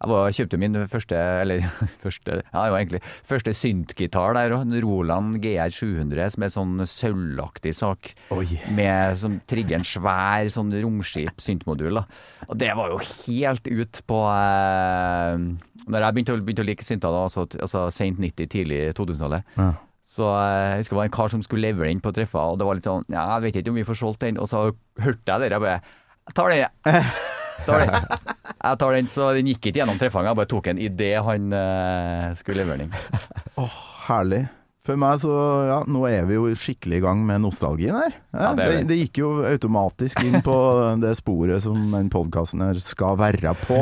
Jeg 0.04 0.12
var, 0.12 0.34
kjøpte 0.36 0.58
min 0.60 0.76
første, 0.92 1.16
eller 1.16 1.62
første, 2.04 2.42
ja, 2.44 2.64
jo 2.68 2.76
egentlig, 2.76 3.00
første 3.24 3.54
syntgitar 3.56 4.36
der 4.36 4.52
òg. 4.52 4.74
Roland 4.84 5.38
GR 5.44 5.72
700 5.72 6.34
som 6.34 6.44
er 6.44 6.52
sånn 6.52 6.74
sølvaktig 6.90 7.72
sak. 7.78 8.10
Oi. 8.36 8.58
Med 8.76 9.16
som 9.22 9.38
trigger 9.48 9.80
en 9.80 9.88
svær 9.88 10.50
sånn 10.52 10.74
romskip 10.76 11.40
syntmodul. 11.40 12.02
da. 12.02 12.04
Og 12.50 12.60
det 12.60 12.74
var 12.76 12.92
jo 12.92 13.00
helt 13.00 13.70
ut 13.72 14.02
på 14.10 14.20
eh, 14.28 15.46
Når 15.88 16.06
jeg 16.06 16.18
begynte 16.18 16.36
å, 16.36 16.42
begynte 16.44 16.66
å 16.66 16.68
like 16.68 16.88
synter, 16.88 17.08
da, 17.16 17.24
altså, 17.30 17.48
altså 17.64 17.86
sent 17.96 18.20
90, 18.20 18.52
tidlig 18.52 18.82
2000-tallet. 19.00 19.56
Ja. 19.56 19.70
Så 20.14 20.28
eh, 20.28 20.74
jeg 20.74 20.82
husker 20.84 20.98
det 20.98 21.00
var 21.00 21.08
en 21.08 21.16
kar 21.16 21.32
som 21.32 21.46
skulle 21.48 21.70
levere 21.70 21.94
den 21.94 22.04
på 22.04 22.12
treffa, 22.12 22.44
og 22.52 22.60
det 22.60 22.68
var 22.68 22.76
litt 22.76 22.90
sånn 22.90 23.08
Ja, 23.08 23.30
jeg 23.38 23.48
vet 23.48 23.62
ikke 23.62 23.72
om 23.72 23.80
vi 23.80 23.88
får 23.88 24.02
solgt 24.04 24.28
den. 24.28 24.42
Og 24.42 24.52
så 24.52 24.68
hørte 25.00 25.24
jeg 25.32 25.46
det, 25.46 25.54
jeg 25.56 25.64
bare 25.64 25.80
Jeg 25.80 26.36
tar 26.36 26.52
den, 26.52 26.66
jeg. 26.68 27.08
Tar. 27.68 27.86
Jeg 28.64 28.80
tar 28.80 28.96
den, 28.96 29.08
så 29.12 29.30
den 29.36 29.50
gikk 29.52 29.68
ikke 29.68 29.82
gjennom 29.82 30.00
trefanget 30.00 30.32
jeg 30.32 30.40
bare 30.40 30.52
tok 30.54 30.68
den 30.72 30.82
idet 30.84 31.14
han 31.28 31.48
uh, 31.54 32.34
skulle 32.40 32.64
levere 32.64 32.86
den. 32.86 32.94
Herlig. 34.08 34.46
For 34.84 35.00
meg 35.00 35.22
så, 35.24 35.32
ja, 35.64 35.78
nå 35.88 36.02
er 36.10 36.26
vi 36.28 36.36
jo 36.36 36.50
skikkelig 36.60 36.98
i 37.00 37.04
gang 37.06 37.22
med 37.24 37.40
nostalgien 37.46 37.96
her. 37.96 38.18
Ja, 38.36 38.50
det 38.58 38.66
det, 38.68 38.80
det, 38.90 38.96
gikk 39.00 39.22
jo 39.22 39.30
automatisk 39.48 40.20
inn 40.28 40.42
på 40.44 40.56
det 41.04 41.14
sporet 41.16 41.64
som 41.64 41.78
den 41.94 42.10
podkasten 42.12 42.60
her 42.66 42.76
skal 42.84 43.16
være 43.22 43.54
på. 43.62 43.78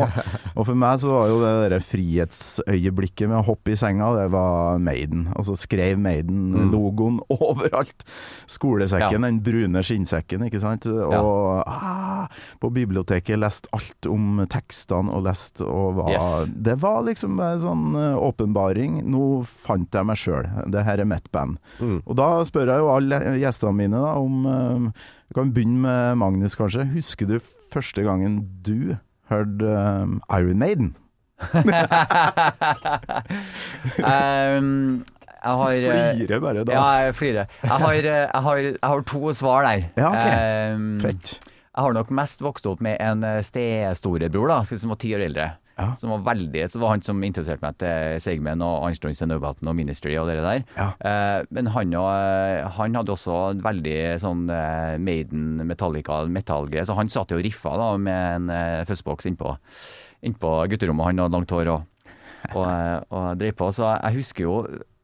Og 0.53 0.67
for 0.67 0.77
meg 0.77 0.99
så 1.01 1.09
var 1.15 1.31
jo 1.31 1.39
det 1.41 1.53
der 1.73 1.81
frihetsøyeblikket 1.87 3.31
med 3.31 3.39
å 3.39 3.47
hoppe 3.47 3.73
i 3.73 3.79
senga, 3.81 4.11
det 4.19 4.27
var 4.35 4.77
Maiden. 4.83 5.23
Og 5.33 5.47
så 5.49 5.55
skrev 5.57 5.97
Maiden-logoen 6.05 7.17
overalt. 7.33 8.05
Skolesekken, 8.45 9.17
Ja. 9.17 9.25
den 9.25 9.41
brune 9.41 9.81
skinnsekken, 9.81 10.45
ikke 10.51 10.61
sant. 10.61 10.85
Og 10.85 11.63
ah, 11.65 12.27
på 12.61 12.69
biblioteket 12.77 13.41
leste 13.41 13.73
alt 13.73 14.05
om 14.11 14.43
tekstene 14.53 15.09
og 15.17 15.25
leste 15.25 15.65
og 15.65 15.97
hva 15.97 16.07
Yes. 16.11 16.29
Det 16.51 16.77
var 16.81 17.01
liksom 17.07 17.37
bare 17.39 17.57
sånn 17.63 17.95
eh, 17.95 18.17
åpenbaring. 18.19 19.01
Nå 19.09 19.45
fant 19.65 19.89
jeg 19.95 20.05
meg 20.05 20.19
sjøl. 20.19 20.45
Det 20.69 20.81
her 20.83 20.90
er 20.99 21.07
mitt 21.07 21.31
band. 21.31 21.57
Mm. 21.79 22.01
Og 22.05 22.17
da 22.19 22.27
spør 22.47 22.73
jeg 22.73 22.83
jo 22.83 22.91
alle 22.95 23.21
gjestene 23.41 23.77
mine 23.77 24.01
da, 24.01 24.11
om 24.19 24.45
eh, 24.49 25.07
Vi 25.29 25.37
kan 25.37 25.53
begynne 25.55 25.81
med 25.85 26.19
Magnus, 26.19 26.57
kanskje. 26.59 26.89
Husker 26.91 27.29
du 27.29 27.37
første 27.71 28.03
gangen 28.03 28.41
du 28.65 28.97
hørte 29.31 29.71
um, 30.03 30.19
Iron 30.35 30.59
Maiden? 30.59 30.95
Um, 34.01 35.01
jeg 35.41 35.53
har 35.57 35.71
eh, 35.73 36.11
Flirer 36.13 36.41
bare 36.43 36.63
da. 36.67 36.73
Ja, 36.75 36.81
jeg 37.05 37.15
flirer. 37.17 37.53
Jeg 37.63 37.71
har, 37.71 37.93
jeg, 37.93 38.27
har, 38.45 38.57
jeg 38.61 38.75
har 38.83 39.01
to 39.09 39.31
svar 39.33 39.65
der. 39.65 39.87
Ja, 39.97 40.09
ok. 40.11 40.75
Um, 40.75 40.99
Fett. 41.01 41.39
Jeg 41.71 41.85
har 41.87 41.95
nok 41.95 42.11
mest 42.13 42.43
vokst 42.43 42.67
opp 42.69 42.83
med 42.83 42.99
en 43.01 43.23
stestorebror 43.47 44.51
da, 44.51 44.59
som 44.67 44.93
var 44.93 44.99
ti 45.01 45.15
år 45.15 45.25
eldre. 45.29 45.47
Ja. 45.77 45.87
Som 45.97 46.11
var 46.13 46.23
veldig, 46.33 46.65
så 46.69 46.81
var 46.81 46.93
han 46.93 47.03
som 47.05 47.21
introduserte 47.23 47.63
meg 47.63 47.77
til 47.81 48.19
Segmen 48.23 48.61
og 48.65 48.85
Einsteins 48.87 49.21
and 49.23 49.33
og 49.33 49.75
Ministry 49.75 50.17
og 50.19 50.27
det 50.29 50.37
der. 50.43 50.63
Ja. 50.75 50.89
Eh, 50.99 51.45
men 51.49 51.71
han, 51.73 51.95
og, 51.97 52.09
eh, 52.11 52.67
han 52.77 52.95
hadde 52.99 53.15
også 53.15 53.37
en 53.53 53.63
veldig 53.63 53.97
sånn 54.21 54.43
eh, 54.51 54.97
Maiden, 55.01 55.63
Metallica, 55.67 56.25
metallgreier. 56.27 56.85
så 56.85 56.97
han 56.99 57.09
satt 57.09 57.31
jo 57.31 57.39
og 57.39 57.45
riffa 57.45 57.73
da, 57.79 57.89
med 57.97 58.35
en 58.35 58.53
eh, 58.53 58.83
fuzzbox 58.89 59.29
innpå, 59.31 59.55
innpå 60.27 60.53
gutterommet. 60.71 61.11
Han 61.11 61.23
hadde 61.25 61.37
langt 61.39 61.55
hår 61.55 61.73
og, 61.73 61.89
og, 62.53 62.63
eh, 62.67 62.97
og 63.09 63.27
drev 63.41 63.57
på. 63.57 63.71
Så 63.73 63.87
jeg 63.95 64.21
husker 64.21 64.47
jo 64.47 64.55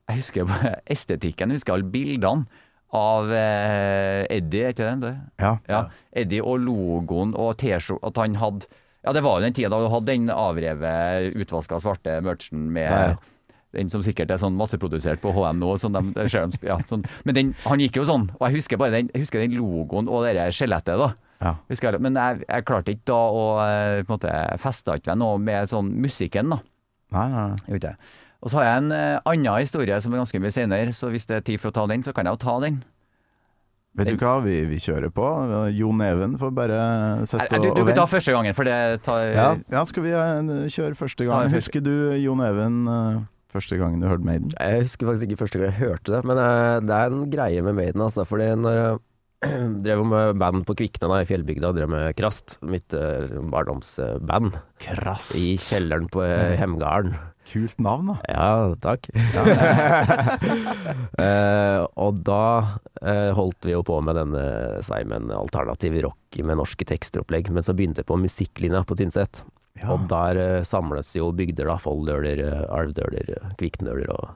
jeg 0.08 0.22
husker 0.22 0.48
estetikken, 0.96 1.52
jeg 1.52 1.60
husker 1.60 1.76
alle 1.76 1.92
bildene 1.92 2.64
av 2.96 3.32
eh, 3.36 4.24
Eddie, 4.32 4.70
er 4.70 4.76
ikke 4.76 4.86
det 4.88 5.00
det? 5.04 5.16
Ja. 5.44 5.56
Ja, 5.68 5.80
Eddie 6.16 6.44
og 6.44 6.62
logoen 6.64 7.34
og 7.36 7.58
T-skjorta, 7.60 8.08
At 8.08 8.22
han 8.22 8.38
hadde 8.40 8.70
Ja, 9.08 9.14
det 9.16 9.24
var 9.24 9.40
jo 9.40 9.48
den 9.48 9.56
tida 9.56 9.72
da 9.72 9.80
du 9.80 9.88
hadde 9.94 10.12
den 10.12 10.28
avrevet, 10.34 11.32
utvaska 11.40 11.80
svarte 11.80 12.18
merchen 12.26 12.66
med 12.76 12.90
Ja, 12.92 13.00
ja. 13.14 13.16
den 13.78 13.88
som 13.92 14.04
sikkert 14.04 14.34
er 14.34 14.42
sånn 14.42 14.58
masseprodusert 14.60 15.22
på 15.24 15.32
HM 15.32 15.62
nå. 15.62 15.70
Sånn 15.80 15.96
de, 15.96 16.26
ja, 16.68 16.76
sånn. 16.90 17.06
Men 17.24 17.38
den, 17.38 17.54
han 17.64 17.80
gikk 17.80 18.02
jo 18.02 18.06
sånn. 18.10 18.28
Og 18.36 18.44
jeg 18.50 18.60
husker 18.60 18.82
bare 18.82 18.98
den, 19.00 19.12
husker 19.16 19.40
den 19.44 19.56
logoen 19.56 20.12
og 20.12 20.28
det 20.28 20.50
skjelettet, 20.58 21.00
da. 21.00 21.14
Ja. 21.40 21.54
Jeg, 21.70 22.02
men 22.04 22.18
jeg, 22.20 22.44
jeg 22.50 22.66
klarte 22.68 22.96
ikke 22.98 23.08
da 23.14 23.20
å 23.32 23.44
eh, 23.64 24.00
på 24.04 24.12
en 24.12 24.16
måte 24.18 24.34
feste 24.60 24.96
ikke 25.00 25.14
meg 25.14 25.22
noe 25.22 25.40
med 25.40 25.70
sånn 25.72 25.94
musikken, 26.04 26.52
da. 26.56 26.60
Nei, 27.16 27.28
nei, 27.32 27.80
nei. 27.80 27.94
Og 28.44 28.52
så 28.52 28.60
har 28.60 28.68
jeg 28.68 28.84
en 28.84 28.92
eh, 28.94 29.20
annen 29.24 29.62
historie 29.62 29.98
som 30.04 30.14
er 30.14 30.24
ganske 30.26 30.42
mye 30.44 30.54
senere, 30.54 30.94
så 30.98 31.14
hvis 31.14 31.30
det 31.30 31.40
er 31.40 31.46
tid 31.48 31.62
for 31.62 31.72
å 31.72 31.78
ta 31.78 31.88
den, 31.90 32.04
så 32.06 32.14
kan 32.14 32.28
jeg 32.28 32.36
jo 32.36 32.44
ta 32.44 32.58
den. 32.66 32.82
Vet 33.98 34.12
du 34.14 34.22
hva, 34.22 34.36
vi, 34.46 34.60
vi 34.70 34.78
kjører 34.82 35.10
på. 35.14 35.26
Jon 35.74 36.04
Even 36.06 36.36
får 36.38 36.52
bare 36.54 36.82
sette 37.26 37.48
og 37.58 37.64
Du, 37.64 37.70
og, 37.72 37.80
du 37.80 37.88
kan 37.90 37.98
ta 37.98 38.06
første 38.12 38.36
gangen, 38.36 38.54
for 38.54 38.70
det 38.70 39.02
tar 39.08 39.24
Ja. 39.34 39.48
Ja, 39.74 39.82
skal 39.90 40.06
vi 40.06 40.14
eh, 40.14 40.70
kjøre 40.70 40.94
første 41.00 41.26
gangen? 41.26 41.48
gang? 41.48 41.56
første. 41.56 41.58
Husker 41.58 41.86
du 41.88 41.96
Jon 42.22 42.44
Even 42.46 42.80
eh, 42.94 43.26
første 43.54 43.80
gangen 43.80 44.04
du 44.04 44.08
hørte 44.10 44.28
Maiden? 44.28 44.54
Jeg 44.54 44.86
husker 44.86 45.10
faktisk 45.10 45.32
ikke 45.32 45.42
første 45.42 45.60
gang 45.60 45.72
jeg 45.72 45.82
hørte 45.82 46.14
det, 46.14 46.22
men 46.30 46.38
eh, 46.44 46.78
det 46.86 46.98
er 47.00 47.16
en 47.16 47.26
greie 47.34 47.66
med 47.66 47.78
Maiden, 47.80 48.06
altså. 48.06 48.26
Fordi 48.30 48.52
når 48.62 48.78
jeg 48.78 49.00
drev 49.86 50.06
med 50.14 50.38
band 50.42 50.66
på 50.70 50.78
Kvikna 50.78 51.10
da, 51.12 51.24
i 51.24 51.30
fjellbygda, 51.30 51.74
drev 51.74 51.90
med 51.94 52.14
Krast, 52.18 52.60
mitt 52.66 52.94
barndomsband, 52.94 54.62
Krast? 54.82 55.34
i 55.42 55.58
kjelleren 55.62 56.06
på 56.14 56.22
eh, 56.26 56.54
Hemgarden. 56.62 57.18
Kult 57.48 57.80
navn, 57.80 58.12
da. 58.12 58.18
Ja, 58.28 58.76
takk. 58.84 59.08
Eh, 61.18 61.82
og 61.98 62.20
da 62.28 62.78
eh, 63.02 63.32
holdt 63.34 63.66
vi 63.66 63.74
jo 63.74 63.80
på 63.86 63.96
med 64.06 64.20
denne 64.20 64.42
Simon 64.86 65.32
alternativ 65.34 65.96
rock 66.06 66.38
med 66.46 66.60
norske 66.60 66.86
teksteropplegg, 66.86 67.50
men 67.54 67.66
så 67.66 67.74
begynte 67.74 68.04
jeg 68.04 68.10
på 68.12 68.20
musikklinja 68.22 68.84
på 68.86 68.98
Tynset. 69.00 69.42
Ja. 69.82 69.94
Og 69.94 70.06
der 70.12 70.40
eh, 70.42 70.66
samles 70.68 71.10
jo 71.18 71.32
bygder, 71.36 71.72
da. 71.72 71.78
Folldøler, 71.82 72.44
eh, 72.46 72.64
Alvdøler, 72.74 73.34
eh, 73.38 73.56
Kviknøler 73.60 74.14
og 74.14 74.30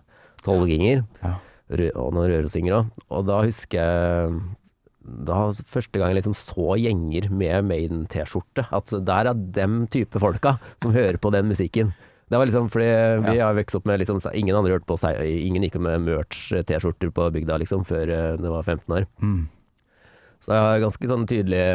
Tolvginger. 0.46 1.04
Ja. 1.22 1.36
Ja. 1.36 1.92
Og 1.96 2.12
noen 2.18 2.32
rørosingere. 2.34 2.82
Og 3.14 3.30
da 3.30 3.44
husker 3.46 3.80
jeg 3.80 4.42
da 5.02 5.38
første 5.72 5.98
gang 5.98 6.12
jeg 6.12 6.20
liksom 6.20 6.36
så 6.38 6.76
gjenger 6.78 7.30
med 7.34 7.66
Maiden-T-skjorte, 7.70 8.68
at 8.70 8.92
der 9.06 9.32
er 9.32 9.46
dem 9.56 9.86
type 9.92 10.20
folka 10.22 10.58
som 10.84 10.94
hører 10.94 11.18
på 11.22 11.32
den 11.34 11.50
musikken. 11.50 11.94
Det 12.32 12.40
var 12.40 12.48
liksom 12.48 12.70
fordi 12.72 12.92
vi 13.26 13.40
har 13.42 13.56
vokst 13.58 13.76
opp 13.76 13.88
med 13.90 14.00
liksom 14.00 14.22
Ingen 14.32 14.56
andre 14.56 14.78
hørte 14.78 14.88
på 14.88 14.96
Ingen 15.28 15.66
gikk 15.66 15.76
med 15.84 16.06
merch-T-skjorter 16.06 17.12
på 17.12 17.26
bygda 17.36 17.58
liksom 17.60 17.84
før 17.84 18.08
eh, 18.08 18.38
det 18.40 18.54
var 18.54 18.64
15 18.64 18.96
år. 18.96 19.08
Mm. 19.20 19.50
Så 20.40 20.54
jeg 20.56 20.64
har 20.64 20.86
ganske 20.86 21.10
sånn 21.12 21.28
tydelig 21.28 21.66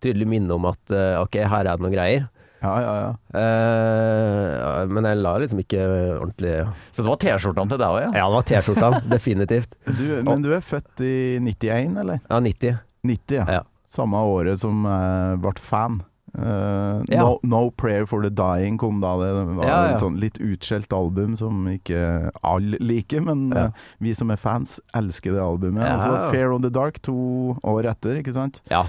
Tydelig 0.00 0.28
minne 0.28 0.52
om 0.56 0.68
at 0.68 0.92
eh, 0.96 1.16
ok, 1.20 1.40
her 1.44 1.64
er 1.64 1.76
det 1.76 1.84
noen 1.84 1.92
greier. 1.92 2.28
Ja, 2.60 2.74
ja, 2.80 2.92
ja. 3.00 3.40
Eh, 3.40 4.92
men 4.92 5.08
jeg 5.08 5.20
la 5.20 5.32
liksom 5.40 5.60
ikke 5.62 5.80
ordentlig 6.18 6.54
Så 6.92 7.02
det 7.02 7.08
var 7.08 7.20
T-skjortene 7.24 7.72
til 7.72 7.80
deg 7.80 7.96
òg, 7.96 8.00
ja? 8.04 8.10
Ja, 8.20 8.28
det 8.28 8.36
var 8.36 8.46
T-skjortene, 8.52 9.02
definitivt. 9.16 9.76
Du, 9.96 10.04
men 10.28 10.44
du 10.44 10.52
er 10.56 10.64
født 10.64 11.04
i 11.04 11.14
91, 11.40 11.96
eller? 12.04 12.20
Ja, 12.28 12.40
90. 12.44 12.80
90, 13.08 13.40
ja. 13.40 13.60
Ja. 13.60 13.66
Samme 13.90 14.20
året 14.28 14.60
som 14.60 14.84
jeg 14.84 15.40
ble 15.40 15.56
fan. 15.64 16.02
Eh, 16.38 17.02
Ja. 17.10 17.22
no, 17.24 17.38
no 17.42 17.70
Prayer 17.70 18.06
for 18.06 18.22
the 18.22 18.30
Dying 18.30 18.78
kom 18.78 19.00
da. 19.00 19.16
Det 19.18 19.30
var 19.56 19.64
Ja, 19.66 19.88
ja. 19.88 19.94
et 19.94 20.00
sånn 20.00 20.18
litt 20.20 20.38
utskjelt 20.38 20.92
album 20.92 21.36
som 21.36 21.64
ikke 21.66 22.30
alle 22.44 22.78
liker, 22.80 23.20
men 23.24 23.52
eh, 23.52 23.70
vi 24.00 24.12
som 24.14 24.30
er 24.30 24.36
fans, 24.36 24.78
elsker 24.94 25.32
det 25.32 25.40
albumet. 25.42 25.82
Ja. 25.84 25.94
Og 25.96 26.00
så 26.00 26.30
Fair 26.30 26.52
on 26.52 26.62
the 26.62 26.70
Dark 26.70 27.00
to 27.02 27.56
år 27.64 27.84
etter, 27.90 28.16
ikke 28.22 28.32
sant? 28.34 28.60
Ja, 28.70 28.84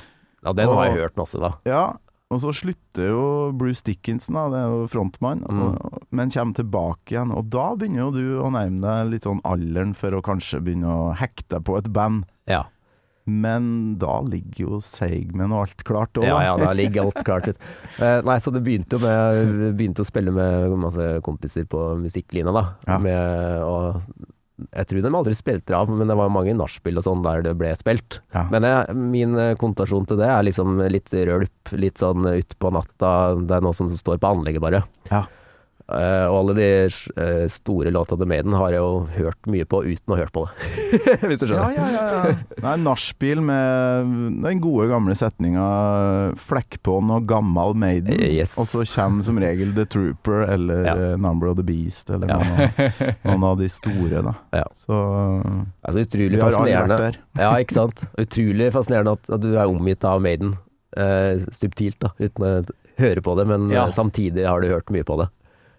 ja 0.45 0.53
den 0.53 0.67
har 0.69 0.85
jeg 0.91 0.97
hørt 1.01 1.15
masse, 1.17 1.39
da. 1.39 1.53
Ja, 1.65 1.93
og 2.31 2.39
så 2.39 2.53
slutter 2.55 3.09
jo 3.09 3.51
Bruce 3.51 3.81
Dickinson, 3.83 4.35
da, 4.35 4.45
det 4.49 4.59
er 4.61 4.69
jo 4.71 4.87
frontmann, 4.87 5.41
Mm. 5.49 5.61
og, 5.61 6.03
men 6.11 6.29
kommer 6.29 6.53
tilbake 6.55 7.11
igjen. 7.17 7.33
Og 7.35 7.49
da 7.49 7.75
begynner 7.75 8.05
jo 8.05 8.11
du 8.11 8.39
å 8.39 8.51
nærme 8.53 8.79
deg 8.79 9.11
litt 9.11 9.23
sånn 9.23 9.41
alderen 9.43 9.93
for 9.95 10.11
å 10.11 10.21
kanskje 10.21 10.61
begynne 10.63 10.87
å 10.87 11.15
hekte 11.15 11.59
på 11.61 11.77
et 11.77 11.91
band. 11.91 12.23
Ja. 12.47 12.63
Men 13.29 13.65
da 14.01 14.17
ligger 14.25 14.63
jo 14.65 14.79
Seigmen 14.83 15.53
og 15.53 15.67
alt 15.67 15.83
klart 15.87 16.17
òg, 16.17 16.25
Ja, 16.25 16.39
ja, 16.47 16.57
da 16.57 16.71
ligger 16.77 17.07
alt 17.07 17.23
klart 17.27 17.51
ut. 17.51 17.57
Eh, 18.01 18.19
nei, 18.25 18.37
så 18.41 18.49
det 18.53 18.63
begynte 18.65 18.97
jo 18.97 19.03
med 19.03 19.37
Jeg 19.37 19.73
begynte 19.77 20.01
å 20.01 20.07
spille 20.07 20.31
med 20.33 20.73
masse 20.79 21.07
kompiser 21.25 21.67
på 21.69 21.91
musikklinja, 22.01 22.53
da. 22.55 22.63
Ja. 22.87 22.97
Med, 23.03 23.65
og 23.67 24.01
jeg 24.71 24.87
tror 24.89 25.03
de 25.03 25.11
aldri 25.17 25.33
spilte 25.37 25.75
av, 25.75 25.89
men 25.91 26.09
det 26.09 26.15
var 26.17 26.31
mange 26.33 26.55
nachspiel 26.57 26.97
og 27.01 27.05
sånn 27.05 27.23
der 27.25 27.43
det 27.45 27.53
ble 27.59 27.73
spilt. 27.77 28.19
Ja. 28.33 28.45
Men 28.53 28.65
jeg, 28.65 28.95
min 28.97 29.37
kontasjon 29.61 30.07
til 30.09 30.21
det 30.21 30.29
er 30.29 30.45
liksom 30.47 30.81
litt 30.93 31.13
rølp, 31.13 31.73
litt 31.73 32.01
sånn 32.01 32.25
utpå 32.29 32.71
natta. 32.73 33.13
Det 33.41 33.57
er 33.57 33.65
noe 33.65 33.77
som 33.77 33.91
står 33.97 34.21
på 34.21 34.33
anlegget, 34.33 34.63
bare. 34.63 34.83
Ja. 35.11 35.25
Eh, 35.91 36.25
og 36.31 36.35
alle 36.39 36.53
de 36.55 36.67
uh, 37.19 37.47
store 37.51 37.91
låta 37.91 38.15
til 38.17 38.27
Maiden 38.29 38.53
har 38.55 38.71
jeg 38.71 38.79
jo 38.79 39.07
hørt 39.17 39.49
mye 39.51 39.65
på 39.67 39.81
uten 39.83 40.13
å 40.13 40.15
ha 40.15 40.21
hørt 40.23 40.31
på 40.35 40.43
det. 40.47 40.71
Hvis 41.27 41.41
du 41.43 41.47
Ja, 41.51 41.67
skjønner. 41.67 41.75
ja, 41.75 41.87
ja. 41.91 42.21
ja. 42.31 42.61
Nei, 42.63 42.75
Nachspiel 42.85 43.41
med 43.43 44.13
den 44.45 44.61
gode 44.63 44.87
gamle 44.91 45.15
setninga 45.19 45.65
'flekk 46.39 46.79
på 46.85 46.97
noe 47.03 47.21
gammel 47.27 47.75
Maiden', 47.75 48.13
Eh, 48.21 48.37
yes. 48.39 48.57
og 48.61 48.67
så 48.69 48.85
kommer 48.87 49.23
som 49.27 49.37
regel 49.41 49.73
The 49.75 49.85
Trooper 49.85 50.45
eller 50.53 50.83
Ja. 50.85 50.95
'Number 51.17 51.47
of 51.51 51.57
the 51.57 51.63
Beast' 51.63 52.09
eller 52.13 52.27
Ja. 52.27 52.37
noen, 52.39 52.61
av, 52.61 53.15
noen 53.25 53.43
av 53.51 53.57
de 53.59 53.69
store, 53.69 54.21
da. 54.21 54.33
Ja. 54.53 54.65
Så 54.87 54.95
Altså, 55.83 55.99
utrolig 56.05 56.35
vi 56.37 56.41
har 56.41 56.51
fascinerende. 56.51 56.97
vært 56.97 56.97
der. 56.97 57.17
Ja, 57.41 57.51
ikke 57.59 57.73
sant. 57.73 58.03
Utrolig 58.17 58.71
fascinerende 58.73 59.11
at, 59.17 59.29
at 59.29 59.41
du 59.41 59.53
er 59.57 59.65
omgitt 59.67 60.03
av 60.05 60.21
Maiden. 60.21 60.57
Uh, 60.97 61.39
subtilt, 61.55 61.99
da, 61.99 62.09
uten 62.19 62.43
å 62.43 62.65
høre 62.99 63.21
på 63.23 63.35
det, 63.37 63.47
men 63.47 63.69
Ja. 63.71 63.85
samtidig 63.91 64.45
har 64.45 64.59
du 64.61 64.67
hørt 64.69 64.89
mye 64.91 65.03
på 65.07 65.17
det. 65.21 65.29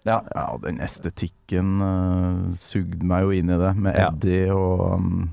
Ja. 0.05 0.21
Ja, 0.35 0.57
den 0.63 0.81
estetikken 0.83 1.77
uh, 1.81 2.51
sugde 2.59 3.05
meg 3.07 3.23
jo 3.23 3.31
inn 3.37 3.49
i 3.53 3.57
det, 3.61 3.71
med 3.79 3.95
Ja. 3.95 4.09
Eddie 4.11 4.49
og 4.51 4.81
um, 4.99 5.29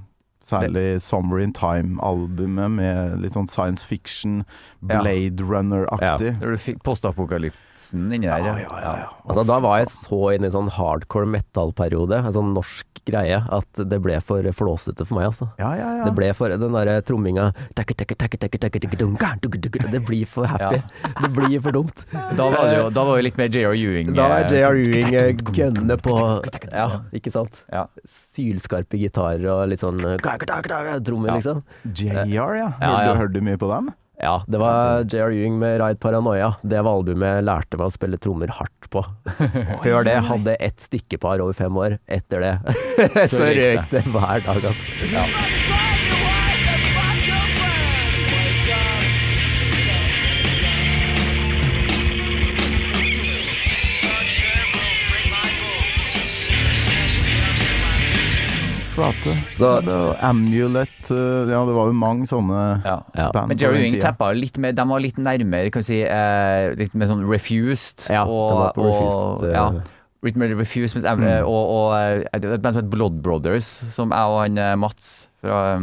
særlig 0.47 1.01
Summer 1.03 1.39
in 1.43 1.53
Time-albumet 1.55 2.71
med 2.75 3.19
litt 3.23 3.35
sånn 3.37 3.49
science 3.51 3.85
fiction, 3.87 4.45
Ja. 4.89 5.01
Blade 5.03 5.43
Runner-aktig. 5.47 6.33
Ja. 6.41 6.51
du 6.55 6.57
fikk 6.59 6.83
postapokalypsen 6.87 8.09
inni 8.15 8.27
der. 8.27 8.39
Ja, 8.47 8.57
ja, 8.59 8.79
ja, 8.83 8.95
ja. 9.05 9.09
Altså, 9.27 9.45
da 9.47 9.59
var 9.63 9.79
jeg 9.83 9.91
så 9.93 10.21
inne 10.35 10.49
i 10.49 10.51
en 10.51 10.57
sånn 10.57 10.73
hardcore 10.75 11.27
metal-periode, 11.31 12.23
en 12.25 12.33
sånn 12.35 12.55
norsk 12.57 12.87
greie, 13.09 13.39
at 13.41 13.81
det 13.91 13.99
ble 14.03 14.19
for 14.25 14.43
flåsete 14.57 15.07
for 15.07 15.19
meg, 15.19 15.29
altså. 15.31 15.49
Ja, 15.61 15.71
ja, 15.79 15.89
ja. 16.01 16.05
Det 16.09 16.15
ble 16.17 16.29
for 16.37 16.49
den 16.53 16.75
derre 16.75 16.99
tromminga 17.07 17.51
takke, 17.79 17.95
takke, 17.97 18.17
takke, 18.19 18.39
takke, 18.41 18.59
takke, 18.61 18.81
takke, 18.85 18.99
dunga, 19.01 19.33
dugge, 19.43 19.61
dugge, 19.63 19.87
Det 19.91 20.03
blir 20.07 20.27
for 20.27 20.47
happy. 20.51 20.81
Det 21.21 21.31
blir 21.37 21.61
for 21.65 21.73
dumt. 21.73 22.05
Da 22.37 22.49
var 22.53 22.69
det 22.71 22.77
jo 22.79 22.91
da 22.95 23.05
var 23.09 23.17
det 23.21 23.25
litt 23.29 23.39
mer 23.41 23.49
J.R. 23.49 23.75
Ewing. 23.79 24.13
Da 24.17 24.29
er 24.39 24.45
eh, 24.45 24.59
J.R. 24.61 24.81
Ewing 24.85 25.15
eh, 25.15 25.33
gønne 25.57 25.97
på 26.03 26.17
Ja, 26.73 26.89
ikke 27.17 27.33
sant? 27.35 27.63
Ja. 27.73 27.87
Sylskarpe 28.07 28.99
gitarer 29.01 29.47
og 29.53 29.65
litt 29.73 29.83
sånn 29.83 30.01
eh, 30.05 30.19
trommer, 30.21 31.31
Ja. 31.33 31.39
liksom. 31.41 31.63
JR, 31.95 32.55
ja. 32.57 32.71
Ja, 32.81 32.91
Hørte, 32.91 33.05
ja. 33.07 33.15
hørte 33.19 33.33
du 33.39 33.41
mye 33.47 33.59
på 33.61 33.69
dem? 33.71 33.91
Ja, 34.21 34.35
det 34.47 34.59
var 34.61 35.07
J.R. 35.09 35.33
Ewing 35.33 35.59
med 35.59 35.81
Ride 35.81 35.99
Paranoia. 35.99 36.53
Det 36.61 36.83
var 36.85 36.99
albumet 36.99 37.39
jeg 37.39 37.47
lærte 37.49 37.81
meg 37.81 37.89
å 37.89 37.95
spille 37.95 38.21
trommer 38.21 38.53
hardt 38.53 38.91
på. 38.93 39.03
Før 39.85 40.05
det 40.05 40.19
hadde 40.29 40.57
jeg 40.57 40.69
ett 40.69 40.89
stikkepar 40.91 41.41
over 41.41 41.57
fem 41.57 41.81
år. 41.81 41.97
Etter 42.05 42.45
det 42.45 42.55
så, 43.33 43.47
røyk 43.49 43.89
det 43.95 44.05
hver 44.13 44.45
dag, 44.45 44.61
altså. 44.61 45.70
Flate. 59.01 59.33
Så- 59.57 59.81
det 59.81 59.97
Amulet 60.21 61.11
uh, 61.11 61.49
Ja, 61.49 61.65
det 61.65 61.75
var 61.75 61.87
jo 61.89 61.93
mange 61.97 62.27
sånne 62.29 62.83
Ja. 62.85 62.99
Ja. 63.17 63.31
band 63.33 63.49
Men 63.49 63.59
Jerry 63.59 63.81
Wing 63.81 64.01
tappa 64.01 64.33
litt 64.33 64.59
mer 64.59 64.73
De 64.73 64.85
var 64.85 65.01
litt 65.01 65.17
nærmere, 65.17 65.71
kan 65.73 65.81
vi 65.81 65.89
si, 65.89 66.03
eh, 66.03 66.75
litt 66.77 66.95
mer 66.95 67.09
sånn 67.09 67.25
refused. 67.25 68.11
Ja, 68.11 68.25
det 68.25 68.57
var 68.61 68.73
på 68.77 68.85
Refused, 68.85 69.17
og, 69.17 69.45
eh. 69.45 69.53
ja, 69.57 69.83
litt 70.23 70.37
refused 70.37 70.97
mens, 70.97 71.07
mm. 71.07 71.49
og, 71.49 71.65
og 71.73 71.97
eh, 71.97 72.39
det 72.39 72.49
var 72.51 72.59
et 72.59 72.63
band 72.63 72.77
som 72.77 72.83
het 72.83 72.91
Blood 72.93 73.23
Brothers, 73.23 73.65
som 73.65 74.11
jeg 74.13 74.21
og 74.21 74.41
han 74.43 74.59
eh, 74.59 74.77
Mats, 74.77 75.29
fra, 75.41 75.81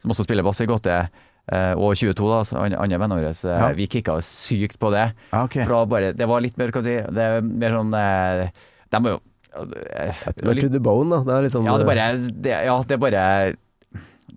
som 0.00 0.10
også 0.10 0.24
spiller 0.24 0.42
bass 0.42 0.60
i 0.64 0.66
Gåte, 0.66 1.10
eh, 1.52 1.72
og 1.76 1.94
22, 1.94 2.16
da, 2.16 2.42
andre 2.64 2.98
vennene 2.98 3.20
våre, 3.20 3.34
eh, 3.36 3.60
Ja. 3.60 3.72
vi 3.76 3.86
kicka 3.86 4.16
sykt 4.24 4.78
på 4.78 4.90
det. 4.90 5.12
Okay. 5.32 5.64
For 5.64 5.84
bare, 5.86 6.14
det 6.16 6.26
var 6.26 6.40
litt 6.40 6.56
mer, 6.56 6.72
kan 6.72 6.82
vi 6.82 6.96
si, 6.96 7.12
det 7.12 7.28
er 7.28 7.42
mer 7.42 7.70
sånn 7.76 7.92
eh, 7.92 8.48
De 8.88 9.02
var 9.04 9.10
jo 9.10 9.20
eh, 9.20 9.37
Det 9.66 10.44
var 10.46 10.60
to 10.62 10.68
the 10.72 10.82
bone, 10.82 11.10
da. 11.12 11.22
Det 11.26 11.34
er 11.36 11.48
liksom 11.48 11.66
ja, 11.66 11.78
det 11.80 11.88
bare 11.88 12.10
det, 12.18 12.60
Ja, 12.68 12.76
det 12.86 13.00
bare 13.02 13.24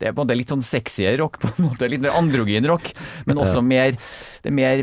det 0.02 0.10
er 0.10 0.16
på 0.16 0.24
en 0.24 0.26
måte 0.26 0.38
litt 0.38 0.50
sånn 0.50 0.64
sexier 0.66 1.18
rock, 1.22 1.38
på 1.44 1.50
en 1.52 1.68
måte, 1.68 1.90
litt 1.92 2.02
mer 2.02 2.16
androgyn 2.18 2.66
rock, 2.70 2.90
men 3.28 3.42
også 3.42 3.62
mer 3.62 3.94
det 4.42 4.50
er 4.50 4.56
mer 4.58 4.82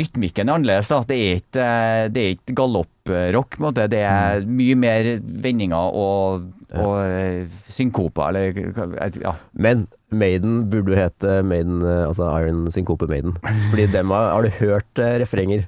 Rytmikken 0.00 0.48
er 0.48 0.56
annerledes. 0.56 0.88
da, 0.88 1.02
Det 1.04 1.18
er 1.20 1.40
ikke, 1.42 1.66
det 2.14 2.22
er 2.22 2.30
ikke 2.38 2.54
galopprock. 2.56 3.58
Det 3.76 4.00
er 4.00 4.46
mye 4.48 4.76
mer 4.78 5.10
vendinger 5.20 5.98
og, 5.98 6.46
og 6.72 6.94
eh, 7.04 7.44
synkoper, 7.68 8.32
eller 8.32 9.20
ja. 9.20 9.34
Men 9.52 9.84
Maiden 10.12 10.70
burde 10.72 10.94
jo 10.94 11.00
hete 11.02 11.42
Maiden, 11.44 11.82
eh, 11.84 12.06
altså 12.06 12.30
Iron 12.40 12.64
Synkope 12.72 13.08
Maiden. 13.10 13.36
Fordi 13.70 13.86
dem 13.92 14.12
har, 14.16 14.30
har 14.32 14.48
du 14.48 14.56
hørt 14.62 15.02
eh, 15.02 15.18
refrenger? 15.20 15.66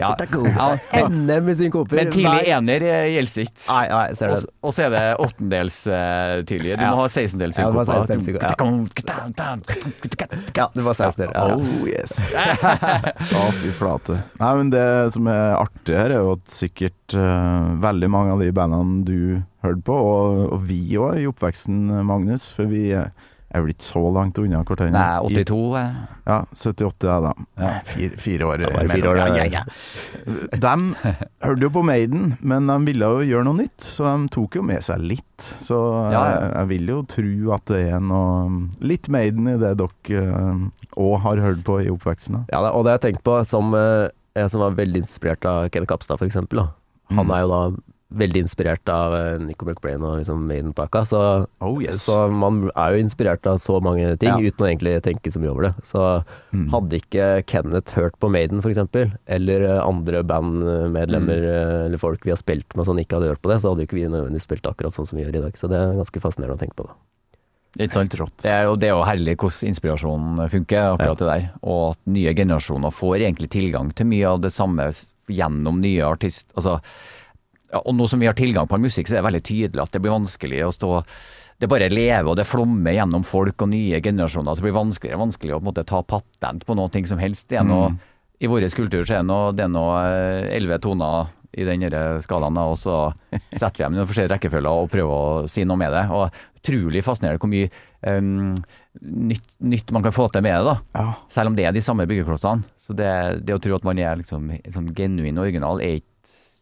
Ja, 0.00 0.12
med 0.16 1.12
NM 1.12 1.50
i 1.52 1.56
synkoper. 1.58 1.98
Men 1.98 2.12
tidlig 2.14 2.48
ener 2.54 2.86
eh, 2.88 3.08
gjelder 3.12 3.46
ikke. 3.46 3.66
Nei, 3.68 3.82
nei, 3.92 4.04
ser 4.18 4.32
Og 4.32 4.40
du. 4.42 4.52
Og 4.62 4.74
så 4.76 4.86
er 4.86 4.94
det 4.94 5.02
åttendels 5.26 5.78
uh, 5.90 6.40
tidlig. 6.48 6.76
Du 6.80 6.84
må 6.86 6.94
ha 7.02 7.06
16-dels 7.08 7.60
Ja, 7.60 7.68
du 7.68 7.76
må 7.76 7.84
ha 7.84 8.06
synkoper. 8.08 8.56
16-dels 8.56 8.56
Ja, 10.56 10.68
det 10.74 10.86
var 10.86 10.98
16 10.98 11.22
der. 11.22 11.34
Ja. 11.36 11.56
Oh 11.56 11.88
yes. 11.88 12.16
Å, 13.42 13.44
fy 13.60 13.72
flate. 13.76 14.20
Nei, 14.40 14.52
men 14.60 14.72
det 14.72 14.86
som 15.16 15.28
er 15.30 15.56
artig 15.58 15.98
her, 15.98 16.14
er 16.14 16.24
jo 16.24 16.36
at 16.36 16.46
sikkert 16.52 17.16
eh, 17.18 17.72
veldig 17.82 18.10
mange 18.12 18.36
av 18.36 18.42
de 18.42 18.52
bandene 18.54 19.02
du 19.06 19.18
hørte 19.62 19.84
på, 19.86 19.96
og, 19.96 20.40
og 20.56 20.64
vi 20.66 20.80
òg 20.98 21.20
i 21.20 21.28
oppveksten, 21.30 21.84
Magnus, 22.08 22.48
for 22.56 22.70
vi 22.70 22.88
er 23.52 23.58
er 23.58 23.64
vel 23.66 23.72
ikke 23.74 23.84
så 23.84 24.00
langt 24.14 24.38
unna 24.40 24.62
hverandre. 24.64 24.90
Nei, 24.96 25.44
82. 25.44 25.56
I, 25.76 25.82
Ja, 26.26 26.36
78 26.54 27.08
er 27.10 27.20
da. 27.26 27.32
Ja. 27.60 27.70
Fire, 27.84 28.16
fire 28.22 28.46
år. 28.48 28.62
År, 28.64 29.16
ja, 29.18 29.26
ja. 29.26 29.44
ja, 29.44 29.60
ja. 29.60 29.62
De 30.62 30.72
hørte 31.42 31.66
jo 31.66 31.70
på 31.74 31.82
Maiden, 31.84 32.36
men 32.40 32.66
de 32.70 32.76
ville 32.86 33.08
jo 33.12 33.24
gjøre 33.26 33.44
noe 33.48 33.58
nytt, 33.60 33.82
så 33.84 34.06
de 34.08 34.30
tok 34.34 34.56
jo 34.60 34.62
med 34.66 34.82
seg 34.86 35.02
litt. 35.04 35.48
Så 35.62 35.78
Ja, 36.10 36.10
ja. 36.12 36.22
Jeg, 36.32 36.50
jeg 36.56 36.70
vil 36.72 36.92
jo 36.94 36.98
tro 37.10 37.34
at 37.58 37.66
det 37.74 37.82
er 37.92 38.00
noe 38.00 38.68
litt 38.80 39.08
Maiden 39.12 39.50
i 39.52 39.58
det 39.60 39.74
dere 39.80 40.24
òg 40.96 41.14
har 41.24 41.42
hørt 41.42 41.62
på 41.66 41.80
i 41.82 41.90
oppveksten. 41.92 42.40
da. 42.42 42.44
Ja, 42.54 42.70
og 42.70 42.84
det 42.84 42.92
har 42.94 42.98
jeg 43.00 43.06
tenkt 43.14 43.24
på 43.26 43.38
som 43.48 43.74
eh, 43.74 44.08
jeg 44.38 44.48
som 44.52 44.62
var 44.64 44.76
veldig 44.78 45.02
inspirert 45.04 45.44
av 45.44 45.66
Ken 45.74 45.84
Kapstad, 45.86 46.16
for 46.20 46.28
eksempel. 46.28 46.64
Han 47.12 47.26
Mm. 47.26 47.34
er 47.36 47.40
jo 47.44 47.48
da 47.48 47.62
veldig 48.18 48.42
inspirert 48.44 48.88
av 48.92 49.12
uh, 49.14 49.38
Nico 49.42 49.64
McBrain 49.66 50.02
og 50.04 50.18
liksom 50.20 50.42
Maiden-pakka, 50.48 51.02
så, 51.08 51.20
Oh 51.64 51.80
yes. 51.82 52.02
så 52.06 52.28
man 52.32 52.70
er 52.76 52.94
jo 52.96 53.02
inspirert 53.04 53.46
av 53.50 53.58
så 53.62 53.80
mange 53.82 54.16
ting 54.20 54.28
Ja. 54.30 54.38
uten 54.50 54.64
å 54.66 54.68
egentlig 54.70 54.94
tenke 55.02 55.32
så 55.32 55.40
mye 55.42 55.50
over 55.54 55.62
det. 55.68 55.74
Så 55.88 56.24
Mm. 56.52 56.68
hadde 56.70 56.98
ikke 57.00 57.46
Kenneth 57.46 57.94
hørt 57.96 58.18
på 58.20 58.28
Maiden, 58.30 58.60
for 58.60 58.68
eksempel, 58.70 59.12
eller 59.26 59.62
eh, 59.64 59.80
andre 59.86 60.22
bandmedlemmer 60.22 61.38
Mm. 61.42 61.48
eh, 61.48 61.86
eller 61.86 61.98
folk 61.98 62.22
vi 62.24 62.30
har 62.30 62.36
spilt 62.36 62.76
med 62.76 62.84
som 62.86 62.96
ikke 62.98 63.16
hadde 63.16 63.30
hørt 63.32 63.42
på 63.42 63.48
det, 63.50 63.60
så 63.62 63.70
hadde 63.72 63.80
jo 63.82 63.86
ikke 63.88 64.00
vi 64.00 64.08
nødvendigvis 64.08 64.44
spilt 64.46 64.62
akkurat 64.68 64.92
sånn 64.92 65.06
som 65.08 65.16
vi 65.18 65.24
gjør 65.24 65.36
i 65.36 65.42
dag. 65.46 65.52
Så 65.56 65.68
det 65.68 65.78
er 65.80 65.94
ganske 65.96 66.20
fascinerende 66.20 66.58
å 66.58 66.60
tenke 66.60 66.76
på. 66.76 66.86
da. 66.86 66.94
Ikke 67.80 67.92
sant? 67.94 68.10
Det 68.42 68.50
er, 68.52 68.64
jo, 68.68 68.76
det 68.76 68.88
er 68.90 68.92
jo 68.92 69.02
herlig 69.08 69.36
hvordan 69.40 69.70
inspirasjonen 69.72 70.50
funker, 70.52 70.92
akkurat 70.92 71.16
det 71.22 71.28
der. 71.30 71.50
Og 71.64 71.92
at 71.92 71.98
nye 72.06 72.34
generasjoner 72.36 72.92
får 72.92 73.16
egentlig 73.24 73.48
tilgang 73.48 73.94
til 73.96 74.06
mye 74.06 74.26
av 74.28 74.42
det 74.42 74.52
samme 74.52 74.90
gjennom 75.32 75.80
nye 75.80 76.02
artist... 76.04 76.52
Altså, 76.54 76.80
ja, 77.72 77.80
og 77.80 77.94
nå 77.96 78.08
som 78.10 78.20
vi 78.20 78.28
har 78.28 78.36
tilgang 78.36 78.68
på 78.68 78.80
musikk, 78.80 79.08
så 79.08 79.16
er 79.16 79.22
det 79.22 79.28
veldig 79.30 79.44
tydelig 79.48 79.82
at 79.82 79.94
det 79.94 80.02
blir 80.04 80.14
vanskelig 80.14 80.60
å 80.66 80.74
stå 80.76 80.92
Det 81.62 81.68
bare 81.70 81.92
lever 81.92 82.26
og 82.26 82.36
det 82.36 82.46
flommer 82.48 82.96
gjennom 82.96 83.22
folk 83.22 83.62
og 83.62 83.68
nye 83.70 84.00
generasjoner. 84.02 84.54
Så 84.54 84.60
det 84.60 84.66
blir 84.66 84.80
vanskeligere 84.80 85.18
og 85.20 85.28
vanskeligere 85.28 85.56
å 85.56 85.60
på 85.60 85.62
en 85.62 85.70
måte 85.70 85.84
ta 85.86 86.00
patent 86.02 86.66
på 86.66 86.74
noe 86.74 86.90
ting 86.90 87.06
som 87.06 87.20
helst. 87.22 87.46
Det 87.52 87.60
er 87.60 87.68
noe, 87.68 87.92
I 88.42 88.50
vår 88.50 88.66
kultur 88.74 89.06
så 89.06 89.20
er 89.20 89.54
det 89.54 89.68
noe 89.70 90.00
eh, 90.02 90.56
elleve 90.56 90.80
toner 90.82 91.30
i 91.52 91.66
den 91.68 91.84
skalaen, 92.24 92.58
og 92.58 92.74
så 92.80 92.96
setter 93.60 93.78
vi 93.78 93.84
dem 93.84 94.00
i 94.00 94.06
forskjellige 94.08 94.34
rekkefølger 94.34 94.82
og 94.82 94.90
prøver 94.90 95.12
å 95.14 95.50
si 95.50 95.64
noe 95.68 95.78
med 95.78 95.94
det. 95.94 96.04
Og 96.10 96.42
utrolig 96.62 97.02
fascinerende 97.06 97.42
hvor 97.42 97.50
mye 97.52 97.70
um, 98.06 98.54
nytt, 99.30 99.54
nytt 99.62 99.92
man 99.94 100.04
kan 100.04 100.14
få 100.14 100.28
til 100.32 100.44
med 100.44 100.56
det, 100.56 100.72
da. 100.72 100.76
Ja. 100.98 101.12
Selv 101.32 101.52
om 101.52 101.58
det 101.58 101.66
er 101.68 101.76
de 101.76 101.82
samme 101.84 102.06
byggeklossene. 102.10 102.66
Så 102.78 102.96
det, 102.98 103.12
det 103.46 103.54
å 103.54 103.62
tro 103.62 103.76
at 103.78 103.86
man 103.86 104.00
er 104.02 104.18
liksom 104.20 104.50
sånn 104.66 104.90
genuin 104.96 105.40
original, 105.42 105.82
er 105.82 106.00
ikke 106.00 106.11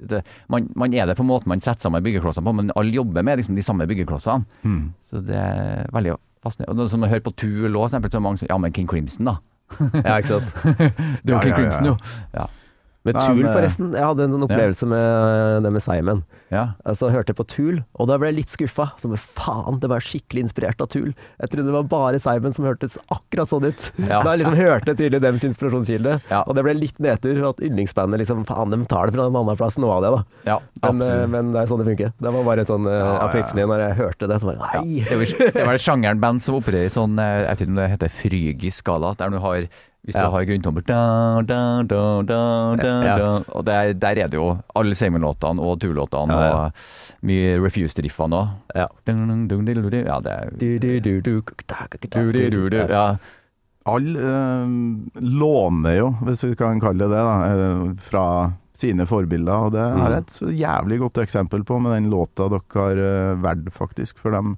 det, 0.09 0.23
man, 0.49 0.69
man 0.79 0.95
er 0.97 1.07
det 1.11 1.17
på 1.19 1.27
måten 1.27 1.51
man 1.53 1.61
setter 1.61 1.87
sammen 1.87 2.03
byggeklossene 2.05 2.47
på, 2.47 2.55
men 2.57 2.73
alle 2.77 2.95
jobber 2.95 3.25
med 3.27 3.41
liksom 3.41 3.59
de 3.59 3.65
samme 3.65 3.87
byggeklossene. 3.91 4.47
Mm. 4.65 4.83
Så 5.05 5.21
det 5.27 5.37
er 5.37 5.91
veldig 5.93 6.17
fascinerende. 6.45 6.73
Og 6.73 6.81
det 6.81 6.91
som 6.93 7.05
å 7.05 7.11
høre 7.11 7.25
på 7.27 7.35
Tool 7.37 7.77
òg, 7.77 7.91
så 7.91 7.99
er 8.01 8.07
det 8.09 8.23
mange 8.25 8.41
som 8.41 8.49
Ja, 8.51 8.59
men 8.59 8.73
King 8.77 8.89
Crimson, 8.91 9.29
da. 9.29 9.37
Ja, 10.07 10.17
ikke 10.19 10.41
sant. 10.41 10.65
Det 11.25 11.35
var 11.35 11.41
Ja, 11.41 11.43
King 11.45 11.53
ja. 11.53 11.59
Crimson, 11.61 11.91
jo. 11.93 11.97
Ja. 12.35 12.47
Med 13.09 13.17
Nei, 13.17 13.23
Tool, 13.25 13.47
forresten. 13.49 13.93
Jeg 13.97 14.05
hadde 14.05 14.27
en 14.27 14.35
sånn 14.35 14.43
opplevelse 14.45 14.87
med 14.91 15.65
det 15.65 15.71
med 15.73 15.81
Simon. 15.81 16.19
ja. 16.53 16.67
Altså, 16.85 17.09
jeg 17.09 17.37
på 17.37 17.47
Tool, 17.49 17.79
og 17.97 18.09
da 18.11 18.19
ble 18.21 18.29
jeg 18.29 18.37
litt 18.43 18.53
skuffa. 18.53 18.91
Så 19.01 19.09
men 19.09 19.17
faen, 19.17 19.79
det 19.81 19.89
var 19.89 20.05
skikkelig 20.05 20.43
inspirert 20.45 20.83
av 20.85 20.91
Tool. 20.93 21.15
Jeg 21.41 21.53
trodde 21.53 21.71
det 21.71 21.77
var 21.79 21.89
bare 21.89 22.21
Simon 22.21 22.53
som 22.53 22.67
hørtes 22.69 22.99
akkurat 23.09 23.49
sånn 23.49 23.71
ut. 23.71 23.89
Ja. 24.05 24.21
Da 24.31 24.35
jeg 24.35 24.43
liksom 24.43 24.59
hørte 24.59 24.95
tydelig 24.99 25.23
dems 25.25 25.47
inspirasjonskilde, 25.49 26.19
Ja. 26.29 26.43
og 26.45 26.55
det 26.59 26.65
ble 26.67 26.75
litt 26.77 27.01
nedtur. 27.01 27.41
At 27.49 27.63
yndlingsbandet 27.65 28.21
liksom, 28.21 28.45
faen, 28.49 28.75
de 28.75 28.83
tar 28.91 29.09
det 29.09 29.17
fra 29.17 29.31
en 29.31 29.39
annen 29.41 29.57
plass, 29.57 29.79
noe 29.81 29.97
av 29.97 30.05
det, 30.05 30.11
da. 30.19 30.21
ja 30.53 30.59
Men, 30.85 31.01
eh, 31.07 31.27
men 31.33 31.55
det 31.55 31.63
er 31.63 31.71
sånn 31.73 31.81
det 31.81 31.89
funker. 31.89 32.13
Det 32.21 32.35
var 32.37 32.45
bare 32.51 32.67
sånn 32.69 32.85
uh, 32.85 32.93
ja, 32.93 33.13
ja. 33.17 33.29
epiphany 33.31 33.65
når 33.71 33.85
jeg 33.87 33.99
hørte 34.03 34.29
det. 34.29 34.41
Så 34.43 34.51
bare, 34.51 34.73
nei! 34.77 35.01
Det 35.09 35.17
var, 35.23 35.33
det 35.57 35.69
var 35.71 35.79
et 35.81 35.87
sjangeren 35.87 36.21
band 36.21 36.45
som 36.45 36.61
opererer 36.61 36.91
i 36.91 36.93
sånn 36.93 37.17
eh, 37.17 37.37
Jeg 37.47 37.49
vet 37.49 37.65
ikke 37.65 37.73
om 37.73 37.81
det 37.81 37.89
heter 37.95 38.13
frygisk 38.21 38.85
skala, 38.85 39.15
der 39.17 39.33
du 39.33 39.41
har 39.41 39.71
hvis 40.07 40.15
du 40.17 40.21
har 40.33 40.45
grunntommer 40.49 40.83
da, 40.89 41.43
da, 41.45 41.59
da, 41.83 42.23
da, 42.23 42.39
da, 42.81 42.93
Ja. 43.05 43.17
da. 43.19 43.27
Og 43.53 43.65
der, 43.69 43.93
der 43.93 44.19
er 44.25 44.29
det 44.33 44.39
jo 44.39 44.59
alle 44.75 44.95
Seymour-låtene 44.97 45.61
og 45.61 45.79
Tool-låtene 45.83 46.33
Ja, 46.33 46.47
ja. 46.47 46.55
og 46.65 46.73
mye 47.29 47.59
Refused-riffene 47.61 48.39
òg. 48.41 48.49
Ja. 48.75 48.87
Ja, 50.09 50.21
det 50.21 50.33
er. 50.33 50.55
Ja. 52.89 53.05
Alle 53.91 54.21
eh, 54.21 55.21
låner 55.21 55.97
jo, 55.99 56.11
hvis 56.25 56.45
vi 56.45 56.55
kan 56.57 56.81
kalle 56.81 57.07
det 57.09 57.17
det, 57.17 57.23
da, 57.25 57.37
eh, 57.51 57.95
fra 58.01 58.25
sine 58.81 59.05
forbilder. 59.09 59.67
Og 59.67 59.73
det 59.73 59.85
Mm. 59.85 60.01
er 60.07 60.17
et 60.19 60.27
så 60.33 60.49
jævlig 60.49 60.99
godt 61.01 61.19
eksempel 61.27 61.63
på 61.65 61.81
med 61.81 61.93
den 61.93 62.11
låta 62.11 62.49
dere 62.49 62.61
har 62.73 62.97
eh, 62.97 63.35
valgt, 63.37 63.73
faktisk. 63.77 64.19
For 64.19 64.31
de 64.31 64.57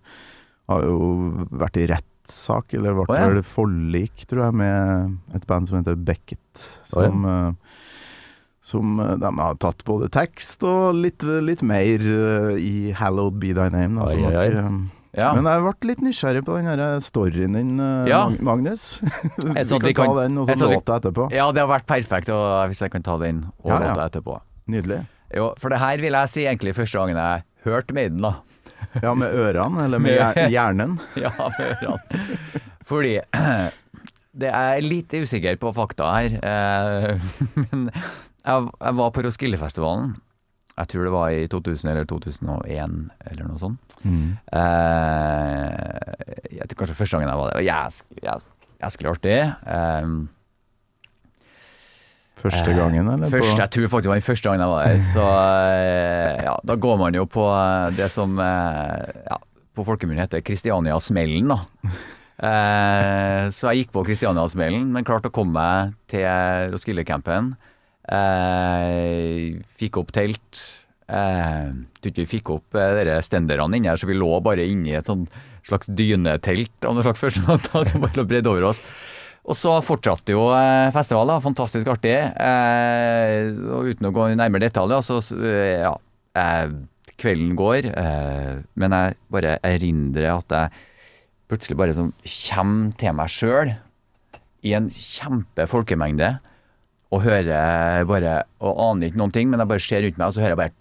har 0.69 0.83
jo 0.83 1.47
vært 1.51 1.77
i 1.83 1.87
rett 1.91 2.07
rettssak, 2.23 2.75
eller 2.75 2.95
ble 2.95 3.05
oh, 3.09 3.35
vel 3.35 3.43
forlik, 3.43 4.27
tror 4.29 4.47
jeg, 4.47 4.55
med 4.55 5.19
et 5.35 5.47
band 5.47 5.69
som 5.69 5.79
heter 5.81 5.97
Beckett. 5.97 6.65
Som, 6.91 7.25
eh, 7.25 7.53
som 8.63 8.99
eh, 9.01 9.17
de 9.19 9.33
har 9.39 9.55
tatt 9.61 9.85
både 9.85 10.09
tekst 10.13 10.63
og 10.65 10.95
litt, 10.95 11.23
litt 11.23 11.63
mer 11.63 12.01
eh, 12.01 12.57
i 12.59 12.93
'Hallowed 12.93 13.39
Be 13.41 13.53
Thy 13.53 13.69
Name'. 13.71 13.99
Da, 13.99 14.07
som 14.11 14.25
oi. 14.25 14.51
nok, 14.51 14.91
Ja. 15.13 15.35
Men 15.35 15.45
jeg 15.45 15.61
ble 15.61 15.89
litt 15.91 16.01
nysgjerrig 16.01 16.43
på 16.47 16.55
den 16.57 16.65
her 16.65 16.99
storyen 17.01 17.53
din, 17.53 17.77
Ja. 18.09 18.31
Magnus. 18.41 18.99
Vi 19.03 19.53
kan 19.53 19.65
ta 19.69 19.93
kan- 19.93 20.17
den, 20.17 20.39
og 20.39 20.47
så 20.49 20.71
låta 20.71 20.97
etterpå. 20.97 21.31
ja, 21.31 21.51
det 21.53 21.61
har 21.61 21.69
vært 21.69 21.87
perfekt 21.87 22.31
og, 22.31 22.69
hvis 22.69 22.81
jeg 22.81 22.91
kan 22.93 23.03
ta 23.03 23.19
den 23.19 23.45
og 23.63 23.71
ja. 23.71 23.79
låta 23.79 24.09
etterpå. 24.09 24.41
Nydelig. 24.69 25.07
Jo, 25.35 25.53
for 25.59 25.69
det 25.69 25.81
her 25.81 25.99
vil 25.99 26.13
jeg 26.13 26.29
si 26.29 26.45
egentlig 26.47 26.75
første 26.75 26.97
gangen 26.99 27.17
jeg 27.17 27.43
hørte 27.65 27.93
Maiden, 27.93 28.23
da. 28.23 28.41
Ja, 29.01 29.15
med 29.17 29.33
ørene, 29.33 29.85
eller 29.87 29.99
med 30.03 30.19
hjernen. 30.53 30.99
Ja, 31.23 31.31
med 31.59 31.67
ørene. 31.79 32.03
Fordi 32.89 33.15
det 34.43 34.51
er 34.53 34.83
litt 34.85 35.13
usikker 35.17 35.57
på 35.63 35.73
fakta 35.77 36.11
her. 36.19 36.31
Eh, 36.43 37.17
men 37.71 37.81
jeg, 37.95 38.59
var 38.99 39.11
på 39.15 39.23
Roskildefestivalen. 39.25 40.09
Jeg 40.73 40.89
tror 40.89 41.05
det 41.05 41.13
var 41.13 41.29
i 41.37 41.45
2000 41.53 41.91
eller 41.93 42.07
2001 42.09 42.95
eller 43.31 43.45
noe 43.45 43.61
sånt. 43.61 43.93
Mm. 44.09 44.31
Eh, 44.57 45.77
jeg 46.59 46.67
tror 46.71 46.79
kanskje 46.83 46.97
første 46.99 47.17
gangen 47.19 47.29
jeg 47.33 47.41
var 47.43 47.49
der. 47.53 47.59
Og 47.61 47.67
jæsk- 47.69 48.17
jæsk- 48.25 48.51
jæsklig 48.83 49.11
artig. 49.13 49.37
Eh, 52.43 52.49
Første 52.51 52.75
gangen, 52.75 53.07
eller? 53.15 53.31
Første, 53.31 53.55
jeg 53.63 53.71
tror 53.77 53.87
faktisk 53.93 54.09
det 54.09 54.11
var 54.13 54.19
den 54.21 54.27
første 54.27 54.49
gangen 54.49 54.65
jeg 54.65 54.73
var 54.73 54.89
der. 54.89 55.05
Så 55.13 55.27
eh, 55.31 56.43
ja, 56.49 56.57
da 56.73 56.77
går 56.87 56.99
man 56.99 57.15
jo 57.15 57.25
på 57.31 57.45
eh, 57.55 57.93
det 57.97 58.09
som 58.11 58.35
eh, 58.43 59.13
ja, 59.31 59.39
på 59.79 59.87
folkemunne 59.87 60.25
heter 60.27 60.43
Kristiania-smellen, 60.45 61.53
da. 61.55 61.61
Eh, 62.43 63.45
så 63.55 63.71
jeg 63.71 63.85
gikk 63.85 63.93
på 63.95 64.03
Kristiania-smellen, 64.11 64.89
men 64.93 65.07
klarte 65.07 65.31
å 65.31 65.35
komme 65.35 65.55
meg 65.55 65.95
til 66.11 66.27
Roskilde-campen. 66.75 67.53
Eh, 68.11 69.61
fikk 69.79 70.01
opp 70.03 70.11
telt. 70.17 70.63
Jeg 71.13 71.73
tror 72.01 72.11
ikke 72.13 72.23
vi 72.25 72.31
fikk 72.31 72.51
opp 72.55 72.77
de 73.05 73.17
stenderne 73.27 73.77
inni 73.77 73.91
her, 73.91 73.99
så 74.01 74.09
vi 74.09 74.17
lå 74.17 74.31
bare 74.45 74.65
inni 74.65 74.95
et 74.97 75.09
sånn 75.11 75.27
slags 75.67 75.87
dynetelt 75.93 76.87
av 76.89 76.97
noe 76.97 77.05
slags 77.05 77.39
natta 77.45 77.83
som 77.91 78.03
bare 78.03 78.17
lå 78.19 78.25
bredd 78.31 78.49
over 78.51 78.71
oss. 78.71 78.81
Og 79.43 79.59
så 79.59 79.75
fortsatte 79.83 80.37
jo 80.37 80.45
festivalen. 80.95 81.43
Fantastisk 81.43 81.89
artig. 81.91 82.15
Eh, 82.15 83.51
og 83.75 83.91
uten 83.91 84.09
å 84.09 84.15
gå 84.15 84.29
nærmere 84.39 84.69
detaljer, 84.69 85.03
så 85.03 85.19
eh, 85.41 85.83
ja. 85.83 85.97
Eh, 86.39 86.75
kvelden 87.23 87.53
går, 87.59 87.87
eh, 87.93 88.63
men 88.81 88.95
jeg 88.97 89.17
bare 89.31 89.59
erindrer 89.67 90.31
at 90.33 90.55
jeg 90.57 90.87
plutselig 91.53 91.77
bare 91.79 91.95
sånn 91.95 92.13
kommer 92.25 92.95
til 92.99 93.15
meg 93.19 93.31
sjøl 93.31 93.73
i 94.67 94.73
en 94.79 94.89
kjempe 94.95 95.67
folkemengde. 95.71 96.33
Og 97.13 97.21
hører 97.27 98.07
bare 98.09 98.35
Og 98.65 98.79
aner 98.87 99.11
ikke 99.11 99.21
noen 99.21 99.35
ting, 99.35 99.51
men 99.53 99.61
jeg 99.61 99.69
bare 99.69 99.85
ser 99.85 100.01
rundt 100.07 100.19
meg, 100.19 100.27
og 100.31 100.35
så 100.35 100.41
hører 100.41 100.55
jeg 100.55 100.61
bare 100.63 100.77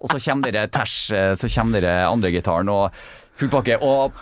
Og 0.00 0.10
så 0.10 0.18
kommer 0.26 0.50
dere 0.50 0.72
ters, 0.74 0.96
så 1.12 1.52
kommer 1.54 1.84
dere 1.84 2.08
andre 2.08 2.34
gitaren 2.34 2.72
og 2.72 2.84
full 3.38 3.50
pakke. 3.52 3.78
Og 3.82 4.12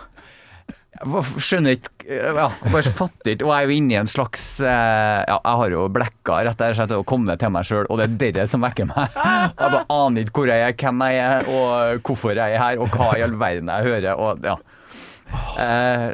jeg 0.93 1.43
skjønner 1.43 1.77
ikke 1.77 1.89
ja, 2.03 2.49
jeg 2.51 2.71
bare 2.73 2.91
fatter 2.97 3.31
ikke. 3.31 3.45
Og 3.47 3.53
jeg 3.53 3.63
er 3.63 3.69
jo 3.69 3.75
inne 3.77 3.93
i 3.95 3.99
en 4.01 4.09
slags 4.11 4.43
eh, 4.59 5.21
Ja, 5.23 5.37
jeg 5.37 5.59
har 5.61 5.73
jo 5.75 5.85
blekka 5.95 6.41
rett 6.49 6.63
og 6.65 6.75
slett 6.77 6.93
og 6.97 7.05
kommet 7.09 7.39
til 7.41 7.53
meg 7.55 7.67
sjøl, 7.67 7.87
og 7.87 8.01
det 8.01 8.09
er 8.09 8.17
dere 8.25 8.45
som 8.51 8.63
vekker 8.65 8.89
meg. 8.89 9.15
Jeg 9.15 9.55
bare 9.63 9.83
aner 9.95 10.27
ikke 10.27 10.43
hvor 10.43 10.51
jeg 10.51 10.67
er, 10.67 10.75
hvem 10.83 11.03
jeg 11.07 11.23
er, 11.23 11.49
og 11.49 12.05
hvorfor 12.09 12.35
jeg 12.35 12.57
er 12.57 12.63
her, 12.63 12.83
og 12.83 12.91
hva 12.93 13.09
i 13.17 13.25
all 13.25 13.35
verden 13.39 13.71
jeg 13.71 13.89
hører. 13.89 14.13
Og 14.19 14.47
ja. 14.51 14.57
Eh, 15.63 16.07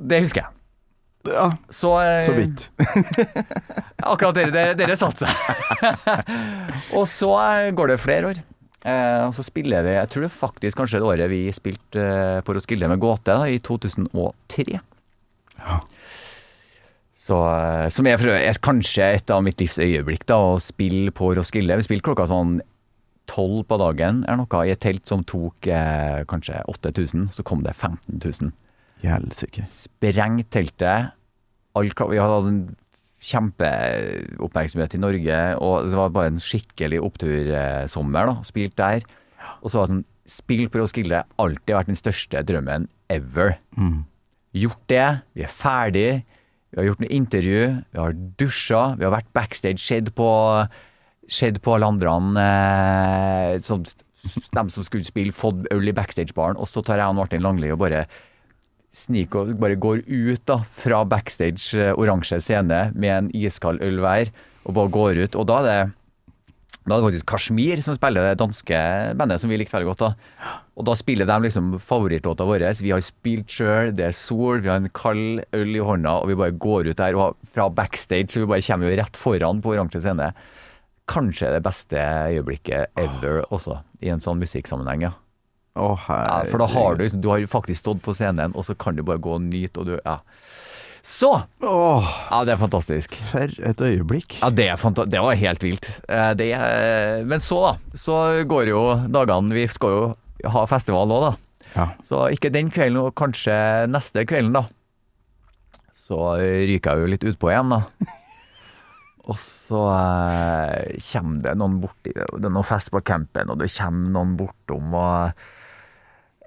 det 0.00 0.22
husker 0.24 0.44
jeg. 0.44 0.52
Ja, 1.32 1.50
Så, 1.70 1.92
eh, 2.02 2.22
så 2.26 2.32
vidt. 2.34 2.70
Akkurat 4.12 4.34
dere, 4.34 4.50
dere, 4.54 4.78
dere 4.78 4.96
satte 4.98 5.26
seg. 5.26 5.36
og 6.98 7.06
så 7.10 7.34
eh, 7.42 7.68
går 7.76 7.94
det 7.94 8.00
flere 8.02 8.32
år. 8.32 8.42
Eh, 8.82 9.20
og 9.28 9.34
så 9.36 9.44
spiller 9.46 9.84
vi 9.86 9.92
Jeg 9.94 10.10
tror 10.10 10.24
det 10.24 10.32
faktisk 10.34 10.80
kanskje 10.80 10.98
det 10.98 11.06
året 11.06 11.30
vi 11.30 11.44
spilte 11.54 12.02
eh, 12.02 12.40
på 12.42 12.56
Roskilde 12.56 12.88
med 12.90 13.02
Gåte, 13.02 13.30
da, 13.30 13.46
i 13.46 13.60
2003. 13.62 14.80
Ja. 15.60 15.78
Så, 17.22 17.38
eh, 17.38 17.86
som 17.94 18.08
er, 18.10 18.26
er 18.34 18.58
kanskje 18.64 19.12
et 19.14 19.30
av 19.30 19.44
mitt 19.46 19.62
livs 19.62 19.78
øyeblikk, 19.82 20.26
da, 20.26 20.40
å 20.54 20.58
spille 20.62 21.14
på 21.14 21.30
Roskilde. 21.38 21.78
Vi 21.78 21.86
spilte 21.86 22.08
klokka 22.10 22.26
sånn 22.30 22.58
tolv 23.30 23.62
på 23.70 23.78
dagen 23.78 24.24
eller 24.26 24.42
noe, 24.42 24.64
i 24.66 24.72
et 24.74 24.82
telt 24.82 25.06
som 25.08 25.22
tok 25.26 25.70
eh, 25.70 26.24
kanskje 26.28 26.64
8000. 26.72 27.28
Så 27.36 27.46
kom 27.46 27.62
det 27.62 27.76
15 27.76 28.18
000 28.18 28.50
Helsike. 29.06 29.64
sprengt 29.70 30.50
teltet. 30.54 31.14
All, 31.78 31.88
vi 31.88 32.18
hadde 32.20 32.50
en 32.50 32.62
kjempeoppmerksomhet 33.22 34.96
i 34.96 35.02
Norge, 35.02 35.40
og 35.62 35.88
det 35.88 35.98
var 35.98 36.14
bare 36.14 36.32
en 36.32 36.40
skikkelig 36.42 37.00
opptursommer. 37.06 38.30
da, 38.32 38.34
Spilt 38.46 38.76
der. 38.80 39.06
Og 39.62 39.70
så 39.70 39.78
var 39.78 39.86
det 39.86 39.94
sånn 39.96 40.08
Spill 40.32 40.68
på 40.70 40.78
Roskilde 40.78 41.18
alltid 41.42 41.74
vært 41.74 41.90
den 41.90 41.98
største 41.98 42.40
drømmen 42.46 42.86
ever. 43.12 43.56
Gjort 44.56 44.84
det. 44.88 45.08
Vi 45.36 45.42
er 45.44 45.50
ferdig. 45.50 46.06
Vi 46.72 46.78
har 46.78 46.86
gjort 46.86 47.02
noe 47.02 47.12
intervju. 47.12 47.64
Vi 47.92 48.00
har 48.00 48.14
dusja. 48.40 48.82
Vi 48.96 49.04
har 49.04 49.12
vært 49.12 49.32
backstage, 49.36 49.82
skjedd 49.82 50.12
på 50.16 50.28
skjedd 51.32 51.60
på 51.62 51.76
alle 51.76 51.88
andre 51.92 52.14
eh, 52.42 53.58
som, 53.62 53.84
de 53.84 54.64
som 54.74 54.86
skulle 54.86 55.06
spille, 55.06 55.34
fått 55.34 55.66
øl 55.72 55.88
i 55.88 55.94
backstage-baren, 55.96 56.58
og 56.60 56.68
så 56.70 56.82
tar 56.84 57.00
jeg 57.00 57.12
og 57.12 57.18
Martin 57.18 57.44
Langli 57.44 57.72
og 57.72 57.80
bare 57.82 58.06
sniker 58.92 59.48
og 59.48 59.58
bare 59.60 59.78
går 59.80 60.04
ut 60.06 60.44
da, 60.48 60.60
fra 60.68 61.02
backstage 61.08 61.72
eh, 61.78 61.96
oransje 61.96 62.40
scene 62.44 62.84
med 62.92 63.12
en 63.12 63.32
iskald 63.36 63.82
øl 63.84 64.02
hver, 64.04 64.32
og 64.66 64.76
bare 64.78 64.94
går 64.94 65.24
ut. 65.24 65.38
Og 65.40 65.48
da 65.48 65.58
er 65.62 65.68
det 65.68 65.80
da 66.82 66.96
er 66.96 66.98
det 66.98 67.06
faktisk 67.12 67.28
Kashmir 67.30 67.80
som 67.84 67.94
spiller 67.94 68.24
det 68.26 68.40
danske 68.40 68.78
bandet 69.14 69.38
som 69.38 69.52
vi 69.52 69.58
likte 69.60 69.76
veldig 69.76 69.92
godt. 69.92 70.02
da. 70.02 70.54
Og 70.74 70.86
da 70.88 70.96
spiller 70.98 71.28
de 71.28 71.36
liksom 71.44 71.76
favorittlåta 71.78 72.46
vår. 72.48 72.64
Vi 72.82 72.90
har 72.90 73.04
spilt 73.06 73.54
sjøl, 73.54 73.92
det 73.94 74.08
er 74.08 74.16
sol, 74.16 74.64
vi 74.64 74.72
har 74.72 74.80
en 74.82 74.90
kald 74.90 75.44
øl 75.54 75.76
i 75.76 75.84
hånda, 75.84 76.16
og 76.18 76.32
vi 76.32 76.38
bare 76.40 76.58
går 76.58 76.90
ut 76.90 76.98
der 76.98 77.14
og 77.14 77.38
fra 77.54 77.68
backstage, 77.70 78.32
så 78.34 78.42
vi 78.42 78.50
bare 78.50 78.66
kommer 78.66 78.90
jo 78.90 78.98
rett 78.98 79.20
foran 79.20 79.62
på 79.62 79.76
oransje 79.76 80.02
scene. 80.02 80.32
Kanskje 81.06 81.54
det 81.54 81.62
beste 81.62 82.02
øyeblikket 82.34 82.98
ever 82.98 83.44
også, 83.50 83.78
i 84.02 84.10
en 84.10 84.22
sånn 84.24 84.42
musikksammenheng. 84.42 85.06
ja. 85.06 85.14
Å, 85.76 85.86
Ja, 86.08 86.42
for 86.50 86.58
da 86.60 86.66
har 86.68 86.96
du 86.98 87.04
liksom, 87.04 87.20
du 87.24 87.28
har 87.32 87.38
jo 87.40 87.48
faktisk 87.48 87.80
stått 87.80 88.02
på 88.04 88.12
scenen, 88.14 88.52
og 88.54 88.64
så 88.66 88.74
kan 88.76 88.96
du 88.98 89.02
bare 89.02 89.18
gå 89.22 89.32
og 89.38 89.42
nyte, 89.46 89.80
og 89.80 89.86
du 89.86 89.94
Ja. 90.04 90.18
Så! 91.02 91.32
Oh, 91.66 92.04
Ja, 92.30 92.44
det 92.46 92.52
er 92.52 92.60
fantastisk. 92.60 93.14
for 93.30 93.48
et 93.48 93.80
øyeblikk. 93.82 94.36
Ja, 94.40 94.50
det, 94.50 94.68
det 95.10 95.20
var 95.20 95.34
helt 95.34 95.62
vilt. 95.64 95.88
Eh, 96.08 96.34
Det, 96.34 96.52
er- 96.54 97.24
men 97.24 97.40
så, 97.40 97.58
da. 97.72 97.96
Så 97.98 98.44
går 98.46 98.68
jo 98.68 98.82
dagene 99.10 99.50
Vi 99.52 99.66
skal 99.66 99.90
jo 99.90 100.16
ha 100.48 100.66
festival 100.66 101.08
nå, 101.08 101.18
da. 101.30 101.32
Ja. 101.74 101.88
Så 102.04 102.28
ikke 102.30 102.52
den 102.52 102.70
kvelden, 102.70 103.00
og 103.02 103.14
kanskje 103.16 103.88
neste 103.90 104.26
kvelden, 104.26 104.52
da. 104.52 104.66
Så 105.96 106.36
ryker 106.38 106.92
jeg 106.92 107.00
jo 107.00 107.10
litt 107.10 107.24
utpå 107.32 107.50
igjen, 107.50 107.70
da. 107.72 107.82
Og 109.30 109.36
så 109.38 109.80
eh, 109.94 110.98
kommer 111.12 111.42
det 111.44 111.52
noen 111.58 111.76
borti 111.80 112.10
Det 112.12 112.44
er 112.48 112.50
noe 112.50 112.66
fest 112.66 112.90
på 112.90 113.00
campen, 113.06 113.50
og 113.54 113.58
det 113.62 113.68
kommer 113.74 114.10
noen 114.10 114.36
bortom 114.36 114.94
og 114.98 115.44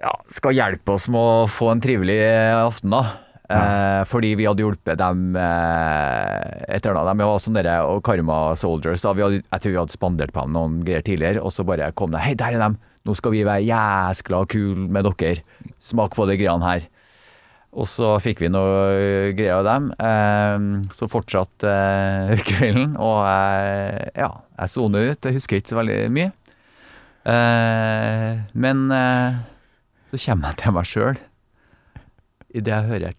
ja, 0.02 0.12
skal 0.36 0.56
hjelpe 0.56 0.96
oss 0.96 1.06
med 1.12 1.20
å 1.20 1.46
få 1.50 1.70
en 1.72 1.82
trivelig 1.82 2.18
aften, 2.58 2.92
da. 2.92 3.04
Eh, 3.46 4.00
fordi 4.10 4.32
vi 4.34 4.46
hadde 4.48 4.64
hjulpet 4.64 4.98
dem 4.98 5.36
eh, 5.38 6.64
et 6.66 6.82
eller 6.82 6.98
annet. 6.98 7.20
De 7.20 7.28
var 7.28 7.42
sånne 7.42 7.62
der, 7.62 7.86
og 7.86 8.02
Karma 8.06 8.40
Soldiers. 8.58 9.04
Da. 9.06 9.14
Vi 9.14 9.22
hadde, 9.22 9.40
jeg 9.44 9.62
tror 9.62 9.72
vi 9.72 9.78
hadde 9.78 9.94
spandert 9.94 10.34
på 10.34 10.42
dem 10.42 10.56
noen 10.56 10.80
greier 10.86 11.06
tidligere, 11.06 11.44
og 11.44 11.54
så 11.54 11.66
bare 11.66 11.92
kom 11.96 12.12
det 12.14 12.24
Hei, 12.24 12.34
der 12.38 12.58
er 12.58 12.64
dem! 12.66 12.78
Nå 13.06 13.14
skal 13.14 13.36
vi 13.36 13.44
være 13.46 13.62
jæskla 13.62 14.42
kule 14.50 14.88
med 14.90 15.06
dere. 15.06 15.44
Smak 15.78 16.18
på 16.18 16.26
de 16.26 16.38
greiene 16.40 16.66
her. 16.66 16.88
Og 17.76 17.86
så 17.92 18.14
fikk 18.24 18.40
vi 18.42 18.48
noe 18.50 19.32
greier 19.36 19.60
av 19.60 19.66
dem. 19.68 19.90
Eh, 19.94 20.90
så 20.96 21.08
fortsatte 21.12 21.70
eh, 21.70 22.42
kvelden, 22.50 22.96
og 22.98 23.20
eh, 23.30 24.08
ja, 24.18 24.32
jeg 24.58 24.74
soner 24.74 25.12
ut. 25.12 25.22
Jeg 25.22 25.38
husker 25.38 25.60
ikke 25.60 25.76
så 25.76 25.80
veldig 25.84 26.00
mye. 26.18 26.32
Eh, 27.30 28.32
men 28.58 28.88
eh, 28.94 29.38
så 30.10 30.20
kommer 30.26 30.52
jeg 30.52 30.56
til 30.62 30.76
meg 30.76 30.86
sjøl 30.90 31.16
idet 32.56 32.72
jeg 32.72 32.88
hører 32.88 33.12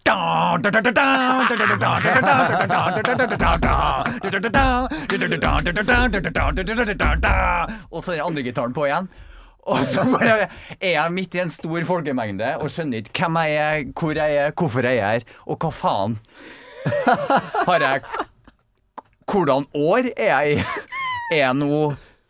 Og 7.92 8.04
så 8.04 8.16
er 8.16 8.24
andre 8.26 8.44
gitaren 8.46 8.74
på 8.74 8.88
igjen. 8.88 9.10
Og 9.68 9.84
så 9.84 10.06
er 10.80 10.94
jeg 10.94 11.12
midt 11.12 11.36
i 11.36 11.44
en 11.44 11.52
stor 11.52 11.84
folkemengde 11.90 12.54
og 12.62 12.72
skjønner 12.72 13.04
ikke 13.04 13.28
hvem 13.28 13.40
jeg 13.44 13.58
er, 13.60 13.84
hvor 14.00 14.16
jeg 14.16 14.38
er, 14.40 14.54
hvorfor 14.56 14.88
jeg 14.88 14.98
er 14.98 15.18
her, 15.18 15.28
og 15.46 15.60
hva 15.60 15.72
faen 15.76 16.18
har 17.68 17.84
jeg 17.84 18.02
Hvordan 19.28 19.66
år 19.76 20.08
er 20.16 20.30
jeg 20.30 20.54
i? 20.54 20.60
Er 21.34 21.42
jeg 21.42 21.56
nå 21.60 21.80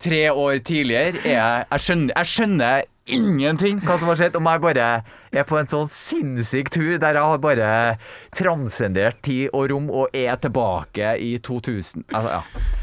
tre 0.01 0.21
år 0.31 0.57
tidligere 0.65 1.19
er 1.21 1.35
jeg 1.35 1.65
Jeg 1.69 1.83
skjønner, 1.83 2.13
jeg 2.17 2.25
skjønner 2.31 2.87
ingenting 3.07 3.79
hva 3.83 3.97
som 3.99 4.11
har 4.11 4.19
skjedd, 4.19 4.37
om 4.39 4.47
jeg 4.49 4.63
bare 4.63 4.87
er 5.31 5.47
på 5.47 5.57
en 5.59 5.69
sånn 5.69 5.89
sinnssyk 5.91 6.71
tur 6.73 6.95
der 7.01 7.17
jeg 7.17 7.31
har 7.31 7.41
bare 7.43 7.69
transcendert 8.37 9.21
tid 9.25 9.49
og 9.53 9.69
rom 9.71 9.89
og 9.91 10.15
er 10.17 10.37
tilbake 10.43 11.15
i 11.23 11.35
2000. 11.43 12.07
Altså, 12.11 12.39
ja. 12.39 12.77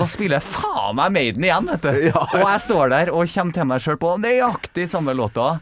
Da 0.00 0.06
spiller 0.08 0.44
faen 0.44 0.96
meg 0.98 1.12
Maiden 1.14 1.44
igjen, 1.44 1.68
vet 1.68 1.84
du. 1.84 2.08
Og 2.14 2.40
jeg 2.40 2.64
står 2.64 2.94
der 2.94 3.12
og 3.12 3.28
kommer 3.28 3.56
til 3.58 3.68
meg 3.68 3.84
sjøl 3.84 4.00
på 4.00 4.14
nøyaktig 4.22 4.88
samme 4.90 5.14
låta. 5.16 5.52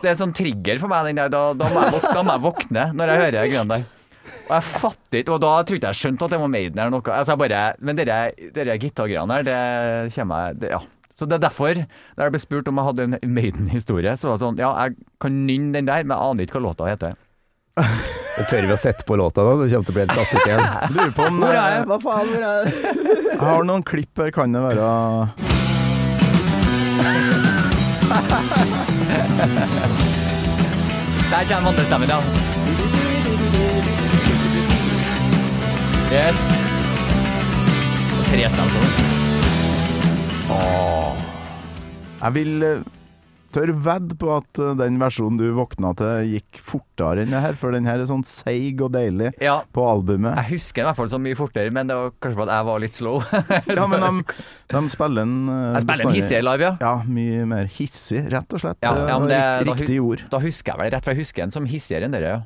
Det 0.00 0.12
er 0.12 0.16
sånn 0.18 0.32
trigger 0.36 0.80
for 0.80 0.92
meg, 0.92 1.10
der. 1.16 1.28
Da, 1.32 1.42
da, 1.58 1.68
må, 1.72 1.84
jeg 1.88 2.00
da 2.06 2.22
må 2.22 2.36
jeg 2.36 2.44
våkne 2.46 2.88
når 2.96 3.12
jeg 3.12 3.22
hører 3.24 3.50
greiene 3.50 3.76
der. 3.76 3.86
Og 4.44 4.52
jeg 4.54 4.64
fatter 4.70 5.20
ikke, 5.20 5.34
og 5.34 5.42
da 5.42 5.52
trodde 5.68 5.84
jeg 5.84 5.92
jeg 5.92 6.00
skjønte 6.00 6.26
at 6.26 6.32
det 6.32 6.40
var 6.40 6.52
Maiden 6.52 6.80
eller 6.80 6.94
noe. 6.94 7.04
Altså, 7.12 7.34
jeg 7.34 7.42
bare, 7.44 7.62
men 7.84 7.98
dere 8.00 8.78
gitargreiene 8.80 9.38
her, 9.38 9.48
det 9.48 10.14
kommer 10.16 10.46
jeg 10.48 10.60
det, 10.64 10.74
Ja. 10.76 10.82
Så 11.14 11.28
det 11.30 11.36
er 11.36 11.44
derfor, 11.46 11.78
da 12.18 12.26
jeg 12.26 12.34
ble 12.34 12.40
spurt 12.42 12.68
om 12.70 12.80
jeg 12.80 12.88
hadde 12.88 13.04
en 13.06 13.34
Maiden-historie, 13.36 14.16
så 14.18 14.32
var 14.32 14.34
det 14.38 14.42
sånn 14.42 14.58
Ja, 14.58 14.72
jeg 14.82 14.96
kan 15.22 15.36
nynne 15.46 15.70
den 15.76 15.86
der, 15.86 16.02
men 16.02 16.16
jeg 16.16 16.30
aner 16.32 16.48
ikke 16.48 16.58
hva 16.58 16.64
låta 16.66 16.88
heter. 16.90 17.14
Tør 18.50 18.66
vi 18.66 18.74
å 18.74 18.78
sette 18.78 19.06
på 19.06 19.14
låta 19.18 19.44
nå? 19.46 19.54
Du 19.60 19.68
kommer 19.70 19.86
til 19.86 19.94
å 19.94 19.94
bli 19.94 20.02
helt 20.02 20.18
satt 20.18 20.34
ut 20.34 20.42
igjen. 20.42 20.64
Lurer 20.96 21.14
på 21.14 21.26
om 21.30 21.38
Hvor 21.42 21.54
er 21.54 21.76
jeg? 21.76 21.86
Hva 21.90 21.98
faen, 22.02 22.32
hvor 22.34 22.42
er 22.42 22.46
jeg? 22.50 22.66
Jeg 23.34 23.40
har 23.42 23.64
noen 23.66 23.82
klipp 23.82 24.20
her, 24.22 24.30
kan 24.34 24.54
det 24.54 24.62
være 24.62 24.84
Der 31.30 31.48
kommer 31.50 31.66
vantestemmen, 31.70 32.08
ja. 32.08 32.20
Yes. 36.14 36.46
Og 38.14 38.24
tre 38.30 38.46
stemmer. 38.54 39.23
Jeg 42.24 42.32
vil 42.38 42.64
eh, 42.64 42.82
tør 43.54 43.70
vedde 43.84 44.16
på 44.18 44.30
at 44.34 44.58
eh, 44.62 44.72
den 44.80 44.96
versjonen 45.00 45.36
du 45.40 45.44
våkna 45.56 45.90
til, 45.98 46.30
gikk 46.34 46.60
fortere 46.64 47.24
enn 47.24 47.32
det 47.34 47.42
her, 47.44 47.56
for 47.60 47.74
den 47.76 47.86
her 47.88 48.00
er 48.02 48.08
sånn 48.08 48.24
seig 48.26 48.80
og 48.84 48.92
deilig 48.96 49.30
Ja. 49.44 49.58
på 49.76 49.84
albumet. 49.88 50.34
Jeg 50.42 50.54
husker 50.56 50.80
den 50.82 50.86
i 50.86 50.88
hvert 50.90 51.00
fall 51.02 51.12
så 51.12 51.20
mye 51.22 51.38
fortere, 51.38 51.72
men 51.74 51.90
det 51.90 51.98
var 52.00 52.14
kanskje 52.16 52.40
fordi 52.40 52.56
jeg 52.58 52.68
var 52.70 52.82
litt 52.84 52.98
slow. 53.00 53.20
Ja, 53.78 53.86
men 53.90 54.04
de, 54.04 54.38
de 54.74 54.82
spiller 54.92 55.20
den 55.24 55.36
eh, 55.52 55.66
Jeg 55.76 55.84
spiller 55.86 56.08
den 56.08 56.16
hissig 56.18 56.40
live, 56.48 56.70
ja. 56.70 56.72
Ja, 56.80 56.94
mye 57.18 57.44
mer 57.54 57.70
hissig, 57.76 58.24
rett 58.32 58.56
og 58.56 58.64
slett. 58.64 58.80
Ja, 58.84 58.94
ja, 59.12 59.18
men 59.20 59.30
det- 59.32 59.42
da 59.68 59.74
Riktig 59.74 60.00
ord. 60.04 60.24
Da 60.32 60.40
husker 60.44 60.74
jeg 60.74 60.82
vel 60.84 60.94
rett, 60.96 61.04
for 61.06 61.14
jeg 61.16 61.24
husker 61.24 61.44
den 61.46 61.54
som 61.56 61.68
hissigere 61.70 62.08
enn 62.08 62.16
dere, 62.16 62.36
ja. 62.38 62.42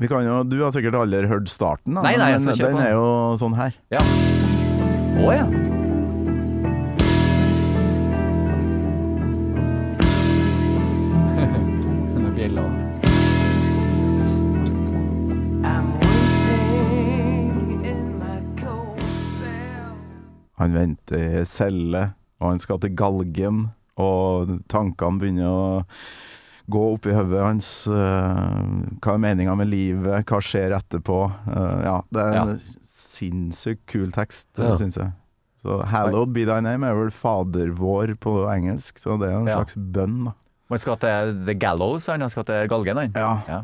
Vi 0.00 0.08
kan 0.10 0.24
jo, 0.26 0.40
du 0.48 0.56
har 0.64 0.72
sikkert 0.74 0.96
aldri 0.98 1.22
hørt 1.30 1.46
starten, 1.52 1.94
da, 1.94 2.02
Nei, 2.02 2.16
nei, 2.18 2.32
men 2.34 2.50
kjøre 2.58 2.72
den 2.74 2.82
er 2.88 2.92
jo 2.96 3.08
sånn 3.40 3.54
her. 3.58 3.76
Ja. 3.94 4.02
Å 5.22 5.32
ja. 5.38 5.46
Han 20.60 20.74
venter 20.76 21.40
i 21.40 21.44
celle, 21.44 22.14
og 22.40 22.50
han 22.52 22.58
skal 22.62 22.78
til 22.80 22.94
galgen, 22.96 23.70
og 23.98 24.60
tankene 24.70 25.18
begynner 25.20 25.48
å 25.50 25.82
gå 26.70 26.82
opp 26.94 27.06
i 27.06 27.12
hodet 27.14 27.42
hans. 27.44 27.86
eh, 27.86 28.62
hva 29.02 29.14
er 29.14 29.18
meninga 29.18 29.56
med 29.56 29.68
livet? 29.68 30.24
Hva 30.26 30.40
skjer 30.40 30.76
etterpå? 30.78 31.18
Eh, 31.48 31.84
ja, 31.84 32.00
det 32.14 32.22
er 32.22 32.40
en 32.42 32.60
sinnssykt 32.86 33.84
kul 33.86 34.10
tekst, 34.12 34.48
Ja. 34.58 34.74
syns 34.76 34.96
jeg. 34.96 35.12
Så 35.64 35.82
'Hallowed 35.84 36.32
be 36.32 36.44
thy 36.44 36.60
name' 36.60 36.84
er 36.86 36.94
vel 36.94 37.10
fader 37.10 37.70
vår 37.72 38.14
på 38.20 38.46
engelsk, 38.52 38.98
så 38.98 39.18
det 39.18 39.30
er 39.32 39.38
en 39.40 39.46
Ja. 39.46 39.56
slags 39.64 39.74
bønn, 39.74 40.24
da. 40.26 40.32
Man 40.70 40.78
skal 40.78 40.96
til 40.96 41.44
The 41.46 41.54
Gallows, 41.54 42.06
han. 42.06 42.20
Han 42.20 42.30
skal 42.30 42.44
til 42.44 42.68
galgen, 42.68 42.96
han. 42.96 43.12
Ja. 43.14 43.40
Ja. 43.48 43.62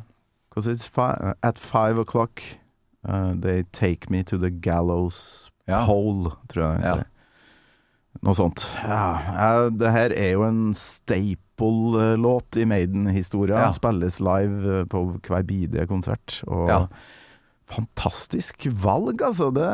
It's 0.56 0.88
fi 0.88 1.34
at 1.42 1.58
five 1.58 1.96
o'clock 1.98 2.42
uh, 3.08 3.32
they 3.40 3.62
take 3.72 4.10
me 4.10 4.22
to 4.22 4.36
the 4.36 4.50
gallows 4.50 5.49
Ja. 5.68 5.84
pole, 5.86 6.30
tror 6.48 6.64
jeg. 6.66 6.80
Ja. 6.84 6.94
Ja. 6.96 7.06
Noe 8.26 8.34
sånt. 8.34 8.64
Ja, 8.82 9.04
ja, 9.32 9.68
det 9.70 9.90
her 9.94 10.12
er 10.12 10.32
jo 10.34 10.42
en 10.48 10.72
staple-låt 10.76 12.56
i 12.60 12.64
Maiden-historia. 12.68 13.60
Ja. 13.66 13.70
Spilles 13.72 14.18
live 14.20 14.80
eh, 14.80 14.84
på 14.90 15.04
hver 15.28 15.44
bidige 15.46 15.86
konsert. 15.88 16.40
Og 16.50 16.68
Ja. 16.68 16.80
fantastisk 17.70 18.66
valg, 18.82 19.22
altså. 19.22 19.52
Det 19.54 19.62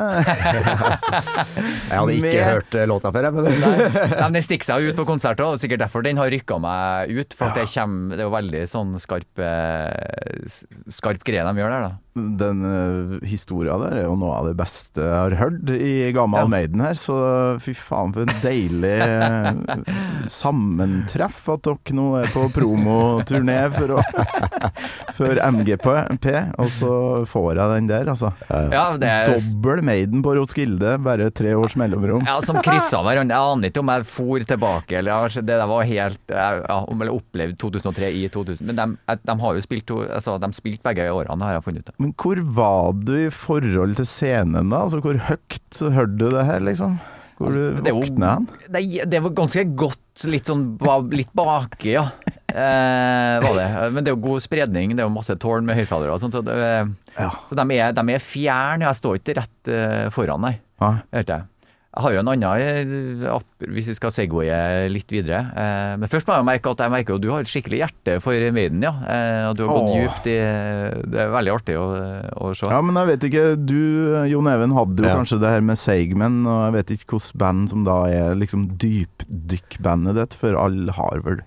Jeg 1.89 1.97
hadde 1.97 2.13
ikke 2.13 2.23
Med- 2.29 2.45
hørt 2.53 2.75
eh, 2.77 2.87
låta 2.87 3.11
før, 3.15 3.25
jeg, 3.31 3.35
men 3.35 3.45
Nei, 3.63 3.75
men 4.21 4.37
Den 4.37 4.43
stikker 4.45 4.69
seg 4.69 4.91
ut 4.91 4.97
på 5.01 5.07
konsert 5.09 5.41
òg, 5.41 5.57
sikkert 5.63 5.81
derfor 5.87 6.05
den 6.05 6.21
har 6.21 6.29
rykka 6.31 6.59
meg 6.61 7.09
ut. 7.17 7.33
For 7.39 7.49
at 7.49 7.57
det, 7.57 7.67
kommer, 7.73 8.17
det 8.17 8.21
er 8.25 8.29
jo 8.29 8.35
veldig 8.37 8.65
sånn 8.69 8.93
skarp 9.03 9.41
eh, 9.41 10.61
Skarp 10.93 11.25
greie 11.27 11.41
de 11.49 11.63
gjør 11.65 11.73
der, 11.73 11.89
da. 11.89 11.95
Den 12.17 12.63
uh, 12.65 13.17
historia 13.29 13.77
der 13.83 13.99
er 14.01 14.05
jo 14.07 14.15
noe 14.17 14.33
av 14.39 14.47
det 14.49 14.55
beste 14.57 15.05
jeg 15.05 15.13
har 15.21 15.35
hørt 15.41 15.69
i 15.77 16.11
gammel 16.17 16.41
Ja. 16.47 16.49
Maiden 16.49 16.81
her, 16.81 16.97
så 16.97 17.17
fy 17.61 17.75
faen 17.77 18.15
for 18.15 18.25
en 18.25 18.33
deilig 18.43 18.95
eh, 19.05 19.51
sammentreff 20.33 21.43
at 21.53 21.65
dere 21.67 21.97
nå 21.97 22.07
er 22.23 22.31
på 22.33 22.47
promoturné 22.55 23.57
for 23.75 23.97
å 23.99 24.05
for 25.17 25.41
MGP, 25.43 25.87
og 26.61 26.71
så 26.73 26.93
får 27.29 27.61
jeg 27.61 27.73
den 27.75 27.91
der, 27.91 28.11
altså. 28.13 28.33
Ja, 28.51 28.87
det 29.01 29.11
er 29.11 29.31
Dobbel 29.33 29.83
Maiden 29.87 30.23
på 30.25 30.35
Roskilde, 30.39 30.97
bare 31.05 31.29
tre 31.35 31.55
års 31.59 31.77
mellomrom. 31.81 32.25
ja, 32.27 32.39
som 32.45 32.59
kryssa 32.65 33.01
hverandre. 33.05 33.37
Jeg 33.37 33.53
aner 33.57 33.73
ikke 33.73 33.83
om 33.85 33.93
jeg 33.93 34.09
for 34.11 34.47
tilbake, 34.53 34.99
eller 35.01 35.37
det 35.37 35.47
der 35.57 35.67
var 35.71 35.87
helt 35.89 36.33
ja, 36.33 36.81
Om 36.87 37.03
jeg 37.05 37.13
opplevde 37.17 37.57
2003 37.61 38.11
i 38.23 38.25
2000. 38.33 38.67
Men 38.69 38.79
de, 38.81 39.17
de 39.27 39.37
har 39.43 39.57
jo 39.59 39.65
spilt 39.65 39.87
to- 39.89 40.03
altså, 40.07 40.37
De 40.43 40.51
spilte 40.57 40.85
begge 40.87 41.07
årene, 41.13 41.45
har 41.49 41.57
jeg 41.59 41.65
funnet 41.67 41.91
ut. 41.91 42.06
Men 42.07 42.15
hvor 42.23 42.39
var 42.55 42.93
du 43.03 43.13
i 43.19 43.31
forhold 43.35 43.97
til 43.99 44.07
scenen 44.07 44.71
da? 44.71 44.85
Altså, 44.87 45.01
hvor 45.03 45.19
høyt 45.27 45.79
hørte 45.97 46.19
du 46.21 46.29
det 46.31 46.45
her, 46.47 46.63
liksom? 46.63 46.99
Hvor 47.37 47.51
Altså, 47.51 47.65
du 47.75 47.81
det 47.85 47.95
våkna 47.97 48.29
hen? 48.37 48.47
Det, 48.73 48.83
det 49.11 49.21
var 49.25 49.33
ganske 49.37 49.65
godt, 49.77 50.23
litt 50.31 50.47
sånn 50.49 50.63
litt 51.13 51.33
baki, 51.37 51.91
ja. 51.97 52.05
Eh, 52.55 53.35
var 53.43 53.59
det. 53.59 53.67
Men 53.93 54.07
det 54.07 54.13
er 54.13 54.15
jo 54.15 54.23
god 54.29 54.45
spredning, 54.45 54.95
det 54.95 55.03
er 55.03 55.09
jo 55.11 55.17
masse 55.17 55.35
tårn 55.43 55.67
med 55.67 55.77
høyttalere 55.77 56.15
og 56.15 56.23
sånt. 56.23 56.39
Så, 56.39 56.45
det, 56.47 56.55
Ja. 57.19 57.29
så 57.51 57.59
de 57.59 57.67
er, 57.77 57.93
de 57.99 58.07
er 58.15 58.23
fjern, 58.23 58.87
jeg 58.87 59.01
står 59.03 59.19
ikke 59.19 59.37
rett 59.43 59.73
eh, 59.75 60.07
foran, 60.15 60.47
nei. 60.47 60.55
Ah. 60.81 61.03
Hørte 61.13 61.41
jeg. 61.41 61.51
Jeg 61.97 62.05
har 62.05 62.13
jo 62.13 62.21
en 62.21 62.29
annen 62.29 62.45
eh, 62.61 63.23
app, 63.33 63.47
hvis 63.73 63.87
vi 63.89 63.95
skal 63.97 64.13
segwaye 64.13 64.57
litt 64.93 65.09
videre. 65.09 65.39
Eh, 65.57 65.95
men 65.97 66.11
først 66.13 66.29
må 66.29 66.35
jeg 66.37 66.45
merke 66.45 66.75
at 66.75 66.83
jeg 66.85 66.93
merker 66.93 67.17
at 67.17 67.23
du 67.25 67.31
har 67.33 67.41
et 67.41 67.49
skikkelig 67.49 67.79
hjerte 67.81 68.17
for 68.21 68.37
Maiden, 68.53 68.85
ja. 68.85 68.93
Eh, 69.09 69.45
og 69.49 69.57
du 69.57 69.63
har 69.65 69.73
gått 69.73 69.89
Åh. 69.95 69.97
djupt 70.03 70.29
i 70.29 70.37
Det 71.09 71.23
er 71.25 71.33
veldig 71.33 71.55
artig 71.55 71.79
å, 71.81 71.87
å 72.37 72.53
se. 72.53 72.69
Ja, 72.69 72.83
men 72.85 73.01
jeg 73.01 73.11
vet 73.15 73.27
ikke, 73.31 73.47
du 73.57 73.81
Jon 74.29 74.53
Even 74.53 74.77
hadde 74.77 75.07
jo 75.07 75.09
Ja. 75.09 75.17
kanskje 75.17 75.41
det 75.41 75.55
her 75.57 75.65
med 75.65 75.81
Seigmen, 75.81 76.39
og 76.45 76.61
jeg 76.67 76.77
vet 76.77 76.95
ikke 76.99 77.17
hvilket 77.17 77.41
band 77.41 77.73
som 77.73 77.89
da 77.89 77.99
er 78.13 78.37
liksom 78.45 78.69
dypdykkbandet 78.77 80.21
ditt, 80.21 80.37
for 80.37 80.61
alle 80.61 80.93
har 81.01 81.25
vel 81.25 81.41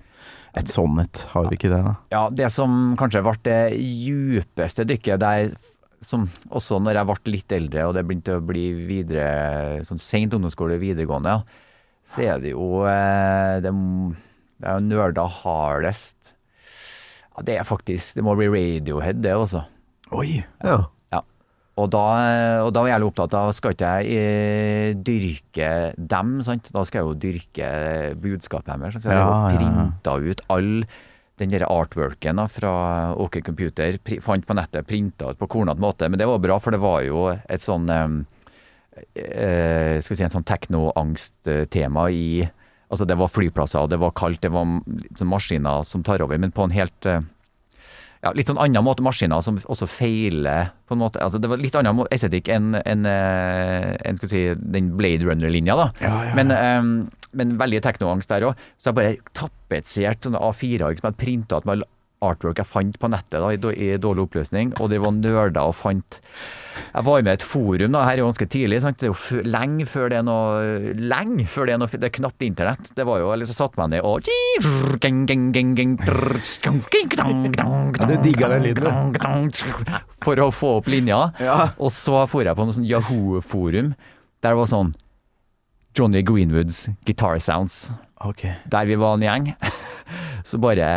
et 0.58 0.72
sånt 0.74 0.98
et, 1.04 1.26
har 1.36 1.46
vi 1.46 1.60
ikke 1.60 1.70
det 1.70 1.84
da? 1.86 1.94
Ja, 2.10 2.24
det 2.34 2.50
som 2.50 2.96
kanskje 2.98 3.22
ble 3.22 3.38
det 3.46 3.60
djupeste 3.78 4.86
dykket 4.90 5.22
der 5.22 5.52
som 6.02 6.28
også 6.56 6.78
når 6.84 7.00
jeg 7.00 7.10
ble 7.10 7.34
litt 7.34 7.56
eldre 7.58 7.88
og 7.90 7.96
det 7.98 8.06
begynte 8.08 8.38
å 8.40 8.44
bli 8.46 8.68
videre 8.88 9.82
sånn 9.88 10.00
sent 10.00 10.36
ungdomsskole, 10.38 10.78
videregående, 10.82 11.40
så 12.08 12.24
er 12.26 12.40
det 12.44 12.54
jo 12.54 12.84
eh, 12.90 13.58
det, 13.64 13.74
det 14.60 14.70
er 14.70 14.78
jo 14.80 14.86
nerder 14.88 15.34
hardest. 15.42 16.34
Ja, 17.36 17.44
det 17.46 17.58
er 17.60 17.68
faktisk 17.68 18.16
Det 18.18 18.24
må 18.26 18.34
bli 18.40 18.48
Radiohead, 18.52 19.20
det 19.24 19.36
også. 19.36 19.66
Oi! 20.16 20.40
ja. 20.66 20.80
Og 21.80 21.86
da, 21.94 22.00
og 22.66 22.74
da 22.76 22.82
var 22.84 22.90
jeg 22.92 23.00
litt 23.00 23.08
opptatt 23.14 23.36
av 23.40 23.54
skal 23.56 23.72
ikke 23.72 23.92
jeg 24.02 24.16
eh, 24.20 24.98
dyrke 25.00 25.70
dem, 25.96 26.34
sant? 26.44 26.68
Da 26.76 26.82
skal 26.84 27.00
jeg 27.00 27.08
jo 27.08 27.20
dyrke 27.24 27.70
budskapet 28.20 28.82
deres. 28.82 28.98
Så 29.00 29.08
jeg 29.08 29.16
Ja, 29.16 29.30
har 29.30 29.54
ja, 29.54 29.62
ja. 29.62 29.86
printa 29.96 30.18
ut 30.20 30.44
all 30.52 30.74
den 31.40 31.54
der 31.54 31.68
artworken 31.70 32.40
da, 32.42 32.48
fra 32.52 32.74
OK 33.20 33.40
Computer. 33.46 33.98
Fant 34.24 34.46
på 34.48 34.58
nettet, 34.58 34.88
printa 34.88 35.32
ut 35.32 35.40
på 35.40 35.50
kornete 35.52 35.82
måte. 35.82 36.10
Men 36.10 36.20
det 36.22 36.28
var 36.30 36.44
bra, 36.44 36.60
for 36.62 36.76
det 36.76 36.82
var 36.84 37.02
jo 37.08 37.26
et 37.32 37.64
sånn 37.64 37.90
eh, 37.90 38.08
Skal 39.14 40.14
vi 40.14 40.20
si 40.20 40.28
en 40.28 40.38
sånn 40.38 40.48
teknoangsttema 40.48 42.10
i 42.12 42.30
Altså 42.90 43.06
det 43.06 43.20
var 43.20 43.30
flyplasser, 43.30 43.86
og 43.86 43.92
det 43.92 44.00
var 44.02 44.16
kaldt, 44.18 44.42
det 44.42 44.50
var 44.50 44.66
sånn 45.14 45.30
maskiner 45.30 45.84
som 45.86 46.02
tar 46.02 46.24
over, 46.26 46.40
men 46.42 46.50
på 46.50 46.66
en 46.66 46.74
helt 46.74 47.06
eh, 47.06 47.20
ja, 48.24 48.32
litt 48.34 48.50
sånn 48.50 48.58
annen 48.58 48.82
måte 48.82 49.06
maskiner 49.06 49.44
som 49.46 49.60
også 49.62 49.86
feiler, 49.86 50.72
på 50.90 50.98
en 50.98 51.04
måte. 51.04 51.22
Altså, 51.22 51.38
det 51.38 51.52
var 51.52 51.62
litt 51.62 51.78
annen 51.78 52.02
estetikk 52.10 52.50
enn 52.50 52.74
en, 52.82 53.06
en, 53.06 54.00
en, 54.10 54.20
si, 54.26 54.42
den 54.58 54.90
Blade 54.98 55.30
Runner-linja, 55.30 55.78
da. 55.78 55.88
Men, 56.34 56.56
eh, 56.56 56.90
men 57.38 57.58
veldig 57.60 57.84
teknoangst 57.86 58.32
der 58.32 58.48
òg. 58.50 58.68
Så 58.80 58.92
jeg 58.92 59.00
bare 59.00 59.16
tapetsert 59.38 60.26
sånne 60.26 60.42
A4-ark 60.50 61.02
som 61.02 61.12
jeg 61.12 61.22
printa 61.22 61.60
ut 61.60 61.70
med 61.70 61.86
artwork 62.26 62.60
jeg 62.60 62.68
fant 62.68 62.98
på 63.00 63.10
nettet 63.12 63.40
da, 63.40 63.72
i, 63.72 63.94
dårlig 64.02 64.26
oppløsning, 64.28 64.74
og 64.80 64.92
det 64.92 65.00
var 65.04 65.16
nerder 65.16 65.70
og 65.70 65.76
fant 65.78 66.20
Jeg 66.94 67.06
var 67.08 67.24
med 67.24 67.32
i 67.32 67.38
et 67.40 67.46
forum, 67.46 67.94
da, 67.96 68.04
her 68.08 68.18
er 68.18 68.22
jo 68.24 68.30
ganske 68.30 68.48
tidlig, 68.52 68.82
sant? 68.84 69.00
det 69.00 69.10
er 69.10 69.14
jo 69.14 69.42
lenge 69.48 69.88
før 69.90 70.12
det 70.12 70.20
er 70.20 70.26
noe 70.28 70.94
Lenge 71.00 71.48
før 71.50 71.70
det 71.70 71.76
er 71.76 71.82
noe 71.82 72.00
Det 72.00 72.08
er 72.10 72.16
knapt 72.20 72.46
internett. 72.46 72.92
Det 72.96 73.06
var 73.08 73.22
jo 73.22 73.32
liksom 73.40 73.58
satt 73.58 73.80
meg 73.80 73.92
ned 73.94 74.06
og 74.08 74.24
Ja, 78.00 78.08
du 78.10 78.16
digga 78.24 78.52
den 78.52 78.66
lyden, 78.68 78.88
For 80.24 80.40
å 80.44 80.50
få 80.56 80.76
opp 80.80 80.90
linja. 80.92 81.30
Ja. 81.44 81.60
Og 81.80 81.94
så 81.96 82.24
for 82.32 82.48
jeg 82.48 82.58
på 82.58 82.68
noe 82.68 82.76
sånn 82.76 82.88
Yahoo-forum, 82.88 83.94
der 84.44 84.54
det 84.54 84.60
var 84.60 84.70
sånn 84.72 84.94
Johnny 86.00 86.24
Greenwoods 86.24 86.86
Guitar 87.06 87.40
Sounds 87.44 87.90
Okay. 88.20 88.52
der 88.68 88.88
vi 88.90 88.98
var 89.00 89.14
en 89.16 89.22
gjeng, 89.24 89.46
så 90.50 90.58
bare 90.60 90.90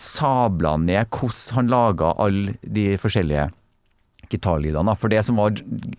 sabla 0.00 0.74
han 0.76 0.84
ned 0.86 1.08
hvordan 1.10 1.56
han 1.56 1.70
laga 1.72 2.12
alle 2.22 2.54
de 2.62 2.84
forskjellige 3.00 3.48
gitarlydene. 4.30 4.92
For 4.94 5.10
det 5.10 5.24
som 5.26 5.40
var 5.40 5.56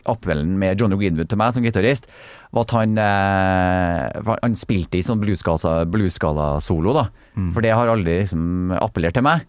appellen 0.07 0.53
med 0.61 0.79
Johnny 0.79 0.95
Greenwood 1.01 1.27
til 1.31 1.39
meg 1.41 1.51
som 1.55 1.65
gitarist, 1.65 2.07
var 2.55 2.63
at 2.63 2.75
han, 2.77 2.93
eh, 3.01 4.29
han 4.45 4.55
spilte 4.55 5.01
i 5.01 5.03
sånn 5.03 5.19
bluesskala- 5.19 5.83
bluesskala-solo, 5.91 6.93
da. 6.95 7.09
For 7.51 7.59
det 7.65 7.73
har 7.75 7.91
aldri 7.91 8.21
liksom 8.21 8.71
appellert 8.79 9.17
til 9.19 9.23
meg. 9.27 9.43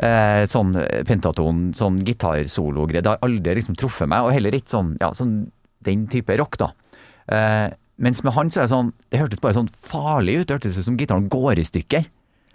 Eh, 0.00 0.44
sånn 0.48 0.72
pentaton, 1.04 1.74
sånn 1.76 2.00
gitarsolo-greie. 2.02 3.02
Det 3.04 3.12
har 3.12 3.18
aldri 3.28 3.58
liksom 3.60 3.76
truffet 3.76 4.08
meg, 4.08 4.24
og 4.24 4.32
heller 4.32 4.50
ikke 4.56 4.72
sånn, 4.78 4.96
ja, 5.00 5.10
sånn 5.12 5.50
den 5.84 6.06
type 6.08 6.32
rock, 6.38 6.56
da. 6.56 6.70
Eh, 7.32 7.68
mens 8.02 8.22
med 8.24 8.34
han 8.34 8.50
så 8.50 8.62
er 8.62 8.66
det 8.66 8.72
sånn 8.72 8.90
Det 9.12 9.20
hørtes 9.20 9.40
bare 9.42 9.56
sånn 9.56 9.70
farlig 9.72 10.40
ut. 10.40 10.48
Det 10.48 10.56
hørtes 10.56 10.80
ut 10.80 10.88
som 10.88 10.98
gitaren 11.00 11.28
går 11.32 11.60
i 11.62 11.68
stykker. 11.68 12.08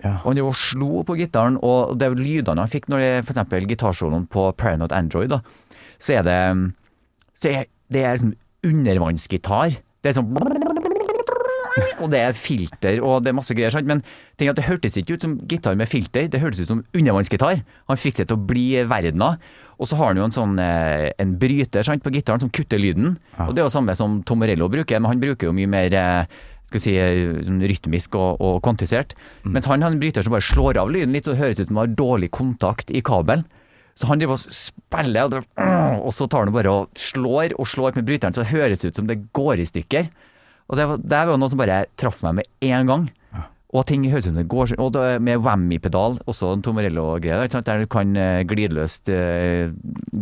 Ja. 0.04 0.20
Og 0.22 0.32
han 0.32 0.42
jo 0.42 0.52
slo 0.54 1.04
på 1.08 1.16
gitaren, 1.18 1.58
og 1.66 1.96
det 1.98 2.12
lydene 2.20 2.62
han 2.62 2.70
fikk 2.70 2.86
når 2.92 3.02
det 3.02 3.14
f.eks. 3.24 3.64
gitarsoloen 3.72 4.28
på 4.30 4.52
Paranoid 4.60 4.94
Android, 4.94 5.32
da, 5.34 5.40
så 5.98 6.20
er 6.20 6.28
det 6.28 6.42
så 7.38 7.50
er, 7.54 7.66
Det 7.90 8.04
er 8.04 8.18
liksom 8.18 8.36
undervannsgitar. 8.68 9.78
Det 10.04 10.12
er 10.12 10.18
sånn 10.18 10.34
Og 11.98 12.10
det 12.14 12.20
er 12.22 12.34
filter 12.38 13.00
og 13.06 13.24
det 13.24 13.32
er 13.32 13.38
masse 13.38 13.56
greier, 13.58 13.74
sant? 13.74 13.88
men 13.90 14.04
er 14.38 14.52
at 14.52 14.60
det 14.60 14.68
hørtes 14.68 14.98
ikke 14.98 15.18
ut 15.18 15.24
som 15.24 15.38
gitar 15.50 15.78
med 15.78 15.90
filter, 15.90 16.28
det 16.30 16.42
hørtes 16.42 16.66
ut 16.66 16.70
som 16.70 16.84
undervannsgitar. 16.94 17.64
Han 17.90 18.02
fikk 18.02 18.22
det 18.22 18.28
til 18.30 18.38
å 18.38 18.46
bli 18.50 18.68
verdener. 18.86 19.38
Og 19.78 19.90
så 19.90 19.98
har 20.00 20.12
han 20.12 20.20
jo 20.20 20.26
en 20.26 20.34
sånn 20.36 20.60
eh, 20.62 21.08
en 21.22 21.34
bryter 21.38 21.86
sant, 21.86 22.04
på 22.04 22.14
gitaren 22.16 22.42
som 22.42 22.52
kutter 22.54 22.82
lyden. 22.82 23.16
Og 23.46 23.54
det 23.54 23.62
er 23.62 23.68
jo 23.68 23.74
samme 23.74 23.94
som 23.98 24.22
Tom 24.26 24.42
Morello 24.42 24.70
bruker, 24.74 25.00
men 25.00 25.12
han 25.14 25.22
bruker 25.22 25.50
jo 25.50 25.56
mye 25.56 25.70
mer 25.70 25.94
eh, 25.94 26.40
skal 26.68 26.80
vi 26.80 26.84
si, 26.84 26.96
eh, 27.00 27.38
sånn 27.46 27.62
rytmisk 27.64 28.18
og, 28.20 28.42
og 28.44 28.58
kvantisert. 28.66 29.14
Mens 29.46 29.70
han 29.70 29.86
har 29.86 29.94
en 29.94 30.02
bryter 30.02 30.26
som 30.26 30.34
bare 30.36 30.48
slår 30.48 30.82
av 30.82 30.92
lyden 30.92 31.14
litt, 31.16 31.28
så 31.28 31.36
det 31.36 31.44
høres 31.44 31.62
ut 31.62 31.70
som 31.70 31.80
han 31.80 31.86
har 31.86 32.00
dårlig 32.00 32.32
kontakt 32.36 32.92
i 32.92 33.04
kabelen. 33.06 33.46
Så 33.98 34.10
han 34.10 34.22
driver 34.22 34.38
og 34.38 34.54
spiller, 34.54 35.38
og 36.06 36.12
så 36.14 36.28
tar 36.30 36.46
han 36.46 36.54
bare 36.54 36.74
og 36.74 37.00
slår 37.00 37.56
og 37.58 37.70
slår 37.70 37.98
med 37.98 38.10
bryteren, 38.10 38.36
så 38.36 38.44
det 38.44 38.52
høres 38.52 38.86
ut 38.86 38.98
som 38.98 39.08
det 39.10 39.22
går 39.38 39.64
i 39.64 39.70
stykker. 39.70 40.10
Og 40.68 40.78
det 40.78 40.90
var, 40.90 41.00
det 41.00 41.24
var 41.30 41.40
noe 41.40 41.54
som 41.54 41.62
bare 41.62 41.86
traff 42.00 42.20
meg 42.26 42.42
med 42.42 42.68
en 42.68 42.92
gang. 42.92 43.08
Og 43.76 43.84
ting 43.90 44.06
høres 44.08 44.24
ut 44.24 44.30
som 44.30 44.38
det 44.40 44.48
går 44.48 44.74
Og 44.80 44.98
med 45.20 45.42
whammy-pedal, 45.44 46.22
også 46.30 46.54
en 46.56 46.62
Tomarello-greie, 46.64 47.50
der 47.52 47.82
du 47.84 47.88
kan 47.92 48.16
eh, 48.16 48.44
glideløst 48.48 49.12
eh, 49.12 49.74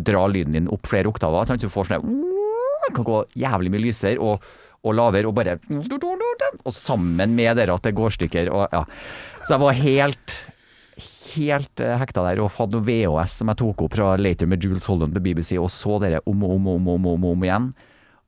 dra 0.10 0.24
lyden 0.32 0.58
din 0.58 0.72
opp 0.74 0.90
flere 0.90 1.12
oktaver. 1.12 1.46
Sant, 1.46 1.62
så 1.62 1.70
du 1.70 1.74
får 1.74 1.92
sånn 1.92 2.24
kan 2.96 3.06
gå 3.06 3.22
jævlig 3.42 3.72
mye 3.74 3.82
lysere 3.82 4.22
og, 4.22 4.44
og 4.86 4.98
lavere, 4.98 5.30
og 5.30 5.38
bare 5.38 5.56
Og 5.66 6.74
sammen 6.74 7.34
med 7.38 7.58
dere 7.58 7.74
at 7.74 7.86
det 7.86 7.96
går 7.98 8.14
stykker. 8.18 8.52
Og, 8.54 8.68
ja. 8.74 8.84
Så 9.46 9.56
jeg 9.56 9.64
var 9.64 9.80
helt 9.82 10.36
helt 11.36 11.82
eh, 11.84 11.98
hekta 12.00 12.24
der 12.24 12.40
og 12.44 12.54
hadde 12.56 12.78
noe 12.78 12.86
VHS 12.86 13.40
som 13.42 13.52
jeg 13.52 13.60
tok 13.60 13.86
opp 13.86 13.98
fra 13.98 14.14
Later 14.20 14.48
med 14.48 14.64
Jules 14.64 14.86
Holland 14.88 15.16
på 15.16 15.24
BBC, 15.26 15.58
og 15.60 15.72
så 15.74 15.98
dere 16.04 16.22
om 16.30 16.46
og 16.48 16.56
om 16.56 16.70
om, 16.76 16.88
om, 16.96 17.10
om, 17.14 17.26
om 17.34 17.46
igjen. 17.46 17.74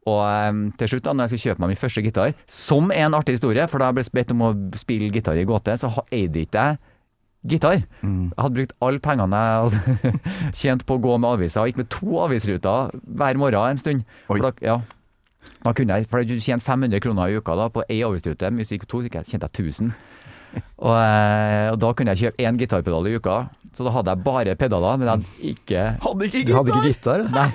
Og 0.08 0.20
eh, 0.24 0.60
til 0.80 0.94
slutt, 0.94 1.06
da 1.08 1.14
når 1.16 1.28
jeg 1.28 1.34
skulle 1.34 1.52
kjøpe 1.52 1.64
meg 1.64 1.74
min 1.74 1.82
første 1.82 2.04
gitar, 2.06 2.36
som 2.48 2.92
er 2.96 3.08
en 3.08 3.18
artig 3.18 3.38
historie, 3.38 3.66
for 3.72 3.84
da 3.84 3.90
jeg 3.90 4.00
ble 4.00 4.06
bedt 4.20 4.36
om 4.36 4.46
å 4.48 4.52
spille 4.80 5.10
gitar 5.14 5.40
i 5.40 5.48
gåte, 5.48 5.76
så 5.80 5.92
eide 6.16 6.46
ikke 6.46 6.68
jeg 6.68 6.78
gitar. 7.54 7.82
Jeg 8.02 8.38
hadde 8.42 8.58
brukt 8.58 8.76
alle 8.84 9.02
pengene 9.04 9.40
jeg 9.40 9.64
hadde 9.64 10.14
tjent 10.62 10.86
på 10.88 10.98
å 10.98 11.04
gå 11.04 11.18
med 11.22 11.38
aviser. 11.38 11.64
Jeg 11.64 11.76
gikk 11.76 11.82
med 11.84 11.92
to 11.94 12.20
avisruter 12.24 12.94
hver 13.20 13.40
morgen 13.40 13.74
en 13.76 13.82
stund. 13.82 14.06
Oi. 14.28 14.38
For 14.38 14.48
da, 14.48 14.54
ja, 14.66 14.78
da 15.64 15.74
kunne 15.78 15.98
jeg, 16.00 16.10
for 16.12 16.28
du 16.28 16.36
tjente 16.40 16.66
500 16.66 17.04
kroner 17.04 17.32
i 17.32 17.40
uka 17.40 17.56
da, 17.60 17.70
på 17.74 17.86
én 17.88 18.06
avisrute. 18.08 18.52
Hvis 18.60 18.72
du 18.72 18.78
gikk 18.78 18.88
to, 18.92 19.04
så 19.06 19.24
tjente 19.24 19.50
jeg 19.50 19.72
1000. 19.72 19.96
Og, 20.88 20.94
eh, 20.96 21.68
og 21.74 21.76
da 21.84 21.90
kunne 21.94 22.14
jeg 22.16 22.30
kjøpe 22.30 22.46
én 22.48 22.58
gitarpedal 22.58 23.10
i 23.10 23.18
uka. 23.20 23.34
Så 23.76 23.86
da 23.86 23.92
hadde 23.94 24.14
jeg 24.14 24.24
bare 24.26 24.56
pedaler, 24.58 24.98
men 24.98 25.10
jeg 25.10 25.14
hadde 25.14 25.50
ikke 25.52 25.82
Hadde 26.02 26.30
ikke 26.30 26.44
Du 26.48 26.54
hadde 26.56 26.72
ikke 26.72 26.88
gitar? 26.88 27.26
Nei. 27.36 27.50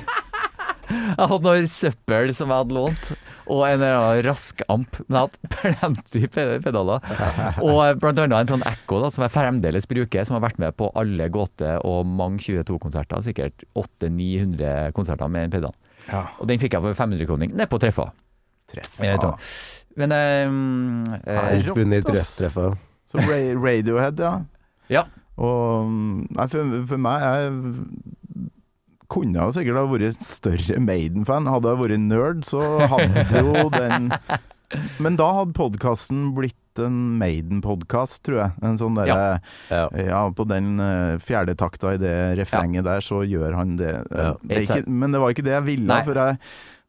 Jeg 0.92 1.28
hadde 1.30 1.44
noe 1.46 1.68
søppel 1.72 2.32
som 2.36 2.50
jeg 2.52 2.62
hadde 2.62 2.76
lånt, 2.76 3.12
og 3.52 3.62
en 3.66 3.74
eller 3.76 3.96
annen 3.98 4.22
raskamp. 4.26 4.98
Men 5.08 5.18
jeg 5.18 5.22
hadde 5.26 5.50
plenty 5.56 6.22
pe- 6.32 6.60
pedaler. 6.64 7.06
Og 7.64 8.00
blant 8.02 8.20
annet 8.22 8.36
en 8.40 8.52
sånn 8.54 8.66
Echo 8.70 9.00
da, 9.02 9.10
som 9.14 9.24
jeg 9.26 9.34
fremdeles 9.34 9.88
bruker, 9.90 10.24
som 10.28 10.38
har 10.38 10.44
vært 10.46 10.60
med 10.62 10.76
på 10.78 10.90
alle 10.98 11.28
Gåte 11.34 11.74
og 11.88 12.06
mange 12.08 12.42
22-konserter. 12.44 13.22
Sikkert 13.26 13.64
800-900 13.78 14.92
konserter 14.96 15.28
med 15.32 15.48
en 15.48 15.54
pedal. 15.58 15.74
Ja. 16.08 16.24
Og 16.42 16.48
den 16.50 16.58
fikk 16.62 16.74
jeg 16.76 16.82
for 16.84 16.96
500 16.98 17.28
kroner 17.28 17.50
nede 17.52 17.68
på 17.70 17.78
Treffa. 17.82 18.08
Treff. 18.72 18.94
Jeg 18.98 19.16
vet 19.16 19.26
Ja. 19.26 19.32
ikke. 19.32 19.52
Men 20.00 20.12
um, 20.16 21.02
eh, 21.26 21.36
Nei, 21.36 21.72
Bunner 21.76 22.00
rock, 22.06 22.78
Så 23.12 23.20
Radiohead, 23.20 24.18
ja. 24.24 24.30
Ja. 24.88 25.02
Og 25.36 25.88
nei, 26.32 26.46
for, 26.48 26.72
for 26.88 27.00
meg 27.00 27.22
jeg 27.24 28.11
kunne 29.12 29.44
jo 29.44 29.52
sikkert 29.54 29.80
ha 29.80 29.84
vært 29.90 30.24
større 30.24 30.80
Maiden-fan. 30.82 31.50
Hadde 31.50 31.74
jeg 31.74 31.82
vært 31.82 32.02
nerd, 32.06 32.42
så 32.48 32.64
hadde 32.92 33.42
jo 33.42 33.68
den 33.74 34.10
Men 35.04 35.18
da 35.20 35.28
hadde 35.36 35.56
podkasten 35.56 36.30
blitt 36.36 36.56
en 36.80 37.18
Maiden-podkast, 37.20 38.22
tror 38.24 38.38
jeg. 38.40 38.52
En 38.64 38.78
sånn 38.80 38.96
derre 38.96 39.40
Ja. 39.68 39.82
ja. 39.92 40.22
på 40.32 40.46
den 40.48 40.80
uh, 40.80 41.20
fjerde 41.20 41.54
takta 41.60 41.94
i 41.96 42.00
det 42.00 42.14
refrenget 42.40 42.86
der, 42.88 43.04
så 43.04 43.20
gjør 43.28 43.58
han 43.58 43.76
det. 43.80 43.92
Ja. 44.08 44.30
det 44.40 44.62
ikke, 44.64 44.84
men 44.88 45.12
det 45.12 45.20
var 45.20 45.34
ikke 45.34 45.44
det 45.44 45.58
jeg 45.58 45.66
ville, 45.68 45.90
Nei. 45.92 46.00
for 46.08 46.16
jeg 46.16 46.40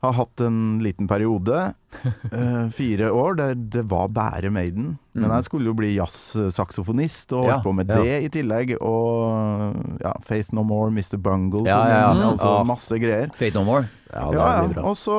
har 0.03 0.13
hatt 0.17 0.41
en 0.43 0.79
liten 0.83 1.07
periode, 1.07 1.73
uh, 2.03 2.69
fire 2.79 3.09
år, 3.15 3.37
der 3.39 3.53
det 3.55 3.85
var 3.89 4.07
bare 4.13 4.49
Maiden. 4.51 4.97
Men 5.15 5.29
Mm. 5.29 5.35
jeg 5.37 5.43
skulle 5.47 5.65
jo 5.69 5.73
bli 5.77 5.95
jazzsaksofonist, 5.95 7.33
og 7.33 7.45
holdt 7.45 7.55
Ja. 7.55 7.61
på 7.63 7.73
med 7.75 7.87
Ja. 7.89 8.01
det 8.01 8.23
i 8.23 8.29
tillegg. 8.29 8.75
Og 8.81 9.99
ja, 10.01 10.13
Faith 10.21 10.53
No 10.53 10.63
More, 10.63 10.91
Mr. 10.91 11.17
Bungle, 11.17 11.63
altså 11.69 12.65
masse 12.65 12.99
greier. 12.99 13.29
Faith 13.35 13.55
No 13.55 13.63
More. 13.63 13.87
Ja, 14.13 14.29
det 14.31 14.37
Ja, 14.39 14.61
blir 14.67 14.73
bra. 14.75 14.83
Og 14.89 14.95
så 14.95 15.17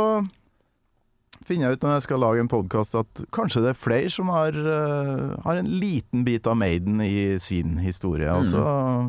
finner 1.45 1.69
jeg 1.69 1.77
ut 1.79 1.85
når 1.85 1.93
jeg 1.97 2.05
skal 2.07 2.21
lage 2.23 2.41
en 2.43 2.49
podkast 2.51 2.95
at 2.99 3.21
kanskje 3.35 3.63
det 3.65 3.71
er 3.73 3.79
flere 3.79 4.11
som 4.13 4.31
har, 4.33 4.57
uh, 4.57 5.35
har 5.45 5.61
en 5.61 5.69
liten 5.81 6.25
bit 6.27 6.47
av 6.51 6.57
Maiden 6.61 7.01
i 7.05 7.37
sin 7.43 7.77
historie, 7.85 8.29
og 8.33 8.47
så 8.49 8.65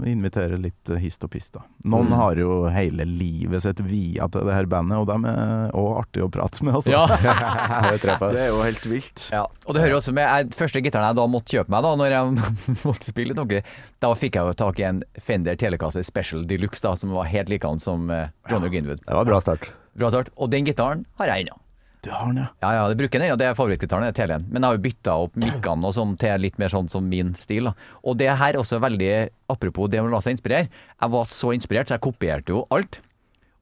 invitere 0.08 0.60
litt 0.62 0.92
eh, 0.92 1.00
hist 1.02 1.24
og 1.28 1.32
pist, 1.36 1.54
da. 1.58 1.64
Noen 1.86 2.06
Mm. 2.12 2.16
har 2.20 2.36
jo 2.42 2.50
hele 2.70 3.06
livet 3.10 3.64
sitt 3.66 3.80
via 3.82 4.28
til 4.32 4.46
det 4.46 4.54
her 4.54 4.68
bandet, 4.70 4.98
og 5.02 5.08
de 5.10 5.32
er 5.32 5.72
òg 5.74 5.90
artige 6.04 6.28
å 6.28 6.32
prate 6.32 6.64
med, 6.68 6.76
altså. 6.78 6.94
Ja. 6.94 7.06
Det 7.96 8.42
er 8.46 8.50
jo 8.52 8.62
helt 8.64 8.86
vilt. 8.90 9.28
Ja, 9.34 9.46
og 9.66 9.76
det 9.76 9.82
hører 9.84 9.98
også 9.98 10.14
med 10.16 10.26
jeg, 10.28 10.52
Første 10.56 10.82
gitaren 10.84 11.08
jeg 11.10 11.18
da 11.18 11.26
måtte 11.32 11.56
kjøpe 11.58 11.72
meg, 11.74 11.84
da 11.86 11.94
Når 12.00 12.14
jeg 12.14 12.54
måtte 12.88 13.10
spille 13.12 13.36
noe, 13.38 13.62
da 14.04 14.14
fikk 14.18 14.38
jeg 14.40 14.52
jo 14.52 14.58
tak 14.60 14.80
i 14.82 14.88
en 14.92 15.02
Fender 15.22 15.58
Telecaster 15.60 16.06
Special 16.06 16.46
Deluxe, 16.48 16.84
da 16.86 16.94
som 17.00 17.14
var 17.16 17.30
helt 17.32 17.50
likedan 17.52 17.82
som 17.82 18.08
John 18.10 18.64
O'Ginwood 18.64 18.86
Greenwood. 18.86 19.04
Det 19.06 19.16
var 19.18 19.26
bra 19.26 19.40
start. 19.42 19.70
Bra 19.96 20.10
start. 20.12 20.30
Og 20.36 20.52
den 20.52 20.66
gitaren 20.68 21.06
har 21.20 21.32
jeg 21.32 21.46
ennå. 21.46 21.58
Du 22.06 22.12
har 22.14 22.28
den, 22.30 22.38
ja. 22.44 22.48
Ja, 22.62 22.72
ja, 22.78 22.82
det 22.92 22.98
bruker 23.00 23.18
den, 23.22 23.32
Ja, 23.32 23.36
det 23.40 23.48
er 23.50 23.56
favorittgitaren, 23.58 24.06
det 24.06 24.12
er 24.14 24.18
Telen. 24.20 24.44
Men 24.52 24.62
jeg 24.62 24.70
har 24.70 24.78
jo 24.78 24.84
bytta 24.84 25.16
opp 25.26 25.38
mikkene 25.42 25.90
og 25.90 25.96
sånn 25.98 26.14
til 26.22 26.44
litt 26.44 26.60
mer 26.62 26.70
sånn 26.70 26.90
som 26.92 27.08
min 27.10 27.32
stil. 27.34 27.72
da. 27.72 27.74
Og 28.06 28.20
det 28.20 28.30
her 28.30 28.54
er 28.54 28.62
også 28.62 28.78
veldig 28.84 29.14
Apropos 29.50 29.90
det 29.90 30.02
å 30.02 30.10
la 30.10 30.20
seg 30.22 30.36
inspirere. 30.38 30.70
Jeg 31.02 31.14
var 31.14 31.26
så 31.30 31.52
inspirert, 31.54 31.90
så 31.90 31.98
jeg 31.98 32.06
kopierte 32.06 32.54
jo 32.54 32.64
alt. 32.74 33.00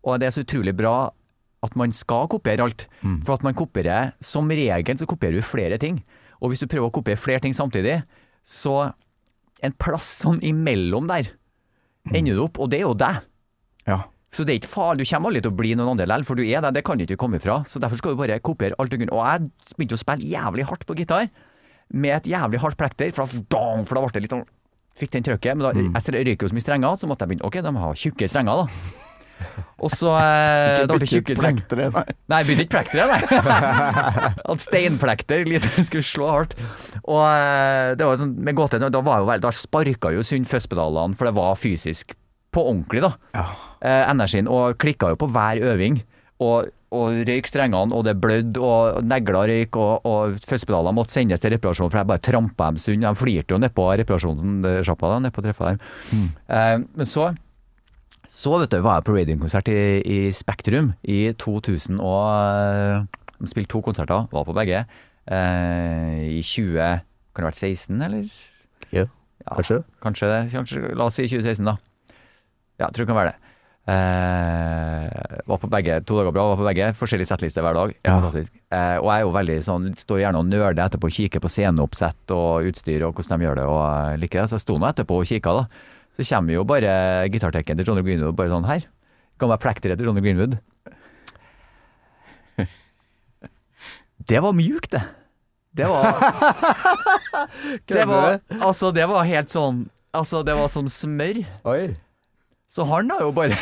Og 0.04 0.20
det 0.20 0.28
er 0.28 0.36
så 0.36 0.44
utrolig 0.44 0.76
bra 0.76 1.12
at 1.64 1.76
man 1.80 1.92
skal 1.96 2.28
kopiere 2.28 2.64
alt. 2.68 2.88
For 3.24 3.36
at 3.38 3.44
man 3.44 3.56
kopierer 3.56 4.14
Som 4.20 4.50
regel 4.52 4.98
så 5.00 5.08
kopierer 5.08 5.40
du 5.40 5.42
flere 5.42 5.78
ting. 5.80 6.04
Og 6.42 6.52
hvis 6.52 6.60
du 6.60 6.68
prøver 6.68 6.90
å 6.92 6.96
kopiere 7.00 7.20
flere 7.20 7.40
ting 7.40 7.54
samtidig, 7.56 8.02
så 8.44 8.92
en 9.64 9.72
plass 9.80 10.10
sånn 10.24 10.42
imellom 10.44 11.08
der 11.08 11.32
ender 12.12 12.36
du 12.36 12.44
opp, 12.44 12.60
og 12.60 12.68
det 12.70 12.82
er 12.82 12.84
jo 12.84 12.94
deg. 13.00 13.22
ja. 13.88 14.02
Så 14.34 14.46
det 14.48 14.56
er 14.56 14.60
ikke 14.62 14.72
farlig, 14.72 15.06
du 15.06 15.12
kommer 15.12 15.30
aldri 15.30 15.44
til 15.46 15.54
å 15.54 15.58
bli 15.60 15.74
noen 15.78 15.92
andre 15.94 16.08
likevel, 16.10 16.26
for 16.26 16.40
du 16.40 16.44
er 16.48 16.64
det, 16.66 16.74
det 16.80 16.84
kan 16.88 16.98
du 16.98 17.06
ikke 17.06 17.20
komme 17.22 17.38
ifra. 17.38 17.60
Så 17.70 17.82
derfor 17.82 18.02
skal 18.02 18.16
du 18.16 18.22
bare 18.24 18.40
kopiere 18.42 18.78
alt 18.82 18.90
du 18.90 18.98
kunne. 18.98 19.14
Og 19.14 19.22
jeg 19.22 19.76
begynte 19.78 20.00
å 20.00 20.02
spille 20.02 20.34
jævlig 20.34 20.66
hardt 20.72 20.88
på 20.90 20.98
gitar, 20.98 21.30
med 21.94 22.16
et 22.18 22.34
jævlig 22.34 22.62
hardt 22.64 22.80
plekter, 22.80 23.14
for 23.14 23.30
da, 23.30 23.62
for 23.86 24.00
da 24.00 24.06
ble 24.06 24.14
det 24.18 24.26
litt 24.26 24.36
sånn 24.36 24.46
Fikk 24.94 25.10
den 25.16 25.24
trøkket, 25.26 25.58
men 25.58 25.66
da 25.66 25.72
jeg 25.74 26.22
røyker 26.28 26.46
jo 26.46 26.52
så 26.52 26.54
mye 26.54 26.62
strenger, 26.62 26.98
så 27.02 27.08
måtte 27.10 27.26
jeg 27.26 27.32
begynne 27.32 27.48
Ok, 27.48 27.56
de 27.66 27.72
har 27.82 27.96
tjukke 27.98 28.28
strenger, 28.30 28.60
da. 28.62 29.00
Og 29.84 29.90
så 29.92 30.12
eh, 30.22 30.84
tjukke 31.10 31.36
streng. 31.36 31.58
plektere, 31.58 31.88
nei. 31.92 32.04
Nei, 32.30 32.42
begynte 32.46 32.68
ikke 32.68 32.76
plektere, 32.78 33.08
nei. 33.10 33.40
At 34.54 34.64
steinplekter 34.64 35.50
litt 35.50 35.66
skulle 35.88 36.06
slå 36.06 36.30
hardt. 36.30 36.54
Og 37.04 37.24
eh, 37.26 37.96
det 37.98 38.06
var 38.06 38.22
sånn, 38.22 38.36
med 38.46 38.58
gåte, 38.60 38.80
da, 38.80 39.02
var 39.04 39.24
jo, 39.24 39.40
da 39.44 39.52
sparka 39.54 40.14
jo 40.14 40.22
Sund 40.26 40.48
Føstpedalene, 40.50 41.18
for 41.18 41.30
det 41.30 41.36
var 41.42 41.58
fysisk 41.60 42.14
på 42.54 42.64
ordentlig, 42.70 43.04
da. 43.06 43.12
Eh, 43.82 44.04
energien, 44.12 44.48
og 44.52 44.78
klikka 44.82 45.12
jo 45.14 45.20
på 45.20 45.30
hver 45.34 45.62
øving. 45.74 46.00
Og, 46.44 46.70
og 46.94 47.22
røyk 47.28 47.48
strengene, 47.48 47.96
og 47.96 48.04
det 48.06 48.16
blødde, 48.22 48.60
og 48.62 49.04
negler 49.08 49.48
røyk, 49.50 49.78
og, 49.80 50.06
og 50.10 50.36
Føstpedalene 50.44 50.96
måtte 50.98 51.16
sendes 51.16 51.42
til 51.42 51.54
reparasjon, 51.56 51.90
for 51.94 52.02
jeg 52.02 52.10
bare 52.10 52.24
trampa 52.26 52.68
dem 52.72 52.82
sund. 52.82 53.06
De 53.06 53.14
flirte 53.18 53.56
jo 53.56 53.62
nedpå 53.62 53.86
reparasjonssjappa, 54.04 55.14
nedpå 55.28 55.46
treffa 55.46 55.72
der. 55.74 55.90
Eh, 56.14 56.78
men 56.84 57.10
så 57.10 57.32
så 58.34 58.56
vet 58.58 58.72
du, 58.74 58.80
var 58.82 58.98
jeg 58.98 59.06
på 59.06 59.14
Radium-konsert 59.14 59.68
i, 59.70 59.82
i 60.10 60.20
Spektrum 60.34 60.88
i 61.06 61.20
2000 61.38 62.00
og 62.02 62.22
eh, 62.34 63.04
De 63.38 63.50
spilte 63.52 63.70
to 63.76 63.82
konserter, 63.86 64.24
var 64.32 64.48
på 64.48 64.56
begge. 64.58 64.80
Eh, 65.30 66.40
I 66.40 66.42
20 66.42 66.74
Kan 67.34 67.44
det 67.44 67.46
ha 67.46 67.52
vært 67.52 67.62
16, 67.62 68.02
eller? 68.08 68.26
Ja, 69.44 69.54
kanskje. 69.58 69.78
Kanskje 70.02 70.30
det. 70.32 70.40
Kanskje, 70.54 70.82
la 70.98 71.06
oss 71.10 71.20
si 71.20 71.28
2016, 71.30 71.66
da. 71.68 71.76
Ja, 72.80 72.88
jeg 72.88 72.94
tror 72.96 73.06
det 73.06 73.12
kan 73.12 73.20
være 73.22 73.34
det. 73.34 73.40
Eh, 73.84 75.42
var 75.46 75.58
på 75.60 75.68
begge, 75.68 75.98
to 76.08 76.16
dager 76.16 76.32
bra, 76.32 76.46
var 76.54 76.60
på 76.62 76.68
begge. 76.70 76.86
Forskjellig 76.96 77.28
settliste 77.28 77.64
hver 77.64 77.76
dag. 77.76 77.92
Ja. 78.06 78.16
Fantastisk. 78.16 78.54
Eh, 78.72 78.98
og 79.02 79.08
jeg 79.10 79.16
er 79.18 79.26
jo 79.26 79.34
veldig 79.36 79.58
sånn, 79.66 79.90
står 80.00 80.22
gjerne 80.24 80.40
og 80.40 80.48
nøler 80.48 80.84
etterpå 80.86 81.10
og 81.10 81.16
kikker 81.18 81.44
på 81.44 81.52
sceneoppsett 81.52 82.34
og 82.36 82.70
utstyr 82.70 83.04
og 83.08 83.18
hvordan 83.18 83.42
de 83.42 83.48
gjør 83.50 83.60
det, 83.60 83.66
og 83.68 84.22
liker 84.24 84.42
det. 84.42 84.48
Så 84.52 84.58
jeg 84.60 84.66
sto 84.66 84.78
nå 84.80 84.88
etterpå 84.90 85.20
og 85.20 85.28
kikka, 85.28 85.56
da. 85.60 85.64
Så 86.14 86.28
kommer 86.30 86.54
jo 86.56 86.64
bare 86.70 86.92
gitartekken 87.34 87.80
til 87.80 87.90
Johnny 87.90 88.04
Greenwood 88.06 88.38
bare 88.38 88.54
sånn 88.54 88.70
her. 88.70 88.82
Kan 89.42 89.50
være 89.52 89.64
plekteret 89.66 89.98
til 90.00 90.08
Johnny 90.08 90.24
Greenwood. 90.24 90.54
Det 94.30 94.40
var 94.40 94.54
mjukt, 94.56 94.92
det. 94.94 95.02
Det 95.74 95.88
var 95.90 96.06
Det 97.90 98.06
var 98.06 98.40
Altså, 98.62 98.92
det 98.94 99.08
var 99.10 99.26
helt 99.26 99.50
sånn 99.52 99.90
Altså, 100.14 100.44
det 100.46 100.54
var 100.54 100.70
som 100.70 100.86
smør. 100.88 101.40
Oi. 101.66 101.96
Så 102.74 102.84
han 102.90 103.12
har 103.14 103.22
jo 103.22 103.32
bare 103.36 103.58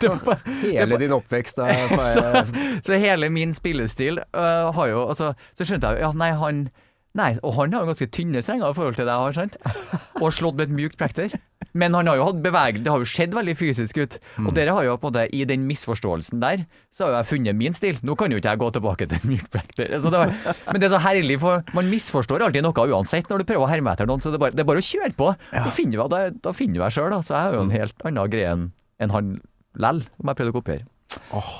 var, 0.26 0.40
Hele 0.62 0.98
din 0.98 1.12
oppvekst 1.14 1.58
er 1.62 1.90
så, 2.14 2.44
så 2.82 2.98
hele 2.98 3.30
min 3.30 3.54
spillestil 3.54 4.18
uh, 4.34 4.70
har 4.74 4.86
jo 4.90 5.04
altså, 5.08 5.34
Så 5.54 5.68
skjønte 5.68 5.92
jeg 5.92 6.00
jo 6.00 6.08
Ja, 6.08 6.12
nei, 6.16 6.32
han 6.40 6.68
Nei, 7.18 7.32
og 7.42 7.56
han 7.56 7.72
har 7.74 7.82
jo 7.82 7.90
ganske 7.90 8.06
tynne 8.14 8.38
strenger 8.44 8.70
i 8.70 8.76
forhold 8.76 8.94
til 8.94 9.08
det 9.08 9.14
jeg 9.16 9.24
har 9.26 9.34
sant? 9.34 9.56
Og 10.22 10.30
slått 10.34 10.58
med 10.60 10.68
et 10.68 10.74
mjukt 10.78 10.98
plekter. 11.00 11.32
Men 11.74 11.94
han 11.94 12.06
har 12.06 12.18
jo 12.18 12.26
hatt 12.28 12.38
bevegelse, 12.42 12.82
det 12.86 12.90
har 12.92 13.02
jo 13.02 13.08
sett 13.10 13.34
veldig 13.34 13.54
fysisk 13.58 13.98
ut. 13.98 14.16
Og 14.44 14.52
dere 14.54 14.74
har 14.76 14.86
jo 14.86 14.94
på 14.98 15.10
en 15.10 15.14
måte, 15.14 15.24
i 15.34 15.42
den 15.46 15.64
misforståelsen 15.66 16.42
der, 16.42 16.62
så 16.94 17.04
har 17.06 17.12
jo 17.12 17.18
jeg 17.18 17.28
funnet 17.32 17.58
min 17.58 17.74
stil. 17.74 17.98
Nå 18.06 18.14
kan 18.18 18.30
jo 18.30 18.38
ikke 18.38 18.54
jeg 18.54 18.62
gå 18.62 18.70
tilbake 18.78 19.08
til 19.10 19.26
mjukt 19.30 19.50
plekter. 19.54 19.90
Altså, 19.98 20.12
det 20.14 20.22
var, 20.22 20.34
men 20.70 20.82
det 20.82 20.88
er 20.88 20.94
så 20.94 21.02
herlig, 21.02 21.40
for 21.42 21.66
man 21.78 21.90
misforstår 21.90 22.46
alltid 22.46 22.66
noe 22.66 22.86
uansett 22.94 23.30
når 23.30 23.42
du 23.42 23.48
prøver 23.50 23.66
å 23.66 23.70
herme 23.70 23.94
etter 23.94 24.10
noen, 24.10 24.22
så 24.22 24.30
det 24.30 24.38
er 24.38 24.44
bare, 24.46 24.54
det 24.54 24.64
er 24.64 24.70
bare 24.70 24.82
å 24.82 24.88
kjøre 24.90 25.12
på. 25.18 25.32
Så 25.66 25.74
finner 25.74 25.98
du, 25.98 26.06
da, 26.14 26.22
da 26.46 26.54
finner 26.54 26.78
du 26.78 26.84
deg 26.84 26.94
sjøl, 26.94 27.10
da. 27.14 27.20
Så 27.26 27.34
jeg 27.34 27.42
har 27.42 27.58
jo 27.58 27.66
en 27.66 27.74
helt 27.74 28.06
annen 28.06 28.32
greie 28.34 28.54
enn 28.54 29.14
han 29.14 29.36
lell, 29.82 30.02
om 30.22 30.30
jeg 30.30 30.38
prøvde 30.42 30.54
å 30.54 30.58
kopiere. 30.60 30.86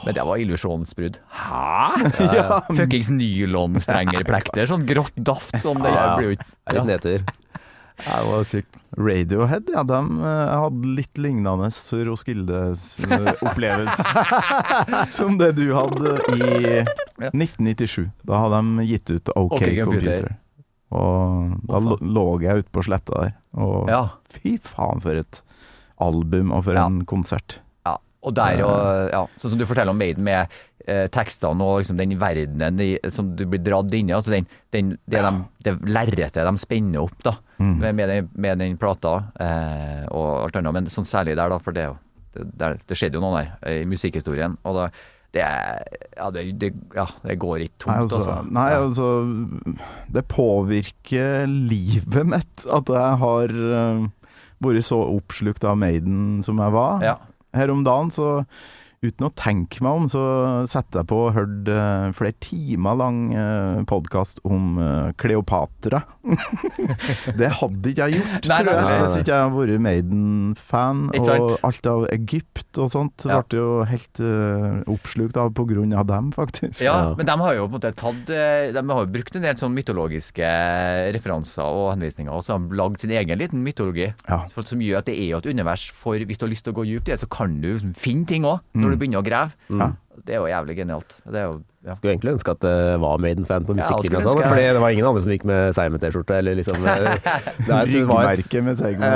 Men 0.07 0.15
det 0.15 0.23
var 0.27 0.37
illusjonsbrudd. 0.43 1.17
Hæ?! 1.35 2.11
Ja, 2.37 2.61
Fuckings 2.71 3.11
nylonstrenger 3.11 4.25
plekter, 4.29 4.65
sånn 4.71 4.87
grått 4.89 5.17
daft. 5.17 5.55
Sånn, 5.63 5.83
det 5.83 5.91
blir 5.95 6.23
jo 6.29 6.33
ikke 6.39 6.47
Litt 6.77 6.87
nedtur. 6.91 7.21
Det 8.01 8.21
var 8.25 8.45
sykt. 8.49 8.77
Radiohead, 8.97 9.65
ja, 9.75 9.83
de 9.87 9.99
eh, 10.25 10.53
hadde 10.63 10.87
litt 10.97 11.17
lignende 11.21 11.69
Roskilde-opplevelse 12.09 14.05
som 15.17 15.31
det 15.39 15.51
du 15.59 15.67
hadde 15.77 16.09
i 16.35 16.41
1997. 17.31 18.09
Da 18.27 18.35
hadde 18.45 18.57
de 18.63 18.67
gitt 18.89 19.07
ut 19.13 19.29
OK, 19.35 19.53
okay 19.59 19.73
Computer. 19.83 19.85
Computer. 19.85 20.35
Og 20.91 21.55
da 21.71 21.79
lå 22.03 22.25
jeg 22.43 22.59
ute 22.65 22.73
på 22.75 22.83
sletta 22.87 23.13
der, 23.23 23.33
og 23.55 23.87
Ja. 23.93 24.03
fy 24.27 24.57
faen 24.59 25.01
for 25.05 25.15
et 25.21 25.35
album 26.01 26.51
og 26.57 26.65
for 26.67 26.75
Ja. 26.75 26.83
en 26.87 27.05
konsert. 27.07 27.61
Ja. 28.21 28.27
Og 28.29 28.35
der 28.37 28.61
og 28.67 29.11
ja, 29.15 29.23
Sånn 29.41 29.55
som 29.55 29.61
du 29.61 29.65
forteller 29.65 29.95
om 29.95 29.99
Maiden 30.01 30.25
med 30.27 30.53
eh, 30.87 31.07
tekstene 31.09 31.65
og 31.65 31.79
liksom 31.81 31.97
den 31.97 32.13
verdenen 32.21 32.77
de, 32.77 32.89
som 33.09 33.31
du 33.37 33.47
blir 33.49 33.63
dratt 33.65 33.95
inn 33.97 34.11
i. 34.11 34.13
Altså 34.17 34.35
den, 34.35 34.47
den, 34.77 34.91
det, 35.09 35.23
de, 35.25 35.33
det 35.65 35.75
lerretet 35.89 36.45
de 36.45 36.53
spenner 36.61 37.01
opp 37.01 37.17
da, 37.25 37.33
med, 37.57 37.95
med, 37.97 38.09
den, 38.13 38.29
med 38.37 38.61
den 38.61 38.77
plata 38.81 39.15
eh, 39.41 40.05
og 40.13 40.45
alt 40.45 40.61
annet. 40.61 40.77
Men 40.77 40.91
sånn 40.93 41.09
særlig 41.09 41.39
der, 41.41 41.49
da, 41.55 41.59
for 41.65 41.73
det, 41.77 41.89
det, 42.37 42.75
det 42.89 42.99
skjedde 43.01 43.17
jo 43.17 43.25
noe 43.25 43.41
der 43.41 43.55
eh, 43.65 43.81
i 43.87 43.89
musikkhistorien. 43.89 44.59
Og 44.69 44.77
da, 44.83 44.91
det, 45.33 45.47
ja, 46.19 46.29
det, 46.35 46.45
det, 46.61 46.73
ja, 46.97 47.07
det 47.25 47.37
går 47.41 47.65
ikke 47.69 47.87
Nei, 47.89 47.97
tomt, 48.03 48.05
altså, 48.05 48.21
altså. 48.21 48.53
nei, 48.53 48.69
Ja. 48.75 48.81
altså 48.83 49.09
Det 50.11 50.25
påvirker 50.29 51.45
livet 51.47 52.27
mitt 52.27 52.65
at 52.67 52.91
jeg 52.91 53.21
har 53.25 53.55
eh, 53.81 54.09
vært 54.61 54.85
så 54.85 54.99
oppslukt 55.07 55.65
av 55.65 55.79
Maiden 55.81 56.43
som 56.45 56.59
jeg 56.61 56.75
var. 56.75 57.05
Her 57.53 57.71
om 57.71 57.85
dagen, 57.85 58.11
så 58.11 58.45
uten 59.01 59.25
å 59.25 59.31
tenke 59.33 59.81
meg 59.81 59.97
om, 59.97 60.07
så 60.13 60.23
satte 60.69 61.01
jeg 61.01 61.09
på 61.09 61.19
og 61.25 61.31
hørte 61.33 61.73
uh, 61.73 62.11
flere 62.17 62.37
timer 62.45 62.99
lang 63.01 63.21
uh, 63.33 63.79
podkast 63.89 64.43
om 64.45 64.75
uh, 64.77 65.09
Kleopatra. 65.21 66.03
det 67.41 67.49
hadde 67.63 67.93
ikke 67.95 68.09
jeg 68.11 68.19
gjort, 68.21 68.49
Nei, 68.51 68.59
tror 68.61 68.69
jeg, 68.69 68.83
nei, 68.85 68.91
nei. 68.91 68.99
hvis 69.07 69.17
ikke 69.23 69.33
jeg 69.33 69.47
hadde 69.47 69.57
vært 69.63 69.85
Maiden-fan. 69.87 71.01
Og 71.17 71.55
alt 71.71 71.89
av 71.95 72.05
Egypt 72.13 72.81
og 72.85 72.91
sånt 72.93 73.25
Ja. 73.31 73.39
ble 73.49 73.63
jo 73.63 73.71
helt 73.89 74.21
uh, 74.21 74.83
oppslukt 74.93 75.41
av 75.41 75.55
på 75.57 75.65
grunn 75.71 75.97
av 75.97 76.05
dem, 76.11 76.29
faktisk. 76.37 76.83
Ja, 76.85 76.99
Ja. 77.01 77.15
men 77.17 77.25
de 77.31 77.39
har 77.41 77.57
jo 77.57 77.65
på 77.65 77.71
en 77.71 77.77
måte 77.79 77.95
tatt 77.97 78.31
eh, 78.35 78.69
De 78.77 78.83
har 78.85 79.05
jo 79.07 79.11
brukt 79.15 79.37
en 79.39 79.45
del 79.47 79.57
sånn 79.57 79.73
mytologiske 79.77 80.45
referanser 81.17 81.65
og 81.65 81.95
henvisninger, 81.95 82.33
og 82.35 82.45
så 82.45 82.59
har 82.59 82.67
de 82.69 82.77
lagd 82.77 83.01
sin 83.01 83.15
egen 83.17 83.41
liten 83.41 83.65
mytologi. 83.65 84.11
Ja. 84.29 84.43
Som 84.61 84.85
gjør 84.85 85.01
at 85.01 85.09
det 85.09 85.17
er 85.17 85.33
jo 85.33 85.41
et 85.41 85.49
univers 85.55 85.89
for 85.97 86.21
Hvis 86.21 86.37
du 86.41 86.45
har 86.45 86.53
lyst 86.53 86.67
til 86.69 86.75
å 86.75 86.79
gå 86.83 86.85
dypt 86.91 87.09
i 87.09 87.15
det, 87.15 87.21
så 87.25 87.31
kan 87.33 87.57
du 87.65 87.71
liksom 87.73 87.97
finne 87.97 88.29
ting 88.29 88.45
òg, 88.45 88.61
når 88.91 88.97
du 88.97 89.03
begynner 89.03 89.23
å 89.23 89.27
grave. 89.27 89.57
Mm. 89.71 89.99
Det 90.21 90.35
er 90.35 90.43
jo 90.43 90.49
jævlig 90.51 90.75
genialt. 90.83 91.21
Det 91.25 91.39
er 91.41 91.47
jo 91.49 91.59
ja. 91.81 91.95
Skulle 91.97 92.13
egentlig 92.13 92.35
ønske 92.35 92.53
at 92.53 92.61
det 92.61 92.73
var 93.01 93.21
Maiden-fan 93.25 93.65
på 93.65 93.73
Ja, 93.73 93.87
musikken. 93.89 94.19
og 94.21 94.35
sånn, 94.35 94.43
fordi 94.45 94.65
det 94.69 94.81
var 94.83 94.93
ingen 94.93 95.07
andre 95.09 95.23
som 95.25 95.33
gikk 95.33 95.47
med 95.49 95.71
Seigmen-T-skjorte. 95.79 96.37
Eller 96.37 96.59
liksom 96.59 96.85
eh, 96.85 97.17
er, 97.17 97.89
Ryggmerke 97.89 98.61
med 98.67 98.77
seg. 98.77 99.01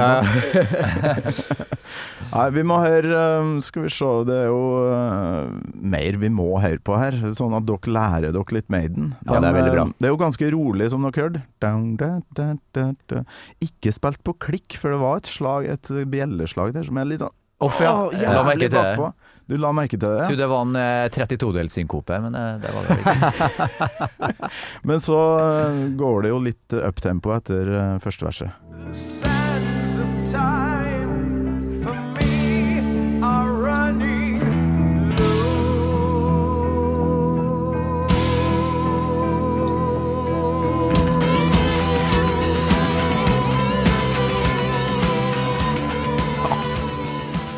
Nei, 2.34 2.46
vi 2.56 2.64
må 2.66 2.78
høre 2.80 3.18
um, 3.44 3.50
Skal 3.62 3.84
vi 3.84 3.92
se, 3.92 4.08
det 4.26 4.38
er 4.46 4.48
jo 4.48 4.62
uh, 4.88 5.52
mer 5.76 6.16
vi 6.22 6.32
må 6.32 6.48
høre 6.62 6.80
på 6.80 6.96
her, 6.96 7.20
sånn 7.36 7.52
at 7.54 7.68
dere 7.68 7.94
lærer 7.98 8.32
dere 8.32 8.56
litt 8.56 8.72
Maiden. 8.72 9.12
Ja, 9.28 9.36
det 9.44 9.52
er 9.52 9.58
veldig 9.60 9.76
bra. 9.76 9.86
Det 10.00 10.08
er 10.08 10.14
jo 10.16 10.22
ganske 10.24 10.52
rolig, 10.56 10.88
som 10.94 11.04
dere 11.04 11.28
hørte. 11.28 11.44
Ikke 13.68 13.92
spilt 13.92 14.24
på 14.24 14.38
klikk, 14.48 14.80
for 14.80 14.96
det 14.96 15.04
var 15.04 15.20
et 15.20 15.28
slag, 15.28 15.68
et 15.68 15.92
bjelleslag 16.08 16.72
der 16.78 16.88
som 16.88 16.96
er 16.96 17.12
litt 17.12 17.20
sånn 17.20 17.36
Off, 17.62 17.78
ja. 17.80 17.92
Oh, 17.94 18.10
Jeg 18.12 18.32
la 18.34 18.42
merke 18.42 18.68
til 18.68 18.74
det. 18.74 19.12
Du 19.46 19.56
la 19.60 19.70
merke 19.76 19.98
til 20.00 20.08
Jeg 20.08 20.18
Ja. 20.18 20.26
trodde 20.26 20.40
det 20.42 20.48
var 20.50 20.62
en 20.64 20.76
eh, 20.80 21.08
32-delssynkope, 21.12 22.20
men 22.24 22.34
eh, 22.34 22.58
det 22.64 22.70
var 22.74 22.82
det 22.88 22.98
ikke. 22.98 24.50
Men 24.88 25.00
så 25.04 25.18
uh, 25.38 25.96
går 26.00 26.22
det 26.24 26.32
jo 26.32 26.38
litt 26.48 26.72
up 26.80 27.00
tempo 27.04 27.34
etter 27.36 27.68
eh, 27.76 27.98
første 28.02 28.24
verset. 28.24 28.50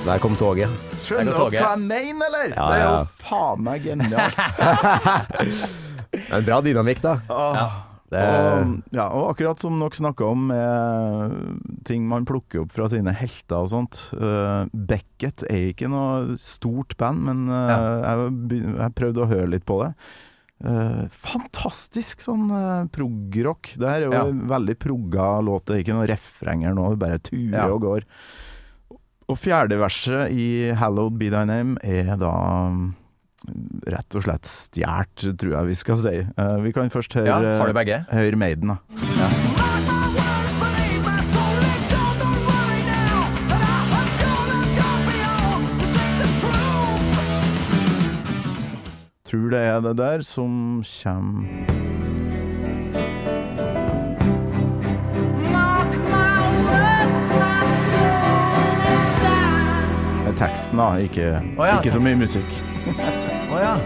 Der 0.07 0.21
kom 0.23 0.37
toget. 0.39 0.71
Skjønner 1.03 1.35
du 1.35 1.51
dere 1.51 1.65
hva 1.65 1.73
jeg 1.75 1.83
mener, 1.83 2.29
eller? 2.31 2.53
Ja, 2.55 2.67
Det 2.71 2.77
er 2.79 2.85
jo 2.87 3.01
faen 3.27 3.65
meg 3.67 3.83
genialt. 3.87 4.39
En 6.33 6.45
bra 6.47 6.61
dynamikk, 6.65 7.01
da. 7.05 7.17
Ja. 7.29 7.67
Det, 8.07 8.21
Og, 8.23 8.69
ja, 8.95 9.09
og 9.11 9.25
akkurat 9.33 9.59
som 9.61 9.81
dere 9.83 9.99
snakka 9.99 10.29
om 10.31 10.45
ting 11.89 12.05
man 12.09 12.25
plukker 12.29 12.63
opp 12.63 12.71
fra 12.73 12.87
sine 12.93 13.13
helter 13.19 13.65
og 13.67 13.73
sånt. 13.75 13.99
Uh, 14.15 14.71
Beckett 14.71 15.43
er 15.51 15.73
ikke 15.73 15.91
noe 15.91 16.37
stort 16.41 16.95
band, 17.03 17.25
men 17.27 17.43
eh, 17.51 17.75
jeg, 18.07 18.63
jeg 18.79 18.95
prøvde 19.03 19.25
å 19.27 19.29
høre 19.35 19.51
litt 19.57 19.67
på 19.69 19.81
det. 19.83 19.91
Uh, 20.63 21.03
fantastisk 21.13 22.23
sånn 22.25 22.47
uh, 22.55 22.87
prog-rock. 22.95 23.75
Det 23.77 23.91
her 23.91 24.07
er 24.07 24.09
jo 24.09 24.15
Ja. 24.15 24.25
en 24.31 24.47
veldig 24.55 24.79
progga 24.87 25.29
låt, 25.45 25.67
det 25.69 25.75
er 25.75 25.83
ikke 25.85 25.99
noe 25.99 26.09
refrenger 26.15 26.79
nå, 26.79 26.87
det 26.95 27.03
bare 27.03 27.21
turer 27.27 27.59
Ja. 27.59 27.67
og 27.75 27.83
går. 27.85 28.07
Og 29.27 29.39
fjerde 29.39 29.79
verset 29.81 30.31
i 30.31 30.71
'Hallowed 30.71 31.19
be 31.19 31.31
thy 31.31 31.43
name' 31.49 31.77
er 31.83 32.15
da 32.17 32.31
um, 32.71 32.95
rett 33.91 34.15
og 34.15 34.23
slett 34.23 34.47
stjålet, 34.47 35.35
tror 35.39 35.57
jeg 35.57 35.67
vi 35.67 35.75
skal 35.75 35.99
si. 35.99 36.15
Uh, 36.39 36.63
vi 36.63 36.73
kan 36.73 36.91
først 36.91 37.19
høre, 37.19 37.27
ja, 37.27 37.59
har 37.59 37.67
du 37.67 37.75
eh, 37.75 37.79
begge? 37.81 38.05
høre 38.13 38.37
Maiden, 38.37 38.69
da. 38.71 38.77
Ja. 39.19 39.31
Tror 49.27 49.51
det 49.51 49.59
er 49.59 49.81
det 49.83 49.97
der 49.99 50.23
som 50.23 50.85
kommer 51.03 51.86
teksten, 60.39 60.79
da, 60.81 60.91
ikke, 61.03 61.31
oh, 61.57 61.65
ja, 61.67 61.79
ikke 61.81 61.95
så 61.97 62.03
mye 62.05 62.19
musikk. 62.21 62.59
Å 63.51 63.63
ja. 63.63 63.77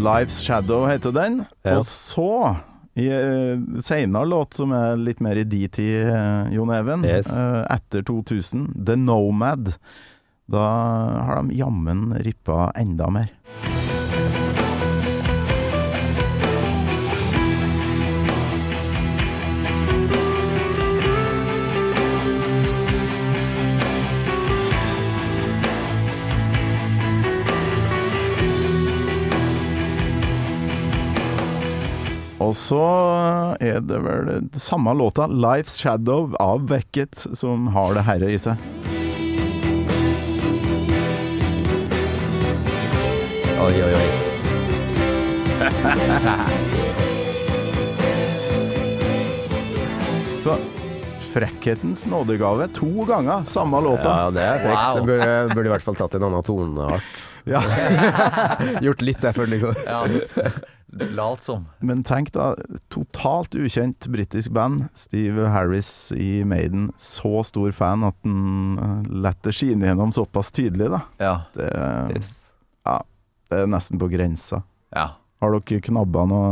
Life's 0.00 0.40
Shadow 0.42 0.86
heter 0.88 1.12
den. 1.12 1.42
Ja. 1.62 1.76
Og 1.76 1.84
så, 1.86 2.56
i 2.96 3.08
uh, 3.12 3.80
senere 3.84 4.24
låt 4.28 4.56
som 4.56 4.72
er 4.76 4.96
litt 5.00 5.20
mer 5.20 5.36
i 5.40 5.44
de 5.44 5.66
tid, 5.68 6.08
eh, 6.08 6.54
Jon 6.54 6.72
Even, 6.74 7.04
Yes. 7.04 7.28
eh, 7.28 7.60
etter 7.74 8.02
2000, 8.08 8.70
The 8.86 8.96
Nomad. 8.96 9.74
Da 10.50 10.64
har 11.26 11.42
de 11.42 11.54
jammen 11.60 12.14
rippa 12.24 12.70
enda 12.80 13.10
mer. 13.12 13.28
Og 32.40 32.54
så 32.56 32.80
er 33.60 33.82
det 33.84 33.98
vel 34.00 34.30
det 34.48 34.60
samme 34.64 34.94
låta, 34.96 35.26
'Life's 35.28 35.76
Shadow' 35.82 36.34
av 36.40 36.64
Beckett, 36.66 37.26
som 37.36 37.66
har 37.74 37.94
det 37.94 38.02
herre 38.08 38.30
i 38.32 38.38
seg. 38.40 38.56
Oi, 43.60 43.82
oi, 43.84 43.92
oi. 43.92 44.08
Så 50.40 50.56
frekkhetens 51.34 52.06
nådegave 52.08 52.68
to 52.72 53.04
ganger, 53.04 53.44
samme 53.44 53.80
låta. 53.84 54.08
Ja, 54.08 54.30
det 54.32 54.40
er 54.40 54.58
frekt. 54.64 54.80
Wow. 54.80 55.06
Burde, 55.06 55.54
burde 55.54 55.68
i 55.68 55.72
hvert 55.74 55.84
fall 55.84 55.98
tatt 56.00 56.14
en 56.16 56.24
annen 56.30 56.42
toneart. 56.42 57.04
Ja. 57.44 57.60
Gjort 58.84 59.04
litt 59.04 59.20
derfor, 59.20 59.46
liksom. 59.52 59.74
ja. 59.84 60.06
Lat 60.90 61.44
som. 61.46 61.66
Men 61.86 62.00
tenk 62.02 62.32
da, 62.34 62.54
totalt 62.90 63.54
ukjent 63.54 64.08
britisk 64.10 64.50
band. 64.56 64.88
Steve 64.98 65.46
Harris 65.52 66.10
i 66.16 66.40
Maiden. 66.44 66.88
Så 66.98 67.44
stor 67.46 67.70
fan 67.76 68.02
at 68.08 68.16
han 68.26 68.78
eh, 68.82 69.12
lar 69.22 69.36
det 69.44 69.52
skinne 69.54 69.86
gjennom 69.86 70.10
såpass 70.16 70.50
tydelig, 70.56 70.88
da. 70.90 71.00
Ja. 71.22 71.34
Det, 71.54 71.68
Yes. 72.16 72.32
det 73.50 73.62
er 73.62 73.70
nesten 73.70 73.98
på 74.02 74.08
grensa. 74.10 74.62
ja. 74.94 75.12
Har 75.40 75.54
dere 75.56 75.80
knabba 75.80 76.26
noe 76.28 76.50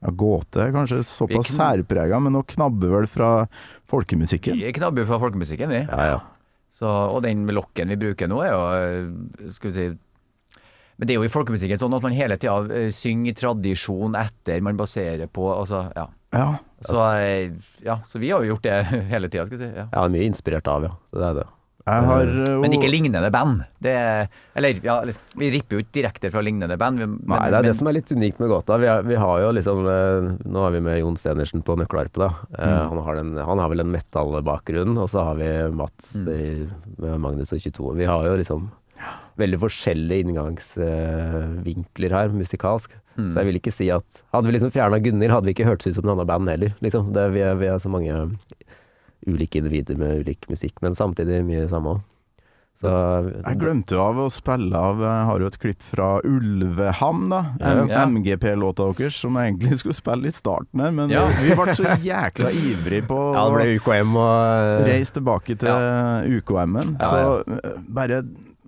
ja, 0.00 0.10
gåte? 0.16 0.70
Kanskje 0.72 1.02
såpass 1.04 1.50
særprega, 1.52 2.16
men 2.24 2.32
dere 2.38 2.46
knabber 2.54 2.94
vel 2.94 3.06
fra 3.10 3.28
folkemusikken? 3.90 4.56
Vi 4.56 4.70
knabber 4.78 5.04
fra 5.04 5.18
folkemusikken, 5.20 5.68
vi. 5.74 5.82
Ja, 5.84 6.06
ja. 6.14 6.22
Så, 6.72 6.88
og 6.88 7.20
den 7.26 7.44
lokken 7.52 7.88
vi 7.92 7.98
bruker 8.00 8.28
nå, 8.32 8.40
er 8.44 8.50
jo 8.54 8.62
eh, 8.76 9.50
Skal 9.52 9.70
vi 9.70 9.74
si 9.76 9.84
Men 10.96 11.08
det 11.08 11.14
er 11.14 11.20
jo 11.20 11.26
i 11.28 11.32
folkemusikken 11.32 11.76
sånn 11.80 11.92
at 11.96 12.04
man 12.06 12.14
hele 12.16 12.38
tida 12.40 12.56
uh, 12.64 12.90
synger 12.94 13.36
tradisjon 13.36 14.14
etter, 14.16 14.62
man 14.64 14.78
baserer 14.80 15.26
på 15.28 15.50
Altså, 15.56 15.86
ja. 15.96 16.06
Ja. 16.36 16.46
Så, 16.84 16.96
eh, 17.16 17.52
ja, 17.86 18.00
så 18.08 18.18
vi 18.20 18.30
har 18.32 18.42
jo 18.44 18.54
gjort 18.54 18.64
det 18.66 18.80
hele 19.12 19.28
tida, 19.32 19.46
skal 19.46 19.56
vi 19.58 19.64
si. 19.64 19.68
Ja. 19.76 19.86
Ja, 19.92 20.06
mye 20.12 20.26
inspirert 20.28 20.66
av, 20.68 20.84
ja. 20.88 20.96
Det 21.16 21.22
er 21.30 21.38
det. 21.42 21.44
Jeg 21.86 22.02
har 22.02 22.30
uh, 22.34 22.56
Men 22.64 22.72
ikke 22.74 22.88
lignende 22.90 23.28
band. 23.30 23.60
Det, 23.78 23.92
er- 23.94 24.26
eller, 24.58 24.80
ja, 24.82 24.96
vi 25.38 25.50
ripper 25.54 25.76
jo 25.78 25.84
ikke 25.84 25.94
direkte 26.00 26.30
fra 26.34 26.42
lignende 26.42 26.74
band. 26.80 26.98
Vi, 26.98 27.06
men, 27.06 27.20
Nei, 27.30 27.38
det 27.46 27.60
er 27.60 27.62
men, 27.62 27.68
det 27.70 27.76
som 27.78 27.86
er 27.92 27.94
litt 27.94 28.10
unikt 28.10 28.40
med 28.42 28.50
Gåta. 28.50 28.78
Vi, 28.82 28.88
er, 28.90 29.04
vi 29.06 29.18
har 29.22 29.44
jo 29.44 29.52
liksom 29.54 29.86
eh, 29.92 30.26
Nå 30.50 30.64
har 30.64 30.74
vi 30.74 30.80
med 30.82 30.98
Jon 30.98 31.16
Stenersen 31.20 31.62
på 31.62 31.76
nøkkelharpe, 31.78 32.18
da. 32.24 32.32
Mm. 32.56 32.56
Uh, 32.58 32.80
han, 32.90 33.02
har 33.06 33.20
den, 33.20 33.30
han 33.52 33.62
har 33.62 33.70
vel 33.70 33.84
en 33.84 33.92
metallbakgrunn, 33.94 34.98
og 34.98 35.12
så 35.14 35.28
har 35.30 35.38
vi 35.38 35.52
Mats 35.78 36.10
Mm. 36.16 36.28
i, 36.34 36.42
med 37.06 37.20
Magnus 37.22 37.54
og 37.54 37.62
22. 37.62 37.94
Vi 38.02 38.10
har 38.10 38.26
jo 38.32 38.34
liksom 38.42 38.66
veldig 39.36 39.58
forskjellige 39.60 40.24
inngangsvinkler 40.26 42.16
her, 42.16 42.32
musikalsk. 42.34 42.94
Mm. 43.16 43.30
Så 43.32 43.40
jeg 43.40 43.48
vil 43.48 43.58
ikke 43.60 43.72
si 43.72 43.86
at 43.92 44.18
Hadde 44.34 44.50
vi 44.50 44.56
liksom 44.58 44.72
fjerna 44.74 44.98
Gunhild, 45.00 45.32
hadde 45.32 45.48
vi 45.48 45.54
ikke 45.56 45.68
hørtes 45.70 45.88
ut 45.94 45.96
som 46.00 46.04
noe 46.08 46.16
annet 46.18 46.28
band 46.28 46.50
heller. 46.52 46.74
Liksom. 46.84 47.12
Det, 47.16 47.30
vi, 47.32 47.40
er, 47.46 47.54
vi 47.60 47.70
er 47.72 47.80
så 47.80 47.88
mange 47.92 48.18
ulike 49.26 49.58
individer 49.62 49.96
med 49.98 50.20
ulik 50.26 50.44
musikk, 50.52 50.76
men 50.84 50.94
samtidig 50.94 51.40
mye 51.46 51.64
samme 51.72 51.96
òg. 51.96 52.04
Så 52.76 52.90
Jeg 52.92 53.56
glemte 53.56 53.94
jo 53.96 54.02
av 54.04 54.18
å 54.20 54.24
spille 54.28 54.76
av 54.76 54.98
Jeg 55.00 55.20
har 55.30 55.40
jo 55.40 55.46
et 55.48 55.54
klipp 55.62 55.80
fra 55.94 56.08
Ulveham, 56.28 57.22
da. 57.32 57.38
Ja. 57.56 58.02
MGP-låta 58.04 58.84
deres, 58.98 59.16
som 59.16 59.38
jeg 59.40 59.54
egentlig 59.54 59.78
skulle 59.80 59.96
spille 59.96 60.28
i 60.28 60.34
starten 60.36 60.82
her, 60.84 60.92
men 60.92 61.08
Ja. 61.08 61.22
vi, 61.38 61.46
vi 61.48 61.56
ble 61.56 61.72
så 61.78 61.94
jækla 62.04 62.50
ivrig 62.52 63.00
på 63.08 63.16
Ja, 63.32 63.46
det 63.48 63.54
ble 63.56 63.78
UKM 63.80 64.12
og 64.20 64.84
reise 64.90 65.16
tilbake 65.16 65.56
til 65.56 66.36
UKM-en. 66.36 66.98
Ja, 67.00 67.08
så 67.08 67.22
ja. 67.24 67.56
eh, 67.64 67.80
bare 67.96 68.20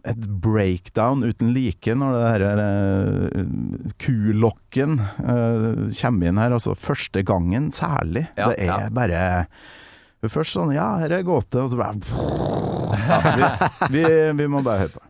et 0.07 0.28
breakdown 0.44 1.24
uten 1.26 1.53
like 1.55 1.94
når 1.96 2.14
det 2.14 2.28
her 2.28 2.62
eh, 2.62 3.42
kulokken 4.03 4.99
uh, 5.01 5.88
kommer 6.01 6.30
inn 6.30 6.40
her. 6.40 6.55
Altså 6.57 6.76
første 6.78 7.24
gangen 7.26 7.70
særlig. 7.74 8.28
Ja, 8.38 8.53
det 8.53 8.62
er 8.68 8.72
ja. 8.72 8.94
bare 8.94 9.22
Først 10.26 10.57
sånn 10.57 10.72
Ja, 10.74 10.96
her 10.99 11.12
er 11.14 11.22
gåte, 11.22 11.61
og 11.62 11.70
så 11.70 11.78
bare 11.78 11.94
ja, 12.99 13.18
vi, 13.92 14.01
vi, 14.01 14.09
vi 14.40 14.49
må 14.51 14.64
bare 14.66 14.86
høre 14.86 14.96
på. 14.96 15.08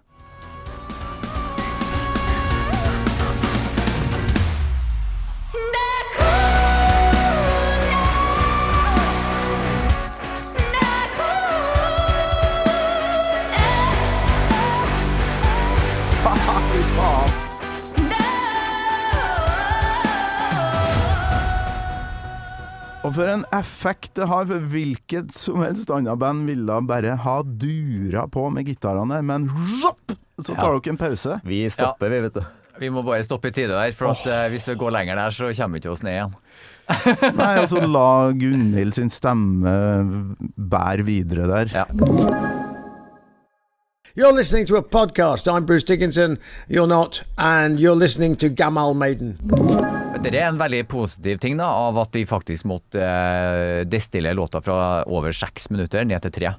Og 23.09 23.15
for 23.17 23.31
en 23.33 23.47
effekt 23.57 24.13
det 24.19 24.27
har, 24.29 24.45
for 24.51 24.65
hvilket 24.69 25.33
som 25.33 25.63
helst 25.65 25.89
annet 25.95 26.21
band 26.21 26.45
ville 26.45 26.81
bare 26.85 27.15
ha 27.25 27.39
dura 27.41 28.27
på 28.29 28.45
med 28.53 28.69
gitarene, 28.69 29.23
men 29.25 29.47
zopp, 29.81 30.13
så 30.37 30.53
tar 30.53 30.77
dere 30.77 30.93
en 30.93 31.01
pause. 31.01 31.39
Vi 31.49 31.63
stopper, 31.73 32.13
vi, 32.13 32.21
vet 32.27 32.37
du. 32.37 32.43
Vi 32.79 32.93
må 32.93 33.03
bare 33.03 33.25
stoppe 33.27 33.49
i 33.49 33.55
tide 33.57 33.73
der, 33.73 33.95
for 33.97 34.13
at, 34.13 34.29
oh. 34.29 34.45
hvis 34.53 34.69
vi 34.71 34.77
går 34.79 34.93
lenger 34.95 35.19
der, 35.19 35.35
så 35.35 35.49
kommer 35.57 35.79
vi 35.79 35.83
ikke 35.83 35.95
oss 35.97 36.05
ned 36.05 36.19
igjen. 36.19 36.37
Nei, 37.41 37.51
altså 37.65 37.83
la 37.85 38.11
Gunhild 38.37 38.95
sin 38.97 39.11
stemme 39.13 39.75
bære 40.57 41.09
videre 41.09 41.49
der. 41.49 41.75
Ja. 41.81 42.57
You're 44.15 44.33
listening 44.33 44.67
to 44.67 44.77
a 44.77 44.83
podcast. 44.83 45.47
I'm 45.49 45.65
Bruce 45.67 45.85
Dickinson. 45.85 46.39
You're 46.69 46.87
not. 46.87 47.23
And 47.37 47.79
you're 47.81 47.95
listening 47.97 48.37
to 48.37 48.49
Gamal 48.49 48.95
Maiden. 48.95 49.37
Det 50.23 50.35
er 50.35 50.49
en 50.49 50.59
veldig 50.59 50.83
positiv 50.91 51.39
ting 51.39 51.59
da, 51.61 51.69
av 51.87 51.99
at 52.03 52.17
vi 52.17 52.25
faktisk 52.27 52.67
måtte 52.67 52.99
eh, 53.05 53.85
destille 53.87 54.33
låta 54.35 54.61
fra 54.65 55.05
over 55.07 55.33
seks 55.37 55.71
minutter 55.71 56.05
ned 56.09 56.25
til 56.25 56.35
tre. 56.35 56.51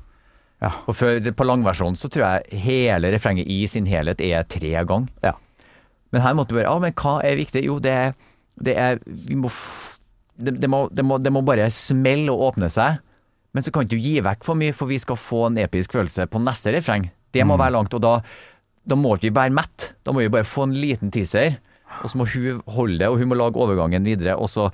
Ja. 0.64 0.72
Og 0.88 0.96
før, 0.96 1.20
på 1.36 1.48
langversjonen 1.48 1.98
så 2.00 2.08
tror 2.12 2.26
jeg 2.26 2.62
hele 2.64 3.12
refrenget 3.14 3.48
i 3.52 3.62
sin 3.72 3.88
helhet 3.90 4.22
er 4.24 4.48
tre 4.48 4.72
ganger. 4.88 5.10
Ja. 5.26 5.34
Men 6.16 6.24
her 6.26 6.38
måtte 6.40 6.56
vi 6.56 6.62
bare 6.62 6.72
Ja, 6.72 6.80
men 6.82 6.96
hva 6.98 7.18
er 7.28 7.38
viktig? 7.40 7.66
Jo, 7.68 7.78
det 7.84 7.92
er, 7.94 8.16
det 8.60 8.74
er 8.80 8.98
Vi 9.06 9.36
må 9.38 9.52
f- 9.52 9.98
det, 10.40 10.56
det, 10.64 10.70
må, 10.72 10.86
det, 10.96 11.04
må, 11.06 11.18
det 11.20 11.32
må 11.36 11.44
bare 11.46 11.68
smelle 11.74 12.32
og 12.32 12.54
åpne 12.54 12.72
seg. 12.72 13.02
Men 13.54 13.66
så 13.66 13.72
kan 13.74 13.84
ikke 13.84 13.98
du 13.98 14.04
gi 14.08 14.20
vekk 14.24 14.46
for 14.48 14.56
mye, 14.56 14.74
for 14.78 14.88
vi 14.88 15.00
skal 15.02 15.18
få 15.20 15.48
en 15.50 15.58
episk 15.60 15.98
følelse 15.98 16.30
på 16.32 16.40
neste 16.46 16.72
refreng. 16.76 17.10
Det 17.36 17.46
må 17.46 17.60
være 17.60 17.76
langt, 17.78 17.94
og 17.94 18.02
da, 18.04 18.16
da 18.90 18.98
må 18.98 19.16
ikke 19.16 19.30
vi 19.30 19.36
være 19.38 19.56
mett. 19.60 19.92
Da 20.06 20.16
må 20.16 20.24
vi 20.24 20.32
bare 20.34 20.48
få 20.48 20.66
en 20.68 20.78
liten 20.78 21.14
teaser, 21.14 21.60
og 22.02 22.10
så 22.10 22.20
må 22.20 22.28
hun 22.30 22.64
holde 22.70 23.00
det, 23.02 23.10
og 23.10 23.22
hun 23.22 23.32
må 23.32 23.38
lage 23.38 23.62
overgangen 23.62 24.06
videre. 24.06 24.36
Og 24.38 24.50
så, 24.52 24.68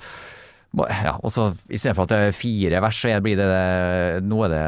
ja, 0.76 1.14
og 1.16 1.32
så 1.32 1.48
istedenfor 1.72 2.06
at 2.06 2.12
det 2.12 2.18
er 2.26 2.36
fire 2.36 2.82
vers, 2.84 2.98
så 3.00 3.14
blir 3.24 3.38
det 3.40 3.48
Nå 4.26 4.42
er 4.46 4.52
det 4.52 4.64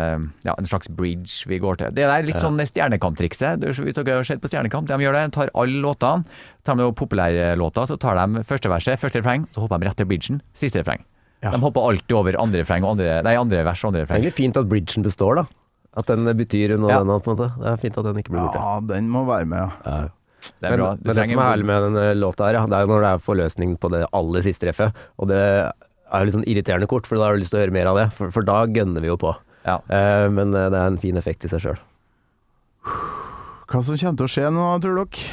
ja, 0.48 0.54
en 0.54 0.68
slags 0.68 0.88
bridge 0.88 1.48
vi 1.50 1.60
går 1.62 1.80
til. 1.82 1.92
Det 1.96 2.06
er 2.06 2.26
litt 2.26 2.40
sånn 2.40 2.60
Stjernekamp-trikset. 2.60 3.64
Hvis 3.68 3.98
dere 3.98 4.20
har 4.20 4.28
sett 4.28 4.42
på 4.44 4.50
Stjernekamp, 4.52 4.88
de 4.88 5.00
gjør 5.04 5.18
det. 5.18 5.26
De 5.28 5.36
tar 5.38 5.52
alle 5.54 5.84
låtene, 5.84 6.40
tar 6.64 6.80
de 6.80 6.88
populærlåter, 6.96 7.92
så 7.92 8.00
tar 8.00 8.20
de 8.20 8.44
første 8.48 8.72
verset, 8.72 9.00
første 9.00 9.22
refreng, 9.22 9.48
så 9.52 9.64
hopper 9.64 9.80
de 9.80 9.90
rett 9.90 10.00
til 10.00 10.08
bridgen, 10.10 10.42
siste 10.56 10.82
refreng. 10.82 11.04
Ja. 11.44 11.52
De 11.54 11.60
hopper 11.62 11.84
alltid 11.86 12.16
over 12.18 12.34
andre 12.40 12.64
refreng 12.64 12.82
og 12.82 12.96
andre, 12.96 13.20
nei, 13.22 13.36
andre 13.38 13.62
vers 13.66 13.84
og 13.84 13.92
andre 13.92 14.02
Det 14.02 14.10
er 14.10 14.16
veldig 14.16 14.34
fint 14.34 14.58
at 14.58 14.70
bridgen 14.70 15.06
består, 15.06 15.38
da. 15.38 15.44
At 15.98 16.06
den 16.06 16.24
betyr 16.38 16.76
noe 16.78 16.92
Ja. 16.92 17.00
annet, 17.02 17.24
på 17.24 17.32
en 17.32 17.36
måte. 17.40 17.50
Det 17.58 17.72
er 17.72 17.80
fint 17.82 17.98
at 17.98 18.04
den 18.06 18.20
ikke 18.22 18.30
blir 18.34 18.44
borte. 18.46 18.60
Ja, 18.62 18.78
den 18.94 19.08
må 19.10 19.24
være 19.26 19.48
med, 19.50 19.58
ja. 19.58 19.70
Ja. 19.84 20.08
Det 20.60 20.68
er 20.68 20.70
Men, 20.70 20.78
bra. 20.78 20.90
men 20.94 21.02
det 21.10 21.14
som 21.28 21.38
er 21.42 21.48
herlig 21.50 21.66
med 21.66 21.82
denne 21.88 22.04
låta 22.20 22.46
her, 22.46 22.58
det 22.70 22.76
er 22.78 22.84
jo 22.86 22.92
når 22.92 23.00
det 23.02 23.10
er 23.10 23.24
forløsning 23.26 23.72
på 23.82 23.90
det 23.90 24.04
aller 24.14 24.40
siste 24.46 24.62
treffet. 24.68 24.94
Og 25.18 25.26
det 25.32 25.40
er 25.42 25.72
jo 26.22 26.24
litt 26.28 26.36
sånn 26.38 26.46
irriterende 26.46 26.86
kort, 26.88 27.06
for 27.10 27.18
da 27.18 27.24
har 27.26 27.34
du 27.34 27.42
lyst 27.42 27.50
til 27.50 27.58
å 27.58 27.64
høre 27.66 27.74
mer 27.74 27.90
av 27.90 27.96
det. 27.98 28.06
For, 28.14 28.30
for 28.30 28.46
da 28.46 28.60
gønner 28.70 29.02
vi 29.02 29.10
jo 29.10 29.16
på. 29.18 29.34
Ja. 29.66 29.80
Eh, 29.90 30.28
men 30.30 30.54
eh, 30.54 30.70
det 30.70 30.78
er 30.78 30.86
en 30.94 30.96
fin 31.02 31.16
effekt 31.18 31.44
i 31.44 31.50
seg 31.50 31.60
sjøl. 31.66 31.78
Hva 33.68 33.82
som 33.84 33.98
kommer 33.98 34.16
til 34.22 34.28
å 34.28 34.32
skje 34.32 34.48
nå, 34.54 34.66
tror 34.80 35.02
dere? 35.02 35.26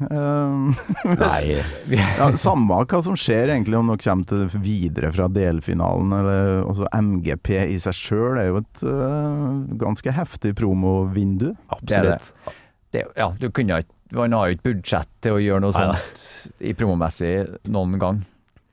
Um, 0.10 0.70
Nei, 1.04 1.58
ja, 1.92 2.30
samme 2.40 2.78
hva 2.88 3.00
som 3.04 3.16
skjer 3.20 3.50
egentlig 3.52 3.76
om 3.76 3.90
dere 3.90 4.00
kommer 4.00 4.24
til 4.30 4.62
videre 4.64 5.10
fra 5.12 5.26
delfinalen. 5.28 6.14
Eller, 6.16 6.62
altså 6.64 6.88
MGP 6.96 7.50
i 7.74 7.76
seg 7.84 7.96
sjøl 7.98 8.38
er 8.40 8.48
jo 8.48 8.62
et 8.62 8.82
uh, 8.88 9.60
ganske 9.80 10.14
heftig 10.16 10.54
promovindu. 10.58 11.50
Det 11.84 11.98
er 11.98 12.06
det. 12.08 12.14
absolutt. 12.16 12.56
Det, 12.90 13.04
ja, 13.20 13.28
du 13.38 13.50
kunne 13.54 13.82
ikke 13.84 13.96
Man 14.16 14.32
har 14.34 14.48
jo 14.48 14.56
ikke 14.56 14.72
budsjett 14.72 15.10
til 15.22 15.36
å 15.36 15.42
gjøre 15.44 15.62
noe 15.62 15.70
Nei, 15.76 15.84
nei. 15.92 15.98
sånt 16.18 16.62
i 16.66 16.72
promomessig 16.74 17.34
noen 17.70 17.92
gang. 18.02 18.22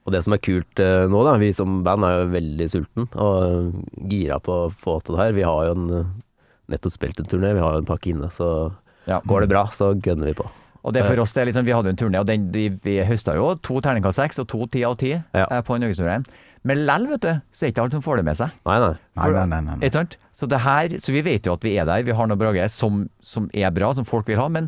Og 0.08 0.14
det 0.16 0.24
som 0.24 0.34
er 0.34 0.40
kult 0.42 0.80
uh, 0.82 1.04
nå, 1.12 1.20
da, 1.28 1.36
vi 1.38 1.52
som 1.54 1.82
band 1.86 2.06
er 2.08 2.16
jo 2.16 2.30
veldig 2.32 2.66
sulten 2.72 3.06
og 3.20 3.76
gira 4.10 4.40
på 4.42 4.56
å 4.64 4.70
få 4.72 4.96
til 5.04 5.14
det 5.14 5.26
her. 5.26 5.36
Vi 5.36 5.44
har 5.46 5.68
jo 5.68 5.76
en 5.76 5.92
eh, 6.00 6.08
nettopp 6.72 6.96
spilt 6.96 7.20
en 7.22 7.28
turné, 7.30 7.52
vi 7.54 7.62
har 7.62 7.76
jo 7.76 7.84
en 7.84 7.90
pakke 7.92 8.10
inne, 8.14 8.32
så 8.34 8.48
Ja. 9.06 9.20
går 9.28 9.44
det 9.44 9.52
bra, 9.52 9.66
så 9.76 9.92
gønner 9.94 10.32
vi 10.32 10.38
på. 10.40 10.48
Og 10.88 10.94
det 10.96 11.04
for 11.06 11.20
oss, 11.22 11.34
det 11.36 11.44
er 11.46 11.52
sånn, 11.54 11.66
Vi 11.68 11.74
hadde 11.76 11.90
jo 11.92 11.94
en 11.96 12.00
turné, 12.00 12.20
og 12.22 12.26
den, 12.28 12.48
vi, 12.54 12.68
vi 12.82 12.98
høsta 13.04 13.34
jo 13.36 13.52
to 13.62 13.78
terningkast 13.84 14.18
seks 14.22 14.40
og 14.42 14.48
to 14.50 14.66
ti 14.72 14.84
av 14.88 14.96
ti 15.00 15.12
Ja. 15.14 15.44
eh, 15.44 15.60
på 15.62 15.76
en 15.76 15.84
norgesturneen. 15.84 16.24
Men 16.66 16.80
lell, 16.88 17.06
vet 17.06 17.22
du, 17.22 17.30
så 17.54 17.62
er 17.64 17.68
det 17.68 17.74
ikke 17.76 17.82
alle 17.84 17.94
som 17.94 18.02
får 18.02 18.16
det 18.18 18.24
med 18.26 18.36
seg. 18.40 18.50
Nei, 18.66 18.78
nei. 18.82 18.94
Nei, 19.16 19.28
nei, 19.30 19.44
nei. 19.46 19.60
nei, 19.60 19.76
nei. 19.76 19.86
Ikke 19.86 20.00
sant? 20.00 20.16
Så, 20.34 20.48
det 20.50 20.58
her, 20.64 20.88
så 20.98 21.12
vi 21.14 21.22
vet 21.22 21.46
jo 21.46 21.54
at 21.54 21.62
vi 21.64 21.76
er 21.78 21.86
der, 21.86 22.02
vi 22.06 22.12
har 22.18 22.26
noe 22.30 22.36
Brage 22.40 22.66
som, 22.74 23.04
som 23.22 23.46
er 23.54 23.70
bra, 23.74 23.92
som 23.94 24.04
folk 24.08 24.26
vil 24.28 24.40
ha. 24.42 24.48
Men 24.50 24.66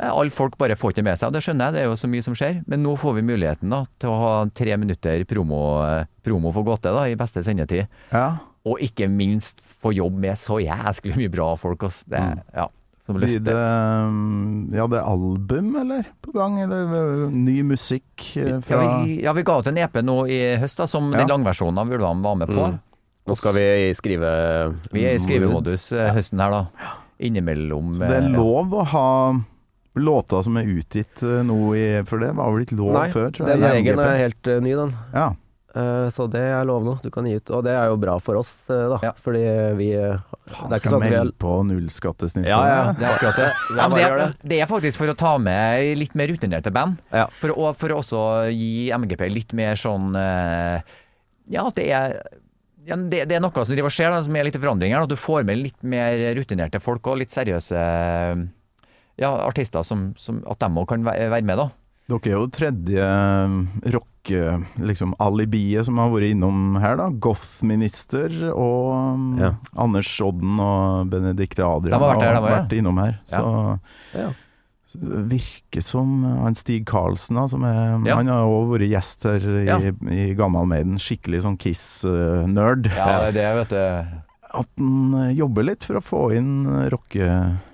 eh, 0.00 0.10
alle 0.10 0.34
folk 0.34 0.58
bare 0.58 0.76
får 0.78 0.96
ikke 0.96 1.04
med 1.06 1.18
seg, 1.20 1.30
og 1.30 1.36
det 1.38 1.44
skjønner 1.46 1.68
jeg, 1.70 1.76
det 1.78 1.80
er 1.84 1.88
jo 1.92 1.96
så 2.00 2.10
mye 2.10 2.26
som 2.26 2.34
skjer. 2.38 2.58
Men 2.66 2.82
nå 2.82 2.96
får 2.98 3.16
vi 3.20 3.24
muligheten 3.30 3.70
da, 3.70 3.84
til 4.02 4.10
å 4.12 4.18
ha 4.24 4.32
tre 4.58 4.76
minutter 4.82 5.24
promo, 5.30 5.62
eh, 5.86 6.04
promo 6.26 6.52
for 6.56 6.66
gåte 6.66 6.92
da, 6.94 7.06
i 7.06 7.16
beste 7.18 7.44
sendetid. 7.46 7.86
Ja. 8.12 8.26
Og 8.68 8.82
ikke 8.84 9.06
minst 9.08 9.62
få 9.62 9.94
jobb 9.96 10.18
med 10.20 10.36
så 10.36 10.58
jæsklig 10.60 11.14
mye 11.16 11.30
bra 11.32 11.52
folk. 11.56 11.86
Også. 11.86 12.10
Det, 12.10 12.24
ja, 12.58 12.66
som 13.08 13.16
Blir 13.16 13.38
det 13.40 13.54
um, 13.56 14.68
Ja, 14.74 14.84
det 14.86 14.98
er 15.00 15.06
album, 15.08 15.70
eller? 15.80 16.04
På 16.20 16.34
gang? 16.34 16.58
Eller 16.60 16.90
øh, 16.92 17.22
ny 17.32 17.62
musikk 17.64 18.26
fra 18.66 18.82
Ja 18.82 18.98
vi, 19.06 19.14
ja, 19.24 19.32
vi 19.32 19.44
ga 19.48 19.54
ut 19.62 19.70
en 19.70 19.80
EP 19.80 19.96
nå 20.04 20.16
i 20.28 20.40
høst, 20.60 20.76
da, 20.82 20.84
som 20.90 21.08
Ja. 21.14 21.22
den 21.22 21.32
langversjonen 21.32 21.80
av 21.80 21.94
Ulvan 21.96 22.20
var 22.22 22.36
med 22.36 22.52
på. 22.52 22.66
Mm. 22.68 22.76
Nå 23.28 23.36
skal 23.40 23.56
vi 23.56 23.66
skrive 23.96 24.32
Vi 24.92 25.06
er 25.08 25.16
i 25.16 25.22
skrivemodus 25.22 25.90
ja. 25.96 26.10
høsten 26.16 26.40
her, 26.44 26.52
da. 26.52 26.92
Innimellom 27.18 27.94
Så 27.96 28.04
det 28.04 28.20
er 28.20 28.28
lov 28.36 28.76
å 28.76 28.84
ha 28.92 29.08
låter 29.98 30.44
som 30.44 30.60
er 30.60 30.68
utgitt 30.68 31.24
øh, 31.24 31.40
nå 31.48 31.58
i 31.80 31.86
For 32.06 32.20
det 32.22 32.34
var 32.36 32.52
vel 32.52 32.68
ikke 32.68 32.78
lov 32.78 32.92
Nei, 32.94 33.08
før, 33.14 33.32
tror 33.32 33.48
jeg. 33.48 33.62
den 33.64 33.78
egen 33.80 34.04
er 34.04 34.16
helt 34.20 34.52
ny, 34.68 34.76
den. 34.84 34.92
Ja. 35.16 35.30
Eh, 35.76 36.08
så 36.08 36.24
det 36.32 36.40
er 36.40 36.64
lov 36.68 36.84
nå. 36.86 36.94
Du 37.02 37.10
kan 37.12 37.26
gi 37.28 37.36
ut. 37.36 37.50
Og 37.52 37.64
det 37.66 37.74
er 37.76 37.90
jo 37.90 37.98
bra 38.00 38.16
for 38.24 38.40
oss, 38.40 38.50
eh, 38.72 38.86
da. 38.94 38.98
Ja. 39.04 39.12
Fordi 39.20 39.42
vi 39.78 39.90
eh, 39.98 40.16
Faen, 40.48 40.70
Det 40.70 40.78
er 40.78 40.80
ikke 40.80 40.80
skal 40.80 40.94
sånn 40.96 41.04
melde 41.04 41.36
på 41.44 41.54
nullskattesnitt. 41.68 42.48
Ja, 42.48 42.60
ja. 42.64 42.80
Det 42.96 43.04
er 43.04 43.14
akkurat 43.18 43.40
det. 43.42 43.48
Ja, 43.52 43.76
Ja, 43.78 43.88
det, 43.92 44.02
er, 44.06 44.34
det 44.54 44.60
er 44.64 44.70
faktisk 44.70 45.02
for 45.02 45.12
å 45.12 45.16
ta 45.18 45.36
med 45.42 46.00
litt 46.00 46.16
mer 46.18 46.32
rutinerte 46.32 46.72
band. 46.74 47.02
Ja. 47.12 47.28
For, 47.40 47.52
å, 47.52 47.72
for 47.76 47.92
å 47.92 48.00
også 48.00 48.24
gi 48.54 48.88
MGP 48.96 49.28
litt 49.32 49.56
mer 49.56 49.78
sånn 49.78 50.14
Ja, 50.16 51.64
at 51.66 51.76
det 51.76 51.88
er 51.92 52.20
ja, 52.88 52.96
det, 52.96 53.26
det 53.28 53.36
er 53.36 53.42
noe 53.44 53.52
som 53.52 53.74
driver 53.74 53.90
og 53.90 53.92
skjer, 53.92 54.08
da, 54.14 54.22
som 54.24 54.36
er 54.38 54.46
litt 54.48 54.56
forandring 54.56 54.94
her. 54.94 55.04
At 55.04 55.12
du 55.12 55.18
får 55.20 55.44
med 55.44 55.60
litt 55.60 55.82
mer 55.84 56.22
rutinerte 56.38 56.80
folk 56.80 57.04
og 57.12 57.18
litt 57.20 57.34
seriøse 57.34 57.82
ja, 59.18 59.30
artister, 59.44 59.84
som, 59.84 60.14
som, 60.16 60.40
at 60.48 60.62
de 60.62 60.70
òg 60.72 60.88
kan 60.88 61.04
være 61.04 61.42
med, 61.44 61.60
da. 61.60 61.68
Dere 62.08 62.30
er 62.30 62.38
jo 62.38 62.46
tredje 62.48 63.08
rocke... 64.28 64.66
Liksom 64.88 65.14
alibiet 65.18 65.84
som 65.88 65.98
har 65.98 66.10
vært 66.12 66.30
innom 66.32 66.76
her, 66.82 66.96
da. 67.00 67.08
Goth-minister 67.10 68.52
og 68.52 69.14
um, 69.14 69.38
Ja. 69.40 69.54
Anders 69.76 70.10
Odden 70.24 70.58
og 70.60 71.08
Benedicte 71.10 71.64
Adrian 71.64 71.98
har 72.00 72.14
vært 72.14 72.20
der, 72.26 72.34
de 72.38 72.52
vært 72.52 72.76
innom 72.78 73.00
her. 73.02 73.18
Så, 73.28 73.80
Ja. 74.14 74.28
så 74.88 75.00
det 75.02 75.24
virker 75.32 75.82
som 75.84 76.22
han 76.24 76.54
Stig 76.54 76.86
Karlsen, 76.86 77.36
da, 77.36 77.46
som 77.48 77.64
er 77.64 77.98
Ja. 78.06 78.16
Han 78.16 78.26
har 78.28 78.44
òg 78.44 78.70
vært 78.76 78.88
gjest 78.90 79.24
her 79.24 79.40
i, 79.40 79.64
Ja. 79.66 79.78
i 80.10 80.34
Gammal 80.34 80.66
Maiden. 80.66 80.98
Skikkelig 80.98 81.42
sånn 81.42 81.58
Kiss-nerd. 81.58 82.86
Ja, 82.94 83.30
det 83.30 83.36
er 83.36 83.38
det, 83.40 83.48
vet 83.62 83.68
du. 83.70 84.22
At 84.48 84.68
han 84.78 85.14
eh, 85.14 85.34
jobber 85.36 85.62
litt 85.62 85.84
for 85.84 85.98
å 85.98 86.00
få 86.04 86.20
inn 86.34 86.64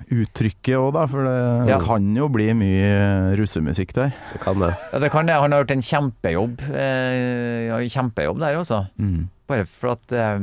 rockeuttrykket 0.05 0.77
òg, 0.79 0.93
da. 0.95 1.07
For 1.07 1.25
det 1.25 1.69
Ja. 1.71 1.79
kan 1.81 2.15
jo 2.17 2.29
bli 2.29 2.53
mye 2.55 3.37
russemusikk 3.37 3.93
der. 3.95 4.13
Det 4.33 4.41
kan 4.41 4.59
det. 4.59 4.77
Ja, 4.93 4.99
det 4.99 5.11
kan 5.11 5.27
det. 5.27 5.35
Han 5.35 5.53
har 5.53 5.65
gjort 5.65 5.71
en 5.71 5.83
kjempejobb. 5.83 6.61
Eh, 6.73 7.89
kjempejobb 7.89 8.39
der, 8.39 8.57
altså. 8.57 8.89
Mm. 8.99 9.29
Bare 9.49 9.65
for 9.67 9.93
at 9.93 10.13
eh, 10.13 10.39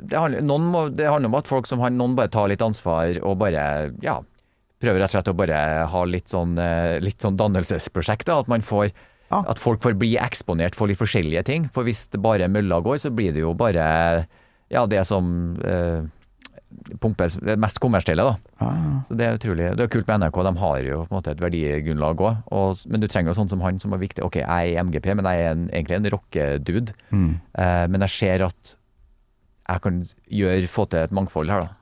det, 0.00 0.12
handler, 0.18 0.42
noen 0.42 0.70
må, 0.70 0.94
det 0.94 1.06
handler 1.08 1.28
om 1.28 1.34
at 1.38 1.46
folk 1.48 1.66
som 1.66 1.80
har 1.80 1.90
Noen 1.90 2.14
bare 2.14 2.28
tar 2.28 2.48
litt 2.48 2.60
ansvar 2.62 3.18
og 3.24 3.38
bare 3.38 3.92
ja, 4.02 4.20
prøver 4.80 5.00
rett 5.00 5.10
og 5.14 5.16
slett 5.22 5.32
å 5.32 5.36
bare 5.36 5.86
ha 5.88 6.04
litt 6.04 6.28
sånn, 6.28 6.58
eh, 6.58 6.98
litt 7.00 7.18
sånn 7.20 7.36
dannelsesprosjekt. 7.36 8.26
Da, 8.26 8.38
at 8.40 8.48
man 8.48 8.60
får 8.60 8.92
Ja. 9.30 9.42
At 9.46 9.58
folk 9.58 9.82
får 9.82 9.92
bli 9.98 10.16
eksponert 10.16 10.74
for 10.74 10.86
litt 10.88 10.96
forskjellige 10.96 11.44
ting. 11.44 11.68
For 11.68 11.84
hvis 11.84 12.06
det 12.08 12.16
bare 12.22 12.48
mølla 12.48 12.80
går, 12.80 12.96
så 12.96 13.10
blir 13.14 13.30
det 13.34 13.40
jo 13.42 13.52
bare 13.52 14.26
ja, 14.70 14.86
det 14.86 15.04
som 15.06 15.58
eh, 15.62 16.00
pumpes 17.00 17.38
Det 17.40 17.56
mest 17.60 17.80
kommersielle, 17.82 18.24
da. 18.24 18.34
Ah. 18.64 18.98
Så 19.06 19.16
det 19.18 19.26
er 19.26 19.38
utrolig 19.38 19.70
Det 19.76 19.86
er 19.86 19.92
kult 19.92 20.08
med 20.08 20.24
NRK, 20.24 20.40
de 20.46 20.52
har 20.62 20.82
jo 20.84 20.98
på 21.04 21.12
en 21.12 21.18
måte 21.18 21.32
et 21.32 21.42
verdigrunnlag 21.42 22.24
òg. 22.24 22.82
Men 22.90 23.02
du 23.02 23.08
trenger 23.08 23.32
jo 23.32 23.38
sånn 23.40 23.52
som 23.52 23.64
han 23.64 23.80
som 23.82 23.94
er 23.96 24.02
viktig. 24.02 24.24
Ok, 24.26 24.40
jeg 24.42 24.48
er 24.48 24.72
i 24.72 24.76
MGP, 24.82 25.08
men 25.18 25.28
jeg 25.28 25.44
er 25.44 25.54
en, 25.54 25.64
egentlig 25.72 25.98
en 25.98 26.10
rockedude. 26.16 26.96
Mm. 27.10 27.32
Eh, 27.64 27.86
men 27.92 28.06
jeg 28.06 28.14
ser 28.16 28.46
at 28.48 28.76
jeg 29.68 29.84
kan 29.84 30.04
gjøre, 30.32 30.70
få 30.72 30.86
til 30.88 31.04
et 31.04 31.12
mangfold 31.12 31.52
her, 31.52 31.66
da. 31.66 31.74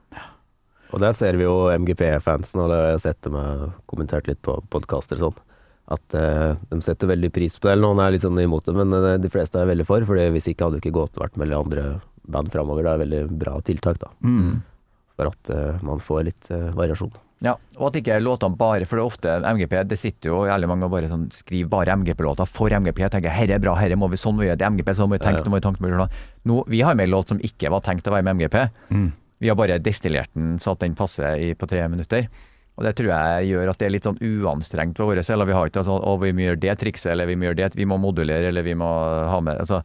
Og 0.94 1.02
der 1.02 1.14
ser 1.18 1.36
vi 1.38 1.44
jo 1.44 1.66
MGP-fansen, 1.74 2.60
og 2.62 2.70
det 2.70 2.78
har 2.78 2.92
jeg 2.92 3.02
sett 3.02 3.18
dem 3.26 3.36
har 3.38 3.72
kommentert 3.90 4.28
litt 4.30 4.38
på 4.46 4.54
podkaster 4.70 5.18
og 5.18 5.24
sånn, 5.26 5.40
at 5.96 6.16
uh, 6.18 6.54
de 6.70 6.78
setter 6.82 7.10
veldig 7.10 7.30
pris 7.34 7.58
på 7.58 7.68
det. 7.68 7.74
Eller 7.74 7.86
noen 7.88 8.02
er 8.02 8.14
litt 8.14 8.24
sånn 8.24 8.38
imot 8.42 8.66
det, 8.66 8.74
men 8.78 8.94
eh, 8.94 9.18
de 9.22 9.30
fleste 9.30 9.58
er 9.60 9.68
veldig 9.70 9.86
for. 9.86 10.06
For 10.06 10.18
hvis 10.34 10.48
ikke 10.50 10.66
hadde 10.66 10.78
det 10.78 10.84
ikke 10.84 10.96
gått 10.98 11.18
vært 11.20 11.38
med 11.38 11.54
andre 11.54 11.98
band 12.26 12.50
framover. 12.54 12.86
Det 12.86 12.92
er 12.92 13.02
veldig 13.04 13.20
bra 13.42 13.58
tiltak, 13.66 14.00
da. 14.02 14.10
Mm. 14.26 14.62
For 15.16 15.32
at 15.32 15.52
eh, 15.52 15.78
man 15.86 16.02
får 16.02 16.26
litt 16.28 16.50
eh, 16.52 16.68
variasjon. 16.76 17.14
Ja, 17.44 17.52
og 17.76 17.90
at 17.90 17.98
ikke 18.00 18.16
låtene 18.22 18.56
bare 18.56 18.86
For 18.88 18.96
det 18.96 19.02
er 19.02 19.10
ofte 19.10 19.32
MGP 19.44 19.74
Det 19.90 19.98
sitter 20.00 20.30
jo 20.30 20.38
jævlig 20.48 20.70
mange 20.70 20.86
og 20.86 20.94
bare 20.94 21.10
sånn 21.10 21.26
skriver 21.34 21.68
bare 21.68 21.96
MGP-låter 22.00 22.48
for 22.48 22.72
MGP. 22.72 23.02
Jeg 23.04 23.12
tenker 23.12 23.34
herre 23.34 23.58
er 23.58 23.62
bra, 23.62 23.74
herre 23.76 23.98
må 24.00 24.08
vi 24.08 24.20
sånn 24.20 24.38
må 24.38 24.44
vi 24.44 24.48
gjøre 24.48 24.60
det 24.62 24.64
er 24.64 24.72
MGP, 24.72 24.94
sånn 24.96 25.10
må 25.10 25.18
vi 25.18 25.24
tenke, 25.26 25.44
sånn 25.44 25.52
må 25.52 25.60
vi 25.60 25.66
tenke 25.66 25.92
sånn. 25.92 26.18
Nå, 26.48 26.58
Vi 26.72 26.80
har 26.80 26.96
med 26.96 27.10
en 27.10 27.12
låt 27.12 27.32
som 27.34 27.40
ikke 27.44 27.72
var 27.74 27.84
tenkt 27.84 28.08
å 28.08 28.14
være 28.16 28.24
med 28.24 28.38
MGP. 28.40 28.56
Mm. 28.88 29.08
Vi 29.44 29.52
har 29.52 29.58
bare 29.60 29.76
destillert 29.84 30.32
den 30.32 30.56
så 30.62 30.72
at 30.72 30.80
den 30.80 30.96
passer 30.96 31.36
i, 31.36 31.52
på 31.52 31.68
tre 31.68 31.84
minutter. 31.92 32.30
Og 32.76 32.84
det 32.84 32.92
tror 32.96 33.12
jeg 33.12 33.52
gjør 33.52 33.70
at 33.72 33.78
det 33.80 33.86
er 33.86 33.94
litt 33.94 34.08
sånn 34.08 34.18
uanstrengt 34.20 34.98
for 35.00 35.12
våre 35.12 35.24
selv. 35.24 35.44
og 35.44 35.50
Vi 35.50 35.56
har 35.56 35.68
ikke 35.68 35.84
sånn 35.84 36.02
å, 36.04 36.16
vi 36.20 36.32
må 36.36 36.44
gjøre 36.44 36.60
det 36.64 36.74
trikset, 36.80 37.12
eller 37.12 37.28
vi 37.28 37.36
må 37.36 37.48
gjøre 37.48 37.60
det, 37.62 37.70
vi 37.76 37.88
må 37.88 37.96
modulere, 38.00 38.48
eller 38.48 38.64
vi 38.64 38.76
må 38.76 38.88
ha 39.32 39.38
med 39.44 39.60
altså, 39.64 39.82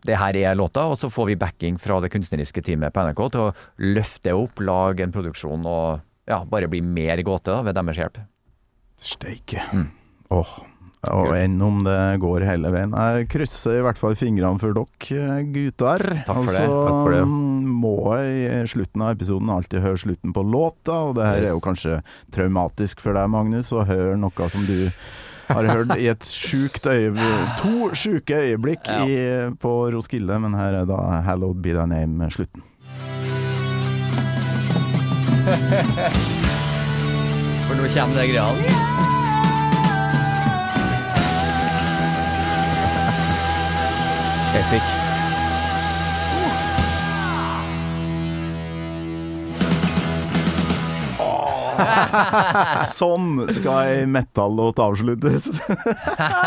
Det 0.00 0.16
her 0.16 0.36
er 0.40 0.56
låta, 0.56 0.86
og 0.88 0.96
så 0.96 1.10
får 1.12 1.32
vi 1.32 1.38
backing 1.40 1.76
fra 1.80 1.98
det 2.00 2.08
kunstneriske 2.14 2.62
teamet 2.64 2.94
på 2.96 3.04
NRK 3.04 3.20
til 3.34 3.42
å 3.44 3.50
løfte 3.84 4.32
opp, 4.32 4.62
lage 4.64 5.04
en 5.04 5.12
produksjon 5.12 5.66
og 5.68 6.00
ja, 6.30 6.40
bare 6.48 6.70
bli 6.72 6.80
mer 6.80 7.20
gåte 7.26 7.52
da, 7.52 7.60
ved 7.66 7.76
deres 7.76 8.00
hjelp. 8.00 8.20
Steike. 9.00 9.64
Mm. 9.76 9.88
Åh. 10.36 10.58
Og 11.08 11.30
enn 11.32 11.54
om 11.64 11.78
det 11.86 11.96
går 12.20 12.44
hele 12.44 12.68
veien. 12.74 12.92
Jeg 12.92 13.28
krysser 13.32 13.78
i 13.78 13.84
hvert 13.86 13.96
fall 13.96 14.18
fingrene 14.20 14.60
for 14.60 14.76
dere 14.76 15.38
gutter. 15.48 16.04
Takk 16.28 16.42
for 16.42 16.52
det. 16.52 16.66
Og 16.66 16.74
så 16.74 16.82
Takk 16.84 16.98
for 16.98 17.14
det. 17.14 17.22
må 17.80 17.94
jeg 18.20 18.34
i 18.50 18.68
slutten 18.68 19.04
av 19.06 19.14
episoden 19.16 19.54
alltid 19.54 19.84
høre 19.86 20.02
slutten 20.02 20.34
på 20.36 20.44
låta, 20.44 20.98
og 21.08 21.16
det 21.16 21.30
her 21.30 21.46
er 21.46 21.54
jo 21.54 21.64
kanskje 21.64 22.02
traumatisk 22.36 23.00
for 23.00 23.16
deg, 23.16 23.32
Magnus, 23.32 23.72
å 23.72 23.86
høre 23.88 24.18
noe 24.20 24.50
som 24.52 24.66
du 24.68 24.90
har 25.54 25.64
hørt 25.70 25.94
i 25.98 26.06
et 26.12 26.24
sjukt 26.26 26.86
øyeblikk 26.86 27.56
To 27.62 27.90
sjuke 27.94 28.34
øyeblikk 28.46 28.86
Ja. 28.88 29.04
i, 29.06 29.50
på 29.60 29.72
Roskilde, 29.94 30.38
men 30.40 30.54
her 30.54 30.72
er 30.82 30.86
da 30.88 30.98
'Hallowed 31.26 31.62
Be 31.62 31.70
Thy 31.74 31.86
Name' 31.90 32.30
slutten. 32.30 32.62
For 37.66 37.74
nå 37.78 37.84
kommer 37.94 38.14
det 38.18 38.26
greia. 38.32 38.48
Epic. 44.54 45.09
Sånn 53.00 53.46
skal 53.54 54.06
metal-låt 54.10 54.78
avsluttes. 54.82 55.50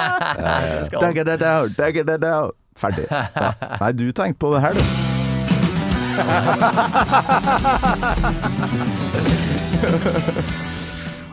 Dagger 1.03 1.23
det 1.31 1.37
down, 1.43 1.73
dagger 1.77 2.03
det 2.11 2.19
down. 2.23 2.51
Ferdig. 2.79 3.05
Ja. 3.11 3.51
Nei, 3.81 3.91
du 3.93 4.07
tenkte 4.17 4.39
på 4.41 4.53
det 4.55 4.63
her, 4.65 4.73
du. 4.73 4.83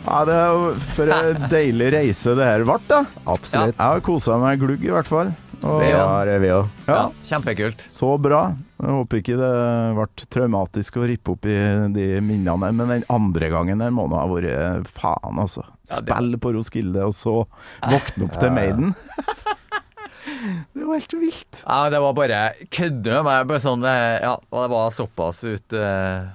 Ja, 0.00 0.22
det 0.26 0.34
er 0.34 0.54
jo 0.56 0.70
for 0.94 1.12
en 1.14 1.44
deilig 1.52 1.90
reise 1.94 2.32
det 2.38 2.46
her 2.48 2.64
ble, 2.66 2.78
da. 2.88 3.02
Absolutt. 3.28 3.76
Jeg 3.76 3.84
har 3.84 4.02
kosa 4.04 4.38
meg 4.40 4.60
glugg, 4.62 4.82
i 4.86 4.92
hvert 4.94 5.08
fall. 5.08 5.32
Og, 5.60 5.82
Det 5.84 5.92
har 5.92 6.30
vi 6.40 6.52
òg. 6.56 6.70
Ja, 6.88 6.94
ja, 6.94 7.04
kjempekult. 7.28 7.84
så 7.92 8.14
bra. 8.18 8.46
Jeg 8.80 8.96
håper 8.96 9.20
ikke 9.20 9.36
det 9.36 9.50
ble 9.98 10.26
traumatisk 10.32 10.96
å 10.96 11.06
rippe 11.08 11.34
opp 11.34 11.46
i 11.50 11.56
de 11.92 12.06
minnene, 12.24 12.70
men 12.72 12.88
den 12.94 13.04
andre 13.12 13.50
gangen 13.52 13.82
der 13.82 13.92
må 13.92 14.06
det 14.08 14.16
ha 14.16 14.28
vært 14.30 14.88
faen, 14.96 15.40
altså. 15.42 15.66
Spille 15.84 16.40
på 16.40 16.54
Roskilde, 16.56 17.04
og 17.10 17.12
så 17.16 17.34
våkne 17.92 18.28
opp 18.28 18.38
til 18.40 18.54
Maiden. 18.56 18.94
det 20.72 20.86
var 20.86 20.96
helt 20.96 21.16
vilt. 21.20 21.62
Ja, 21.66 21.80
det 21.92 22.00
var 22.06 22.16
bare 22.16 22.40
kødde 22.72 23.18
med 23.18 23.28
meg. 23.28 23.46
Bare 23.50 23.62
sånn, 23.66 23.84
eh, 23.84 24.16
ja, 24.24 24.34
det 24.40 24.66
var 24.72 24.96
såpass 24.96 25.42
ut, 25.44 25.76
uh, 25.76 26.30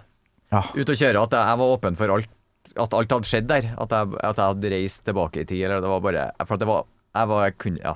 Ja. 0.53 0.61
ut 0.75 0.93
å 0.93 0.99
kjøre 1.01 1.25
at 1.25 1.35
jeg 1.39 1.61
var 1.63 1.75
åpen 1.79 1.97
for 1.97 2.13
alt. 2.19 2.31
At 2.75 2.93
alt 2.93 3.13
hadde 3.17 3.29
skjedd 3.29 3.49
der. 3.49 3.71
At 3.79 3.93
jeg, 3.95 4.17
at 4.19 4.37
jeg 4.37 4.53
hadde 4.53 4.73
reist 4.73 5.05
tilbake 5.07 5.41
i 5.41 5.47
tid. 5.47 5.63
Eller 5.65 5.81
det 5.81 5.89
var 5.89 6.01
bare 6.03 6.25
For 6.43 6.57
at 6.57 6.63
det 6.65 6.67
var 6.67 6.83
Jeg 7.15 7.29
var 7.31 7.45
jeg 7.45 7.57
kunne, 7.63 7.79
ja. 7.79 7.93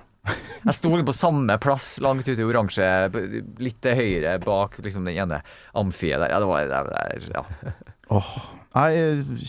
Jeg 0.65 0.73
sto 0.75 0.89
på 1.07 1.13
samme 1.15 1.55
plass 1.63 1.97
langt 2.03 2.27
ute 2.27 2.41
i 2.41 2.45
oransje, 2.45 2.85
litt 3.63 3.77
til 3.81 3.95
høyre 3.95 4.37
bak 4.43 4.75
liksom 4.83 5.05
den 5.07 5.15
ene 5.15 5.41
amfiet 5.79 6.19
der. 6.19 6.33
Ja, 6.33 6.39
det 6.43 6.49
var 6.49 6.65
det, 6.67 6.81
der 6.99 7.29
ja. 7.37 7.45
Nei, 8.69 8.89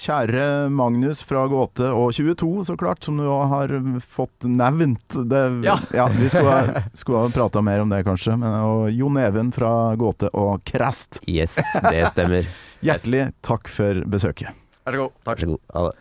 kjære 0.01 0.45
Magnus 0.73 1.21
fra 1.27 1.43
Gåte, 1.51 1.91
og 1.93 2.13
22 2.17 2.63
så 2.71 2.77
klart, 2.81 3.03
som 3.05 3.19
du 3.21 3.27
har 3.29 3.73
fått 4.01 4.47
nevnt. 4.49 5.19
Det, 5.29 5.43
Ja. 5.67 6.07
vi 6.09 6.29
skulle, 6.31 6.51
ha- 6.55 6.83
skulle 6.95 7.19
ha 7.27 7.29
prata 7.35 7.61
mer 7.65 7.81
om 7.85 7.89
det, 7.93 8.03
kanskje. 8.07 8.39
Men, 8.39 8.55
og 8.65 8.89
Jon 8.95 9.19
Even 9.21 9.53
fra 9.53 9.95
Gåte 10.01 10.31
og 10.33 10.63
Krest, 10.65 11.21
Yes, 11.29 11.59
det 11.91 12.07
stemmer. 12.15 12.47
hjertelig 12.81 13.33
takk 13.45 13.69
for 13.69 14.05
besøket. 14.09 14.55
Vær 14.87 14.93
så 14.93 14.99
god. 14.99 15.11
Vær 15.27 15.37
så 15.37 15.47
god. 15.47 15.59
Ha 15.75 15.81
det. 15.87 15.95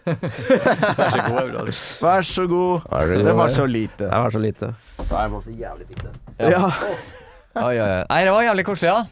Vær 0.98 1.10
så 1.10 1.22
god. 1.28 1.52
bra. 1.52 1.64
Vær 2.02 2.22
så 2.24 2.46
god. 2.48 2.82
Vær 2.92 3.04
så 3.04 3.16
god. 3.16 3.26
Det 3.26 3.36
var 3.36 3.50
så 3.50 3.66
lite. 3.66 4.04
Det 4.06 4.12
var 4.24 4.30
så 4.32 4.40
lite. 4.40 4.74
Jeg 5.10 5.32
må 5.34 5.42
så 5.42 5.52
jævlig 5.52 5.88
pisse. 5.90 6.10
Ja. 6.40 6.72
Oi, 7.60 7.76
oi, 7.76 7.90
oi. 7.90 8.04
Nei, 8.10 8.24
det 8.24 8.32
var 8.32 8.42
jævlig 8.48 8.66
koselig, 8.66 8.90
ja. 8.94 9.04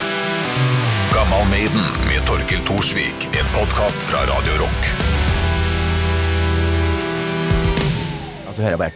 Gammal 1.11 1.43
Maiden 1.51 1.85
med 2.07 2.23
Torkel 2.29 2.61
Thorsvik. 2.69 3.27
En 3.35 3.47
podkast 3.55 4.07
fra 4.07 4.19
Radio 4.31 4.53
Rock. 4.63 4.81
Og 8.47 8.55
så 8.55 8.61
hører 8.61 8.69
jeg 8.69 8.79
bare 8.79 8.95